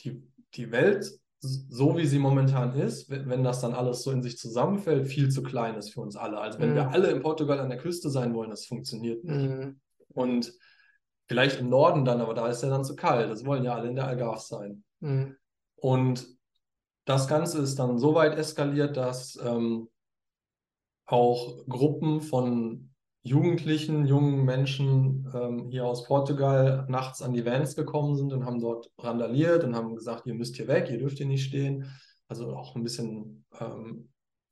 die, 0.00 0.22
die 0.54 0.72
Welt, 0.72 1.08
so 1.48 1.96
wie 1.96 2.06
sie 2.06 2.18
momentan 2.18 2.74
ist, 2.74 3.08
wenn, 3.10 3.44
das 3.44 3.60
dann 3.60 3.74
alles 3.74 4.02
so 4.02 4.10
in 4.10 4.22
sich 4.22 4.38
zusammenfällt, 4.38 5.06
viel 5.06 5.30
zu 5.30 5.42
klein 5.42 5.76
ist 5.76 5.92
für 5.92 6.00
uns 6.00 6.16
alle. 6.16 6.38
Also 6.38 6.58
wenn 6.58 6.74
wir 6.74 6.84
Mhm. 6.84 6.92
alle 6.92 7.10
in 7.10 7.22
Portugal 7.22 7.60
an 7.60 7.68
der 7.68 7.78
Küste 7.78 8.10
sein 8.10 8.34
wollen, 8.34 8.50
das 8.50 8.66
funktioniert 8.66 9.24
nicht. 9.24 9.50
Mhm. 9.50 9.80
Und 10.08 10.52
vielleicht 11.26 11.60
im 11.60 11.68
Norden 11.68 12.04
dann, 12.04 12.20
aber 12.20 12.34
da 12.34 12.48
ist 12.48 12.62
ja 12.62 12.68
dann 12.68 12.84
zu 12.84 12.96
kalt. 12.96 13.30
Das 13.30 13.44
wollen 13.44 13.64
ja 13.64 13.74
alle 13.74 13.88
in 13.88 13.96
der 13.96 14.06
Algarve 14.06 14.40
sein. 14.40 14.84
Mhm. 15.00 15.36
Und 15.76 16.26
das 17.04 17.28
Ganze 17.28 17.60
ist 17.60 17.78
dann 17.78 17.98
so 17.98 18.14
weit 18.14 18.36
eskaliert, 18.38 18.96
dass 18.96 19.38
ähm, 19.44 19.88
auch 21.06 21.66
Gruppen 21.68 22.22
von 22.22 22.93
Jugendlichen, 23.26 24.04
jungen 24.06 24.44
Menschen 24.44 25.26
ähm, 25.34 25.68
hier 25.70 25.86
aus 25.86 26.04
Portugal 26.04 26.84
nachts 26.88 27.22
an 27.22 27.32
die 27.32 27.44
Vans 27.46 27.74
gekommen 27.74 28.16
sind 28.16 28.32
und 28.34 28.44
haben 28.44 28.60
dort 28.60 28.90
randaliert 28.98 29.64
und 29.64 29.74
haben 29.74 29.94
gesagt, 29.94 30.26
ihr 30.26 30.34
müsst 30.34 30.56
hier 30.56 30.68
weg, 30.68 30.90
ihr 30.90 30.98
dürft 30.98 31.16
hier 31.16 31.26
nicht 31.26 31.44
stehen. 31.44 31.86
Also 32.28 32.54
auch 32.54 32.76
ein 32.76 32.82
bisschen 32.82 33.46
ähm, 33.58 34.10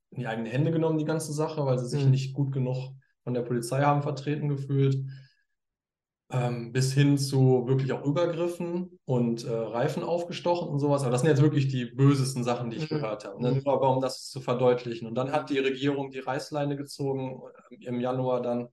in 0.09 0.19
die 0.21 0.27
eigenen 0.27 0.51
Hände 0.51 0.71
genommen, 0.71 0.97
die 0.97 1.05
ganze 1.05 1.33
Sache, 1.33 1.63
weil 1.65 1.77
sie 1.77 1.87
sich 1.87 2.03
Mhm. 2.03 2.11
nicht 2.11 2.33
gut 2.33 2.51
genug 2.51 2.93
von 3.23 3.33
der 3.35 3.41
Polizei 3.43 3.81
haben 3.83 4.01
vertreten 4.01 4.49
gefühlt. 4.49 4.97
Ähm, 6.33 6.71
bis 6.71 6.93
hin 6.93 7.17
zu 7.19 7.67
wirklich 7.67 7.91
auch 7.93 8.03
Übergriffen 8.03 8.99
und 9.05 9.45
äh, 9.45 9.51
Reifen 9.51 10.01
aufgestochen 10.03 10.67
und 10.67 10.79
sowas. 10.79 11.03
Aber 11.03 11.11
das 11.11 11.21
sind 11.21 11.29
jetzt 11.29 11.43
wirklich 11.43 11.67
die 11.67 11.85
bösesten 11.85 12.43
Sachen, 12.43 12.71
die 12.71 12.77
ich 12.77 12.89
Mhm. 12.89 12.95
gehört 12.95 13.25
habe. 13.25 13.39
Ne? 13.39 13.51
Mhm. 13.51 13.61
Nur 13.63 13.73
aber 13.73 13.89
um 13.95 14.01
das 14.01 14.29
zu 14.29 14.41
verdeutlichen. 14.41 15.07
Und 15.07 15.13
dann 15.15 15.31
hat 15.31 15.51
die 15.51 15.59
Regierung 15.59 16.09
die 16.09 16.19
Reißleine 16.19 16.75
gezogen 16.75 17.39
äh, 17.69 17.85
im 17.85 17.99
Januar 17.99 18.41
dann, 18.41 18.67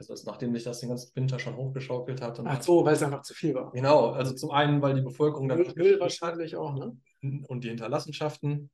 also 0.00 0.14
nachdem 0.26 0.52
sich 0.54 0.64
das 0.64 0.80
den 0.80 0.88
ganzen 0.88 1.14
Winter 1.14 1.38
schon 1.38 1.56
hochgeschaukelt 1.56 2.20
hat. 2.20 2.40
Ach 2.44 2.60
so, 2.62 2.84
weil 2.84 2.94
es 2.94 3.02
einfach 3.04 3.22
zu 3.22 3.32
viel 3.32 3.54
war. 3.54 3.70
Genau, 3.70 4.08
also 4.10 4.34
zum 4.34 4.50
einen, 4.50 4.82
weil 4.82 4.94
die 4.94 5.02
Bevölkerung 5.02 5.48
dann 5.48 5.58
Müll, 5.58 5.72
Müll 5.76 6.00
wahrscheinlich 6.00 6.56
auch, 6.56 6.74
ne? 6.74 6.96
und 7.46 7.62
die 7.62 7.68
Hinterlassenschaften. 7.68 8.70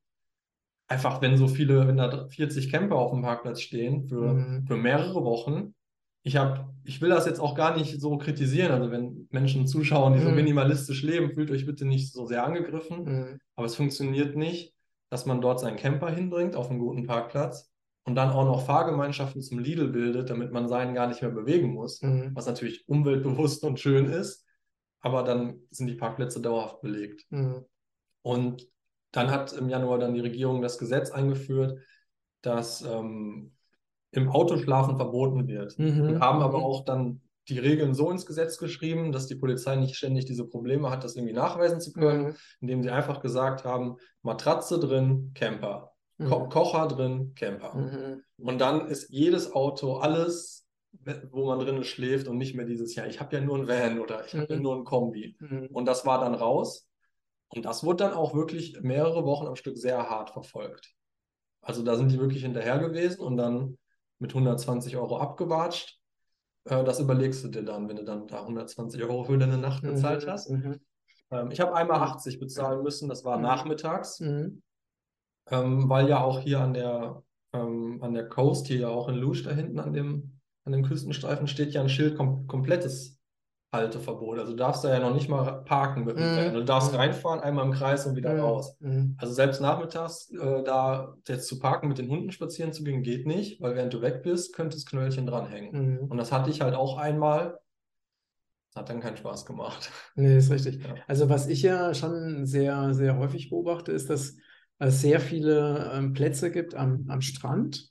Einfach, 0.88 1.20
wenn 1.20 1.36
so 1.36 1.46
viele, 1.46 1.86
wenn 1.86 1.98
da 1.98 2.26
40 2.30 2.70
Camper 2.70 2.96
auf 2.96 3.12
dem 3.12 3.22
Parkplatz 3.22 3.60
stehen 3.60 4.08
für, 4.08 4.32
Mhm. 4.32 4.66
für 4.66 4.76
mehrere 4.76 5.22
Wochen. 5.24 5.74
Ich 6.22 6.36
habe, 6.36 6.68
ich 6.84 7.00
will 7.00 7.08
das 7.08 7.26
jetzt 7.26 7.40
auch 7.40 7.54
gar 7.54 7.76
nicht 7.76 8.00
so 8.00 8.18
kritisieren. 8.18 8.72
Also 8.72 8.90
wenn 8.90 9.26
Menschen 9.30 9.66
zuschauen, 9.66 10.12
die 10.14 10.20
so 10.20 10.28
Mhm. 10.28 10.36
minimalistisch 10.36 11.02
leben, 11.02 11.32
fühlt 11.32 11.50
euch 11.50 11.64
bitte 11.66 11.86
nicht 11.86 12.12
so 12.12 12.26
sehr 12.26 12.44
angegriffen. 12.44 13.04
Mhm. 13.04 13.40
Aber 13.56 13.66
es 13.66 13.74
funktioniert 13.76 14.36
nicht, 14.36 14.74
dass 15.08 15.26
man 15.26 15.40
dort 15.40 15.60
seinen 15.60 15.76
Camper 15.76 16.10
hinbringt 16.10 16.56
auf 16.56 16.70
einen 16.70 16.78
guten 16.78 17.06
Parkplatz 17.06 17.70
und 18.04 18.14
dann 18.14 18.30
auch 18.30 18.44
noch 18.44 18.64
Fahrgemeinschaften 18.66 19.42
zum 19.42 19.58
Lidl 19.58 19.88
bildet, 19.88 20.30
damit 20.30 20.52
man 20.52 20.68
seinen 20.68 20.94
gar 20.94 21.06
nicht 21.06 21.22
mehr 21.22 21.30
bewegen 21.30 21.72
muss. 21.72 22.02
Mhm. 22.02 22.30
Was 22.34 22.46
natürlich 22.46 22.86
umweltbewusst 22.88 23.64
und 23.64 23.80
schön 23.80 24.06
ist. 24.06 24.46
Aber 25.00 25.22
dann 25.22 25.60
sind 25.70 25.86
die 25.86 25.94
Parkplätze 25.94 26.40
dauerhaft 26.42 26.82
belegt. 26.82 27.24
Mhm. 27.30 27.64
Und 28.22 28.68
dann 29.12 29.30
hat 29.30 29.54
im 29.54 29.68
Januar 29.70 29.98
dann 29.98 30.12
die 30.14 30.20
Regierung 30.20 30.60
das 30.60 30.76
Gesetz 30.78 31.10
eingeführt, 31.10 31.80
dass 32.42 32.82
ähm, 32.82 33.52
im 34.12 34.28
Autoschlafen 34.28 34.96
verboten 34.96 35.46
wird. 35.48 35.78
Mhm. 35.78 36.00
Und 36.08 36.20
haben 36.20 36.42
aber 36.42 36.58
Mhm. 36.58 36.64
auch 36.64 36.84
dann 36.84 37.20
die 37.48 37.58
Regeln 37.58 37.94
so 37.94 38.10
ins 38.10 38.26
Gesetz 38.26 38.58
geschrieben, 38.58 39.12
dass 39.12 39.26
die 39.26 39.34
Polizei 39.34 39.76
nicht 39.76 39.96
ständig 39.96 40.24
diese 40.26 40.46
Probleme 40.46 40.90
hat, 40.90 41.02
das 41.04 41.16
irgendwie 41.16 41.34
nachweisen 41.34 41.80
zu 41.80 41.92
können, 41.92 42.28
Mhm. 42.28 42.34
indem 42.60 42.82
sie 42.82 42.90
einfach 42.90 43.20
gesagt 43.20 43.64
haben, 43.64 43.96
Matratze 44.22 44.78
drin, 44.78 45.32
Camper, 45.34 45.92
Ko 46.18 46.40
Mhm. 46.40 46.48
Kocher 46.50 46.86
drin, 46.88 47.32
Camper. 47.34 47.74
Mhm. 47.74 48.22
Und 48.36 48.60
dann 48.60 48.86
ist 48.88 49.08
jedes 49.10 49.52
Auto 49.52 49.94
alles, 49.96 50.66
wo 51.30 51.46
man 51.46 51.58
drinnen 51.60 51.84
schläft 51.84 52.28
und 52.28 52.36
nicht 52.36 52.54
mehr 52.54 52.66
dieses, 52.66 52.94
ja, 52.94 53.06
ich 53.06 53.20
habe 53.20 53.34
ja 53.36 53.40
nur 53.42 53.56
ein 53.58 53.68
Van 53.68 54.00
oder 54.00 54.24
ich 54.26 54.34
habe 54.34 54.46
ja 54.50 54.56
Mhm. 54.56 54.62
nur 54.62 54.76
ein 54.76 54.84
Kombi. 54.84 55.36
Mhm. 55.40 55.68
Und 55.72 55.86
das 55.86 56.04
war 56.04 56.20
dann 56.20 56.34
raus. 56.34 56.88
Und 57.48 57.64
das 57.64 57.82
wurde 57.84 58.04
dann 58.04 58.12
auch 58.12 58.34
wirklich 58.34 58.80
mehrere 58.82 59.24
Wochen 59.24 59.46
am 59.46 59.56
Stück 59.56 59.76
sehr 59.78 60.08
hart 60.10 60.30
verfolgt. 60.30 60.94
Also 61.62 61.82
da 61.82 61.96
sind 61.96 62.12
die 62.12 62.18
wirklich 62.18 62.42
hinterher 62.42 62.78
gewesen 62.78 63.20
und 63.20 63.36
dann 63.36 63.76
mit 64.20 64.32
120 64.34 64.96
Euro 64.96 65.18
abgewatscht. 65.18 65.98
Äh, 66.64 66.84
das 66.84 67.00
überlegst 67.00 67.42
du 67.44 67.48
dir 67.48 67.64
dann, 67.64 67.88
wenn 67.88 67.96
du 67.96 68.04
dann 68.04 68.26
da 68.28 68.42
120 68.42 69.02
Euro 69.02 69.24
für 69.24 69.38
deine 69.38 69.58
Nacht 69.58 69.82
bezahlt 69.82 70.24
Mhm. 70.26 70.30
hast. 70.30 70.50
Mhm. 70.50 70.80
Ähm, 71.30 71.50
ich 71.50 71.60
habe 71.60 71.74
einmal 71.74 71.98
Mhm. 71.98 72.04
80 72.04 72.38
bezahlen 72.38 72.82
müssen, 72.82 73.08
das 73.08 73.24
war 73.24 73.36
Mhm. 73.36 73.42
nachmittags, 73.42 74.20
Mhm. 74.20 74.62
ähm, 75.50 75.88
weil 75.88 76.08
ja 76.08 76.22
auch 76.22 76.40
hier 76.40 76.60
an 76.60 76.74
der, 76.74 77.22
ähm, 77.52 77.98
an 78.02 78.14
der 78.14 78.28
Coast, 78.28 78.66
hier 78.66 78.80
ja 78.80 78.88
auch 78.88 79.08
in 79.08 79.16
Lusch 79.16 79.42
da 79.42 79.50
hinten 79.52 79.80
an 79.80 79.92
dem, 79.92 80.40
an 80.64 80.72
dem 80.72 80.82
Küstenstreifen 80.84 81.46
steht 81.46 81.72
ja 81.72 81.80
ein 81.80 81.88
Schild, 81.88 82.16
kom 82.16 82.46
komplettes 82.46 83.19
Halteverbot. 83.72 84.38
Also 84.38 84.52
du 84.52 84.56
darfst 84.58 84.82
da 84.82 84.92
ja 84.92 84.98
noch 84.98 85.14
nicht 85.14 85.28
mal 85.28 85.62
parken 85.64 86.04
mit 86.04 86.16
dem 86.16 86.24
Mhm. 86.32 86.36
Van. 86.36 86.54
Du 86.54 86.64
darfst 86.64 86.92
Mhm. 86.92 86.98
reinfahren, 86.98 87.40
einmal 87.40 87.64
im 87.66 87.72
Kreis 87.72 88.06
und 88.06 88.16
wieder 88.16 88.34
Mhm. 88.34 88.40
raus. 88.40 88.76
Mhm. 88.80 89.14
Also 89.18 89.32
selbst 89.32 89.60
nachmittags 89.60 90.30
äh, 90.30 90.62
da 90.64 91.14
jetzt 91.28 91.46
zu 91.46 91.58
parken, 91.58 91.88
mit 91.88 91.98
den 91.98 92.08
Hunden 92.08 92.32
spazieren 92.32 92.72
zu 92.72 92.82
gehen, 92.82 93.02
geht 93.02 93.26
nicht, 93.26 93.60
weil 93.60 93.76
während 93.76 93.94
du 93.94 94.02
weg 94.02 94.22
bist, 94.22 94.54
könnte 94.54 94.76
das 94.76 94.86
Knöllchen 94.86 95.26
dranhängen. 95.26 95.98
Mhm. 95.98 95.98
Und 96.08 96.18
das 96.18 96.32
hatte 96.32 96.50
ich 96.50 96.60
halt 96.60 96.74
auch 96.74 96.98
einmal. 96.98 97.58
Das 98.72 98.82
hat 98.82 98.88
dann 98.88 99.00
keinen 99.00 99.16
Spaß 99.16 99.46
gemacht. 99.46 99.90
Nee, 100.14 100.38
ist 100.38 100.50
richtig. 100.50 100.84
Ja. 100.84 100.94
Also 101.08 101.28
was 101.28 101.48
ich 101.48 101.62
ja 101.62 101.92
schon 101.94 102.46
sehr, 102.46 102.94
sehr 102.94 103.18
häufig 103.18 103.50
beobachte, 103.50 103.92
ist, 103.92 104.10
dass 104.10 104.36
es 104.78 105.00
sehr 105.00 105.20
viele 105.20 105.90
ähm, 105.92 106.12
Plätze 106.12 106.50
gibt 106.50 106.74
am, 106.74 107.04
am 107.08 107.20
Strand, 107.20 107.89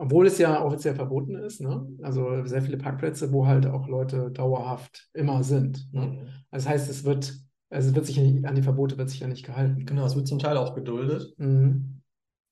obwohl 0.00 0.28
es 0.28 0.38
ja 0.38 0.64
offiziell 0.64 0.94
verboten 0.94 1.34
ist, 1.34 1.60
ne? 1.60 1.84
Also 2.02 2.44
sehr 2.44 2.62
viele 2.62 2.78
Parkplätze, 2.78 3.32
wo 3.32 3.48
halt 3.48 3.66
auch 3.66 3.88
Leute 3.88 4.30
dauerhaft 4.30 5.10
immer 5.12 5.42
sind. 5.42 5.92
Ne? 5.92 6.06
Mhm. 6.06 6.28
Das 6.52 6.68
heißt, 6.68 6.88
es 6.88 7.02
wird, 7.02 7.34
also 7.68 7.88
es 7.90 7.94
wird 7.96 8.06
sich 8.06 8.18
an 8.46 8.54
die 8.54 8.62
Verbote 8.62 8.96
wird 8.96 9.10
sich 9.10 9.18
ja 9.20 9.26
nicht 9.26 9.44
gehalten. 9.44 9.84
Genau, 9.86 10.06
es 10.06 10.14
wird 10.14 10.28
zum 10.28 10.38
Teil 10.38 10.56
auch 10.56 10.76
geduldet. 10.76 11.34
Mhm. 11.38 12.00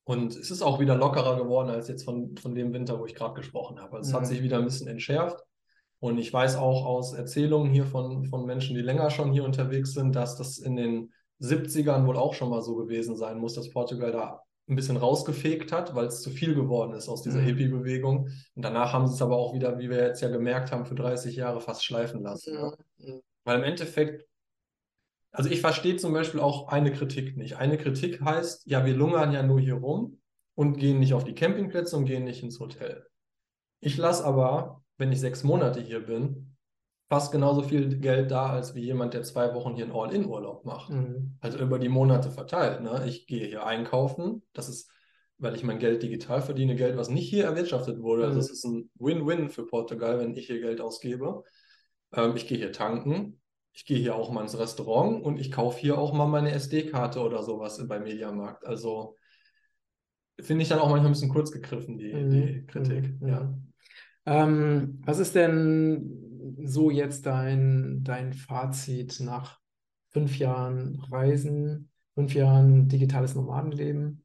Und 0.05 0.35
es 0.35 0.51
ist 0.51 0.63
auch 0.63 0.81
wieder 0.81 0.97
lockerer 0.97 1.37
geworden 1.37 1.71
als 1.71 1.87
jetzt 1.87 2.05
von, 2.05 2.37
von 2.37 2.57
dem 2.57 2.73
Winter, 2.73 2.99
wo 2.99 3.07
ich 3.07 3.15
gerade 3.15 3.35
gesprochen 3.35 3.79
habe. 3.81 3.97
Also 3.97 4.09
es 4.09 4.13
Mhm. 4.13 4.19
hat 4.19 4.27
sich 4.27 4.43
wieder 4.43 4.59
ein 4.59 4.65
bisschen 4.65 4.89
entschärft. 4.89 5.39
Und 6.01 6.19
ich 6.19 6.33
weiß 6.33 6.57
auch 6.57 6.85
aus 6.85 7.13
Erzählungen 7.13 7.71
hier 7.71 7.87
von, 7.87 8.25
von 8.27 8.45
Menschen, 8.45 8.75
die 8.75 8.83
länger 8.83 9.11
schon 9.11 9.33
hier 9.33 9.45
unterwegs 9.45 9.93
sind, 9.95 10.17
dass 10.17 10.37
das 10.37 10.59
in 10.59 10.75
den 10.75 11.13
70ern 11.41 12.07
wohl 12.07 12.17
auch 12.17 12.35
schon 12.35 12.51
mal 12.51 12.63
so 12.63 12.75
gewesen 12.75 13.17
sein 13.17 13.39
muss, 13.39 13.55
dass 13.55 13.71
Portugal 13.71 14.11
da 14.11 14.43
ein 14.69 14.77
bisschen 14.77 14.97
rausgefegt 14.97 15.71
hat, 15.73 15.95
weil 15.95 16.07
es 16.07 16.23
zu 16.23 16.31
viel 16.31 16.55
geworden 16.55 16.93
ist 16.93 17.09
aus 17.09 17.23
dieser 17.23 17.41
Mhm. 17.41 17.45
Hippie-Bewegung. 17.45 18.29
Und 18.55 18.63
danach 18.65 18.93
haben 18.93 19.07
sie 19.07 19.15
es 19.15 19.23
aber 19.23 19.37
auch 19.37 19.55
wieder, 19.55 19.79
wie 19.79 19.89
wir 19.91 19.99
jetzt 19.99 20.21
ja 20.23 20.29
gemerkt 20.29 20.73
haben, 20.73 20.87
für 20.87 20.95
30 20.97 21.37
Jahre 21.37 21.61
fast 21.61 21.85
schleifen 21.85 22.23
lassen. 22.23 22.55
ne? 22.55 22.77
Mhm. 22.99 23.21
Weil 23.45 23.59
im 23.59 23.65
Endeffekt, 23.65 24.27
also 25.31 25.51
ich 25.51 25.61
verstehe 25.61 25.97
zum 25.97 26.13
Beispiel 26.13 26.41
auch 26.41 26.69
eine 26.69 26.93
Kritik 26.93 27.37
nicht. 27.37 27.57
Eine 27.59 27.79
Kritik 27.79 28.21
heißt, 28.21 28.67
ja, 28.67 28.85
wir 28.85 28.95
lungern 28.95 29.33
ja 29.33 29.43
nur 29.43 29.61
hier 29.61 29.75
rum 29.75 30.19
und 30.57 30.79
gehen 30.79 30.99
nicht 30.99 31.15
auf 31.15 31.25
die 31.25 31.35
Campingplätze 31.35 31.97
und 31.97 32.07
gehen 32.07 32.25
nicht 32.25 32.43
ins 32.43 32.59
Hotel. 32.59 33.07
Ich 33.81 33.97
lasse 33.99 34.25
aber, 34.25 34.83
wenn 34.97 35.13
ich 35.13 35.21
sechs 35.21 35.45
Monate 35.45 35.81
hier 35.81 36.01
bin, 36.05 36.56
fast 37.09 37.31
genauso 37.33 37.63
viel 37.63 37.99
Geld 37.99 38.31
da, 38.31 38.51
als 38.51 38.75
wie 38.75 38.83
jemand, 38.85 39.15
der 39.15 39.23
zwei 39.23 39.55
Wochen 39.55 39.75
hier 39.75 39.85
einen 39.85 39.95
All-In-Urlaub 39.95 40.65
macht. 40.65 40.91
Mhm. 40.91 41.37
Also 41.41 41.59
über 41.59 41.79
die 41.79 41.89
Monate 41.89 42.31
verteilt. 42.31 42.83
Ne? 42.83 43.05
Ich 43.07 43.27
gehe 43.27 43.47
hier 43.47 43.65
einkaufen. 43.65 44.43
Das 44.53 44.69
ist, 44.69 44.91
weil 45.39 45.55
ich 45.55 45.63
mein 45.63 45.79
Geld 45.79 46.03
digital 46.03 46.43
verdiene, 46.43 46.75
Geld, 46.75 46.97
was 46.97 47.09
nicht 47.11 47.29
hier 47.29 47.45
erwirtschaftet 47.45 48.01
wurde. 48.01 48.25
Also 48.25 48.35
Mhm. 48.35 48.41
es 48.41 48.51
ist 48.51 48.65
ein 48.65 48.91
Win-Win 48.99 49.51
für 49.51 49.67
Portugal, 49.67 50.19
wenn 50.19 50.35
ich 50.35 50.47
hier 50.47 50.61
Geld 50.61 50.81
ausgebe. 50.81 51.45
Ähm, 52.13 52.35
ich 52.37 52.47
gehe 52.49 52.59
hier 52.59 52.73
tanken. 52.73 53.41
Ich 53.73 53.85
gehe 53.85 53.99
hier 53.99 54.15
auch 54.17 54.31
mal 54.33 54.41
ins 54.43 54.59
Restaurant 54.59 55.23
und 55.23 55.39
ich 55.39 55.53
kaufe 55.53 55.79
hier 55.79 55.99
auch 55.99 56.13
mal 56.15 56.27
meine 56.27 56.51
SD-Karte 56.53 57.21
oder 57.21 57.43
sowas 57.43 57.81
bei 57.87 58.01
Mediamarkt. 58.01 58.65
Also 58.67 59.17
finde 60.41 60.63
ich 60.63 60.69
dann 60.69 60.79
auch 60.81 60.89
manchmal 60.89 61.11
ein 61.11 61.13
bisschen 61.13 61.29
kurz 61.29 61.53
gegriffen, 61.53 61.99
die, 61.99 62.13
Mhm. 62.15 62.31
die 62.31 62.67
Kritik. 62.67 63.21
Mhm. 63.21 63.29
Ja. 63.29 63.55
Ähm, 64.25 65.03
was 65.05 65.19
ist 65.19 65.35
denn 65.35 66.26
so 66.65 66.91
jetzt 66.91 67.27
dein, 67.27 68.03
dein 68.05 68.33
Fazit 68.33 69.21
nach 69.21 69.59
fünf 70.11 70.39
Jahren 70.39 71.01
Reisen, 71.11 71.91
fünf 72.15 72.35
Jahren 72.35 72.89
digitales 72.89 73.35
Nomadenleben? 73.35 74.25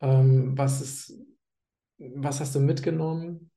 Ähm, 0.00 0.56
was 0.56 0.80
ist, 0.80 1.12
was 1.98 2.40
hast 2.40 2.54
du 2.54 2.60
mitgenommen 2.60 3.50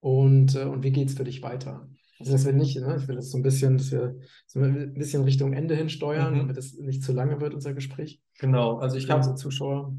und, 0.00 0.54
äh, 0.54 0.64
und 0.64 0.82
wie 0.82 0.92
geht 0.92 1.08
es 1.08 1.14
für 1.14 1.24
dich 1.24 1.42
weiter? 1.42 1.88
Also, 2.20 2.32
dass 2.32 2.44
wir 2.46 2.52
nicht, 2.52 2.76
ne, 2.76 2.96
ich 2.98 3.08
will 3.08 3.16
das 3.16 3.30
so 3.30 3.38
ein 3.38 3.42
bisschen, 3.42 3.76
dass 3.76 3.90
wir 3.90 4.16
so 4.46 4.60
ein 4.60 4.94
bisschen 4.94 5.24
Richtung 5.24 5.52
Ende 5.52 5.74
hin 5.74 5.88
steuern, 5.88 6.34
Mhm. 6.34 6.38
damit 6.38 6.56
es 6.56 6.78
nicht 6.78 7.02
zu 7.02 7.12
lange 7.12 7.40
wird, 7.40 7.54
unser 7.54 7.74
Gespräch. 7.74 8.20
Genau, 8.38 8.78
also 8.78 8.96
ich 8.96 9.10
habe 9.10 9.34
Zuschauer. 9.34 9.94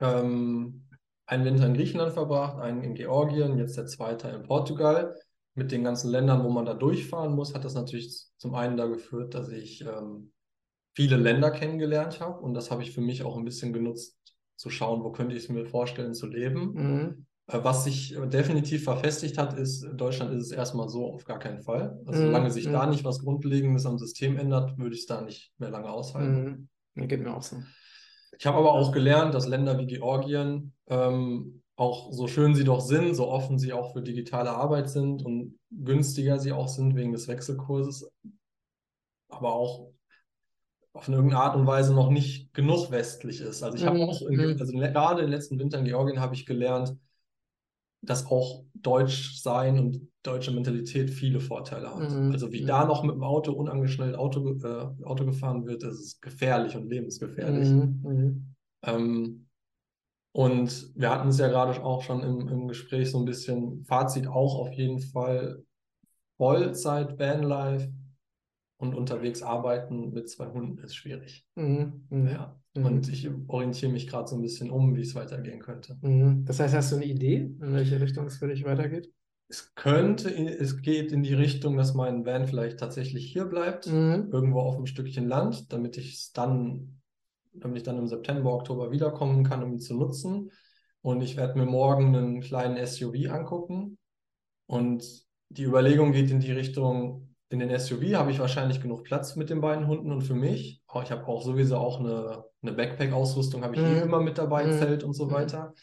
ähm, 0.00 0.84
einen 1.26 1.44
Winter 1.44 1.66
in 1.66 1.74
Griechenland 1.74 2.12
verbracht, 2.12 2.58
einen 2.58 2.82
in 2.82 2.94
Georgien, 2.94 3.58
jetzt 3.58 3.76
der 3.76 3.86
zweite 3.86 4.28
in 4.28 4.42
Portugal. 4.42 5.14
Mit 5.54 5.72
den 5.72 5.84
ganzen 5.84 6.10
Ländern, 6.10 6.44
wo 6.44 6.50
man 6.50 6.64
da 6.64 6.74
durchfahren 6.74 7.34
muss, 7.34 7.54
hat 7.54 7.64
das 7.64 7.74
natürlich 7.74 8.24
zum 8.38 8.54
einen 8.54 8.76
da 8.76 8.86
geführt, 8.86 9.34
dass 9.34 9.48
ich 9.50 9.82
ähm, 9.82 10.32
viele 10.94 11.16
Länder 11.16 11.50
kennengelernt 11.50 12.20
habe 12.20 12.40
und 12.40 12.54
das 12.54 12.70
habe 12.70 12.82
ich 12.82 12.92
für 12.92 13.00
mich 13.00 13.22
auch 13.22 13.36
ein 13.36 13.44
bisschen 13.44 13.72
genutzt, 13.72 14.16
zu 14.56 14.70
schauen, 14.70 15.02
wo 15.02 15.10
könnte 15.10 15.34
ich 15.34 15.44
es 15.44 15.48
mir 15.48 15.64
vorstellen 15.64 16.14
zu 16.14 16.26
leben. 16.26 16.72
Mhm. 16.74 17.26
Äh, 17.46 17.64
Was 17.64 17.84
sich 17.84 18.14
äh, 18.14 18.26
definitiv 18.28 18.84
verfestigt 18.84 19.38
hat, 19.38 19.58
ist, 19.58 19.82
in 19.82 19.96
Deutschland 19.96 20.32
ist 20.32 20.46
es 20.46 20.52
erstmal 20.52 20.88
so 20.88 21.12
auf 21.12 21.24
gar 21.24 21.38
keinen 21.38 21.62
Fall. 21.62 21.98
Also 22.06 22.20
Mhm, 22.20 22.26
solange 22.26 22.50
sich 22.50 22.64
da 22.64 22.84
mhm. 22.84 22.90
nicht 22.90 23.04
was 23.04 23.20
Grundlegendes 23.20 23.86
am 23.86 23.98
System 23.98 24.36
ändert, 24.36 24.78
würde 24.78 24.94
ich 24.94 25.00
es 25.02 25.06
da 25.06 25.22
nicht 25.22 25.52
mehr 25.58 25.70
lange 25.70 25.90
aushalten. 25.90 26.68
Mhm. 26.94 27.08
Geht 27.08 27.22
mir 27.22 27.34
auch 27.34 27.42
so. 27.42 27.56
Ich 28.38 28.46
habe 28.46 28.58
aber 28.58 28.72
auch 28.72 28.92
gelernt, 28.92 29.34
dass 29.34 29.46
Länder 29.46 29.78
wie 29.78 29.86
Georgien, 29.86 30.74
ähm, 30.88 31.59
auch 31.80 32.12
so 32.12 32.28
schön 32.28 32.54
sie 32.54 32.64
doch 32.64 32.80
sind, 32.80 33.14
so 33.14 33.28
offen 33.28 33.58
sie 33.58 33.72
auch 33.72 33.92
für 33.94 34.02
digitale 34.02 34.50
Arbeit 34.52 34.90
sind 34.90 35.24
und 35.24 35.58
günstiger 35.70 36.38
sie 36.38 36.52
auch 36.52 36.68
sind 36.68 36.94
wegen 36.96 37.12
des 37.12 37.28
Wechselkurses, 37.28 38.10
aber 39.28 39.54
auch 39.54 39.92
auf 40.92 41.08
eine 41.08 41.16
irgendeine 41.16 41.42
Art 41.42 41.56
und 41.56 41.66
Weise 41.66 41.94
noch 41.94 42.10
nicht 42.10 42.52
genug 42.54 42.90
westlich 42.92 43.40
ist. 43.40 43.62
Also 43.62 43.76
ich 43.76 43.86
habe 43.86 43.96
Mhm, 43.96 44.08
auch, 44.08 44.22
in, 44.22 44.56
also 44.60 44.72
gerade 44.72 45.22
im 45.22 45.30
letzten 45.30 45.58
Winter 45.58 45.78
in 45.78 45.84
Georgien 45.84 46.20
habe 46.20 46.34
ich 46.34 46.46
gelernt, 46.46 46.96
dass 48.02 48.26
auch 48.26 48.64
Deutsch 48.74 49.40
sein 49.42 49.78
und 49.78 50.08
deutsche 50.22 50.52
Mentalität 50.52 51.10
viele 51.10 51.40
Vorteile 51.40 51.94
hat. 51.94 52.00
Mhm, 52.00 52.32
Also 52.32 52.50
wie 52.52 52.62
mhm. 52.62 52.66
da 52.66 52.84
noch 52.86 53.02
mit 53.02 53.14
dem 53.14 53.22
Auto 53.22 53.52
unangeschnallt 53.52 54.16
Auto, 54.16 54.54
äh, 54.64 55.04
Auto 55.04 55.24
gefahren 55.26 55.66
wird, 55.66 55.82
das 55.82 55.98
ist 55.98 56.22
gefährlich 56.22 56.76
und 56.76 56.88
lebensgefährlich. 56.88 57.68
Mhm. 57.68 58.00
Mhm. 58.02 58.54
Ähm, 58.82 59.46
und 60.32 60.92
wir 60.94 61.10
hatten 61.10 61.28
es 61.28 61.38
ja 61.38 61.48
gerade 61.48 61.82
auch 61.82 62.02
schon 62.02 62.22
im, 62.22 62.48
im 62.48 62.68
Gespräch 62.68 63.10
so 63.10 63.18
ein 63.18 63.24
bisschen 63.24 63.84
Fazit 63.84 64.26
auch 64.26 64.58
auf 64.58 64.72
jeden 64.72 65.00
Fall 65.00 65.64
Vollzeit 66.36 67.18
Vanlife 67.18 67.92
und 68.78 68.94
unterwegs 68.94 69.42
arbeiten 69.42 70.12
mit 70.12 70.30
zwei 70.30 70.46
Hunden 70.46 70.78
ist 70.78 70.94
schwierig. 70.94 71.46
Mhm. 71.54 72.06
Mhm. 72.08 72.28
Ja. 72.28 72.60
Mhm. 72.74 72.86
Und 72.86 73.08
ich 73.08 73.28
orientiere 73.48 73.92
mich 73.92 74.06
gerade 74.06 74.28
so 74.28 74.36
ein 74.36 74.42
bisschen 74.42 74.70
um, 74.70 74.96
wie 74.96 75.02
es 75.02 75.14
weitergehen 75.14 75.60
könnte. 75.60 75.98
Mhm. 76.00 76.44
Das 76.46 76.60
heißt, 76.60 76.74
hast 76.74 76.92
du 76.92 76.96
eine 76.96 77.04
Idee, 77.04 77.36
in 77.60 77.74
welche 77.74 78.00
Richtung 78.00 78.26
es 78.26 78.38
für 78.38 78.48
dich 78.48 78.64
weitergeht? 78.64 79.12
Es 79.48 79.74
könnte, 79.74 80.30
es 80.32 80.80
geht 80.80 81.10
in 81.10 81.24
die 81.24 81.34
Richtung, 81.34 81.76
dass 81.76 81.92
mein 81.92 82.24
Van 82.24 82.46
vielleicht 82.46 82.78
tatsächlich 82.78 83.32
hier 83.32 83.46
bleibt, 83.46 83.88
Mhm. 83.88 84.28
irgendwo 84.32 84.60
auf 84.60 84.76
einem 84.76 84.86
Stückchen 84.86 85.26
Land, 85.26 85.72
damit 85.72 85.96
ich 85.98 86.14
es 86.14 86.32
dann, 86.32 86.99
damit 87.52 87.78
ich 87.78 87.82
dann 87.84 87.98
im 87.98 88.08
September, 88.08 88.52
Oktober 88.52 88.90
wiederkommen 88.90 89.44
kann, 89.44 89.62
um 89.62 89.72
ihn 89.72 89.80
zu 89.80 89.94
nutzen. 89.94 90.50
Und 91.02 91.22
ich 91.22 91.36
werde 91.36 91.58
mir 91.58 91.66
morgen 91.66 92.14
einen 92.14 92.40
kleinen 92.40 92.76
SUV 92.76 93.30
angucken. 93.30 93.98
Und 94.66 95.04
die 95.48 95.64
Überlegung 95.64 96.12
geht 96.12 96.30
in 96.30 96.40
die 96.40 96.52
Richtung, 96.52 97.34
in 97.48 97.58
den 97.58 97.70
SUV 97.70 98.14
habe 98.16 98.30
ich 98.30 98.38
wahrscheinlich 98.38 98.80
genug 98.80 99.02
Platz 99.04 99.34
mit 99.34 99.50
den 99.50 99.60
beiden 99.60 99.88
Hunden 99.88 100.12
und 100.12 100.22
für 100.22 100.34
mich. 100.34 100.82
Aber 100.86 101.02
Ich 101.02 101.10
habe 101.10 101.26
auch 101.26 101.42
sowieso 101.42 101.76
auch 101.76 101.98
eine, 101.98 102.44
eine 102.62 102.72
Backpack-Ausrüstung, 102.72 103.64
habe 103.64 103.74
ich 103.74 103.80
eh 103.80 103.96
Mhm. 103.98 104.02
immer 104.04 104.20
mit 104.20 104.38
dabei, 104.38 104.64
Mhm. 104.64 104.78
Zelt 104.78 105.02
und 105.04 105.14
so 105.14 105.26
Mhm. 105.26 105.32
weiter. 105.32 105.74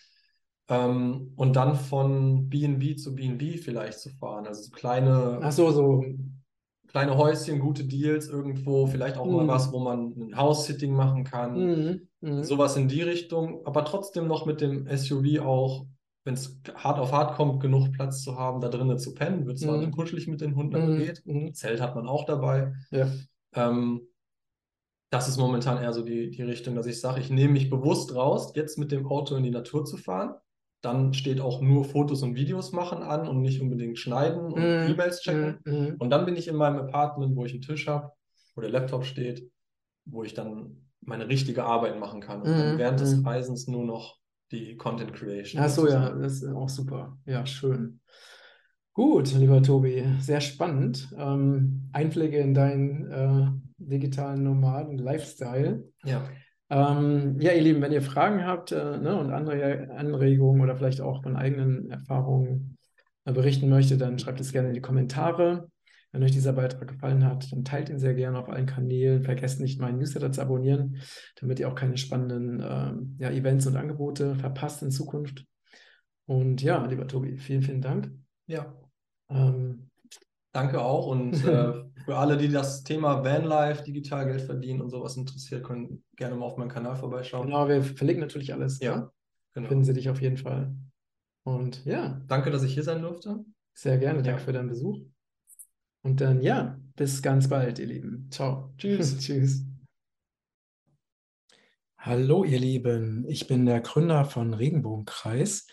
Ähm, 0.70 1.34
und 1.36 1.56
dann 1.56 1.76
von 1.76 2.50
B&B 2.50 2.96
zu 2.96 3.16
B&B 3.16 3.58
vielleicht 3.58 4.00
zu 4.00 4.10
fahren. 4.10 4.48
Also 4.48 4.64
so 4.64 4.72
kleine, 4.72 5.40
Ach 5.42 5.52
so, 5.52 5.72
so. 5.72 6.06
Kleine 6.88 7.18
Häuschen, 7.18 7.60
gute 7.60 7.84
Deals 7.86 8.28
irgendwo, 8.28 8.88
vielleicht 8.88 9.18
auch 9.18 9.26
mal 9.26 9.44
Mhm. 9.44 9.48
was, 9.48 9.72
wo 9.72 9.80
man 9.80 10.14
ein 10.18 10.38
House-Sitting 10.38 10.94
machen 10.94 11.24
kann. 11.24 11.54
Mhm. 11.60 12.08
Mhm. 12.22 12.44
Sowas 12.44 12.76
in 12.78 12.88
die 12.88 13.02
Richtung, 13.02 13.66
aber 13.66 13.86
trotzdem 13.86 14.28
noch 14.28 14.46
mit 14.46 14.62
dem 14.62 14.88
SUV 14.88 15.40
auch, 15.46 15.86
wenn 16.24 16.34
es 16.34 16.60
hart 16.76 17.00
auf 17.00 17.12
hart 17.12 17.36
kommt, 17.36 17.62
genug 17.62 17.92
Platz 17.94 18.22
zu 18.24 18.38
haben, 18.38 18.60
da 18.62 18.70
drinnen 18.70 19.00
zu 19.00 19.14
pennen. 19.14 19.46
Wird 19.46 19.60
zwar 19.60 19.78
Mhm. 19.78 19.92
kuschelig 19.92 20.28
mit 20.28 20.42
den 20.42 20.56
Hunden, 20.56 20.76
aber 20.76 20.88
Mhm. 20.88 20.98
geht. 20.98 21.22
Mhm. 21.26 21.54
Zelt 21.54 21.80
hat 21.82 21.96
man 21.96 22.08
auch 22.08 22.26
dabei. 22.26 22.74
Ja. 22.92 23.08
Ähm, 23.54 24.02
das 25.10 25.30
ist 25.30 25.38
momentan 25.38 25.82
eher 25.82 25.94
so 25.94 26.02
die, 26.04 26.30
die 26.32 26.42
Richtung, 26.42 26.76
dass 26.76 26.86
ich 26.86 27.00
sage, 27.00 27.22
ich 27.22 27.30
nehme 27.30 27.54
mich 27.54 27.70
bewusst 27.70 28.14
raus, 28.14 28.52
jetzt 28.56 28.78
mit 28.78 28.92
dem 28.92 29.08
Auto 29.08 29.36
in 29.36 29.44
die 29.44 29.52
Natur 29.52 29.86
zu 29.86 29.96
fahren. 29.98 30.36
Dann 30.82 31.14
steht 31.14 31.42
auch 31.42 31.62
nur 31.62 31.86
Fotos 31.86 32.22
und 32.22 32.36
Videos 32.36 32.72
machen 32.72 33.02
an 33.02 33.28
und 33.28 33.42
nicht 33.42 33.62
unbedingt 33.62 33.98
schneiden 33.98 34.52
und 34.54 34.62
Mhm. 34.62 34.92
E-Mails 34.92 35.22
checken. 35.22 35.60
Mhm. 35.66 35.74
Mhm. 35.74 35.96
Und 35.98 36.10
dann 36.12 36.26
bin 36.26 36.36
ich 36.36 36.48
in 36.48 36.56
meinem 36.56 36.78
Apartment, 36.80 37.36
wo 37.36 37.46
ich 37.46 37.54
einen 37.54 37.62
Tisch 37.62 37.88
habe, 37.88 38.12
wo 38.56 38.62
der 38.62 38.70
Laptop 38.70 39.04
steht, 39.06 39.50
wo 40.06 40.24
ich 40.24 40.34
dann 40.34 40.78
meine 41.02 41.28
richtige 41.28 41.64
Arbeit 41.64 42.00
machen 42.00 42.22
kann. 42.22 42.42
Und 42.42 42.74
Mhm. 42.74 42.78
während 42.78 43.00
des 43.00 43.18
Mhm. 43.18 43.28
Reisens 43.28 43.68
nur 43.68 43.86
noch 43.86 44.18
die 44.52 44.78
Content 44.78 45.14
Creation. 45.14 45.62
Ach 45.62 45.70
so, 45.70 45.88
ja, 45.88 46.10
das 46.12 46.42
ist 46.42 46.50
auch 46.54 46.70
super. 46.70 47.18
Ja, 47.26 47.46
schön. 47.46 48.00
Gut, 48.94 49.34
lieber 49.34 49.62
Tobi, 49.62 50.04
sehr 50.20 50.42
spannend. 50.42 51.10
Ähm, 51.18 51.90
Einblicke 51.94 52.38
in 52.38 52.54
deinen 52.54 53.12
äh, 53.12 53.48
digitalen 53.78 54.44
Nomaden-Lifestyle. 54.44 55.84
Ja. 56.04 56.24
Ähm, 56.70 57.40
ja, 57.40 57.54
ihr 57.54 57.62
Lieben, 57.62 57.82
wenn 57.82 57.94
ihr 57.94 58.02
Fragen 58.02 58.46
habt 58.46 58.72
äh, 58.72 58.98
ne, 58.98 59.18
und 59.18 59.32
andere 59.32 59.90
Anregungen 59.96 60.62
oder 60.62 60.76
vielleicht 60.76 61.02
auch 61.02 61.24
von 61.24 61.38
eigenen 61.38 61.90
Erfahrungen 61.90 62.78
äh, 63.26 63.32
berichten 63.32 63.70
möchtet, 63.70 64.02
dann 64.02 64.20
schreibt 64.20 64.42
es 64.42 64.52
gerne 64.52 64.70
in 64.70 64.74
die 64.74 64.82
Kommentare. 64.82 65.70
Wenn 66.12 66.24
euch 66.24 66.32
dieser 66.32 66.54
Beitrag 66.54 66.88
gefallen 66.88 67.26
hat, 67.26 67.52
dann 67.52 67.64
teilt 67.64 67.90
ihn 67.90 68.00
sehr 68.00 68.14
gerne 68.14 68.40
auf 68.40 68.50
allen 68.50 68.66
Kanälen. 68.66 69.24
Vergesst 69.24 69.60
nicht, 69.60 69.80
meinen 69.80 69.98
Newsletter 69.98 70.32
zu 70.32 70.42
abonnieren, 70.42 70.98
damit 71.40 71.60
ihr 71.60 71.70
auch 71.70 71.76
keine 71.76 71.98
spannenden 71.98 72.64
ähm, 72.68 73.18
ja, 73.20 73.30
Events 73.30 73.68
und 73.68 73.76
Angebote 73.76 74.36
verpasst 74.36 74.82
in 74.82 74.92
Zukunft. 74.92 75.46
Und 76.26 76.62
ja, 76.62 76.86
lieber 76.86 77.08
Tobi, 77.08 77.38
vielen, 77.38 77.62
vielen 77.62 77.82
Dank. 77.82 78.12
ja. 78.48 78.74
Ähm, 79.30 79.90
Danke 80.54 80.82
auch. 80.82 81.08
Und 81.08 81.34
äh, 81.46 81.74
für 82.06 82.18
alle, 82.18 82.38
die 82.38 82.50
das 82.50 82.84
Thema 82.84 83.24
Vanlife, 83.24 83.84
digital 83.84 84.26
Geld 84.26 84.42
verdienen 84.42 84.82
und 84.82 84.90
sowas 84.90 85.18
interessiert, 85.18 85.64
können 85.64 86.04
gerne 86.16 86.36
mal 86.36 86.46
auf 86.46 86.58
meinen 86.58 86.70
Kanal 86.70 86.96
vorbeischauen. 86.96 87.48
genau, 87.48 87.68
wir 87.68 87.84
verlinken 87.84 88.22
natürlich 88.22 88.54
alles. 88.54 88.80
Ja, 88.80 88.98
ne? 88.98 89.12
genau. 89.54 89.68
Finden 89.68 89.84
Sie 89.84 89.94
dich 89.94 90.10
auf 90.10 90.22
jeden 90.22 90.38
Fall. 90.38 90.74
Und 91.44 91.86
ja. 91.86 92.22
Danke, 92.28 92.52
dass 92.52 92.64
ich 92.64 92.74
hier 92.74 92.84
sein 92.84 93.02
durfte. 93.02 93.46
Sehr 93.74 93.98
gerne. 93.98 94.22
Danke 94.22 94.40
ja. 94.40 94.46
für 94.46 94.54
deinen 94.54 94.70
Besuch. 94.70 95.00
Und 96.04 96.22
dann, 96.22 96.42
ja, 96.42 96.80
bis 96.96 97.22
ganz 97.22 97.48
bald, 97.50 97.80
ihr 97.80 97.88
Lieben. 97.88 98.28
Ciao. 98.32 98.74
Tschüss. 98.78 99.18
Tschüss. 99.18 99.66
Hallo, 101.98 102.44
ihr 102.44 102.60
Lieben. 102.60 103.26
Ich 103.28 103.48
bin 103.48 103.66
der 103.66 103.82
Gründer 103.82 104.24
von 104.26 104.54
Regenbogenkreis. 104.54 105.68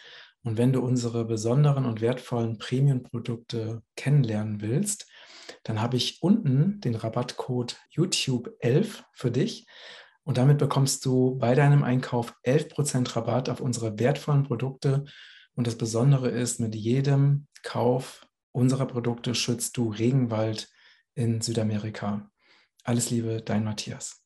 Und 0.45 0.59
wenn 0.59 0.73
du 0.73 0.81
unsere 0.81 1.25
besonderen 1.25 1.87
und 1.87 2.03
wertvollen 2.03 2.59
Premium-Produkte 2.59 3.83
kennenlernen 3.97 4.61
willst, 4.61 5.07
dann 5.63 5.81
habe 5.81 5.97
ich 5.97 6.23
unten 6.23 6.81
den 6.83 6.95
Rabattcode 6.95 7.77
YouTube11 7.95 9.03
für 9.13 9.31
dich. 9.31 9.67
Und 10.23 10.39
damit 10.39 10.59
bekommst 10.59 11.05
du 11.07 11.37
bei 11.37 11.55
deinem 11.55 11.83
Einkauf 11.83 12.35
11% 12.45 13.17
Rabatt 13.17 13.49
auf 13.49 13.61
unsere 13.61 13.99
wertvollen 13.99 14.45
Produkte. 14.45 15.05
Und 15.55 15.67
das 15.67 15.77
Besondere 15.77 16.29
ist, 16.29 16.61
mit 16.61 16.75
jedem 16.75 17.47
Kauf 17.63 18.27
unserer 18.53 18.87
Produkte 18.87 19.35
schützt 19.35 19.77
du 19.79 19.91
Regenwald 19.91 20.69
in 21.15 21.41
Südamerika. 21.41 22.31
Alles 22.85 23.11
Liebe, 23.11 23.43
dein 23.43 23.65
Matthias. 23.65 24.24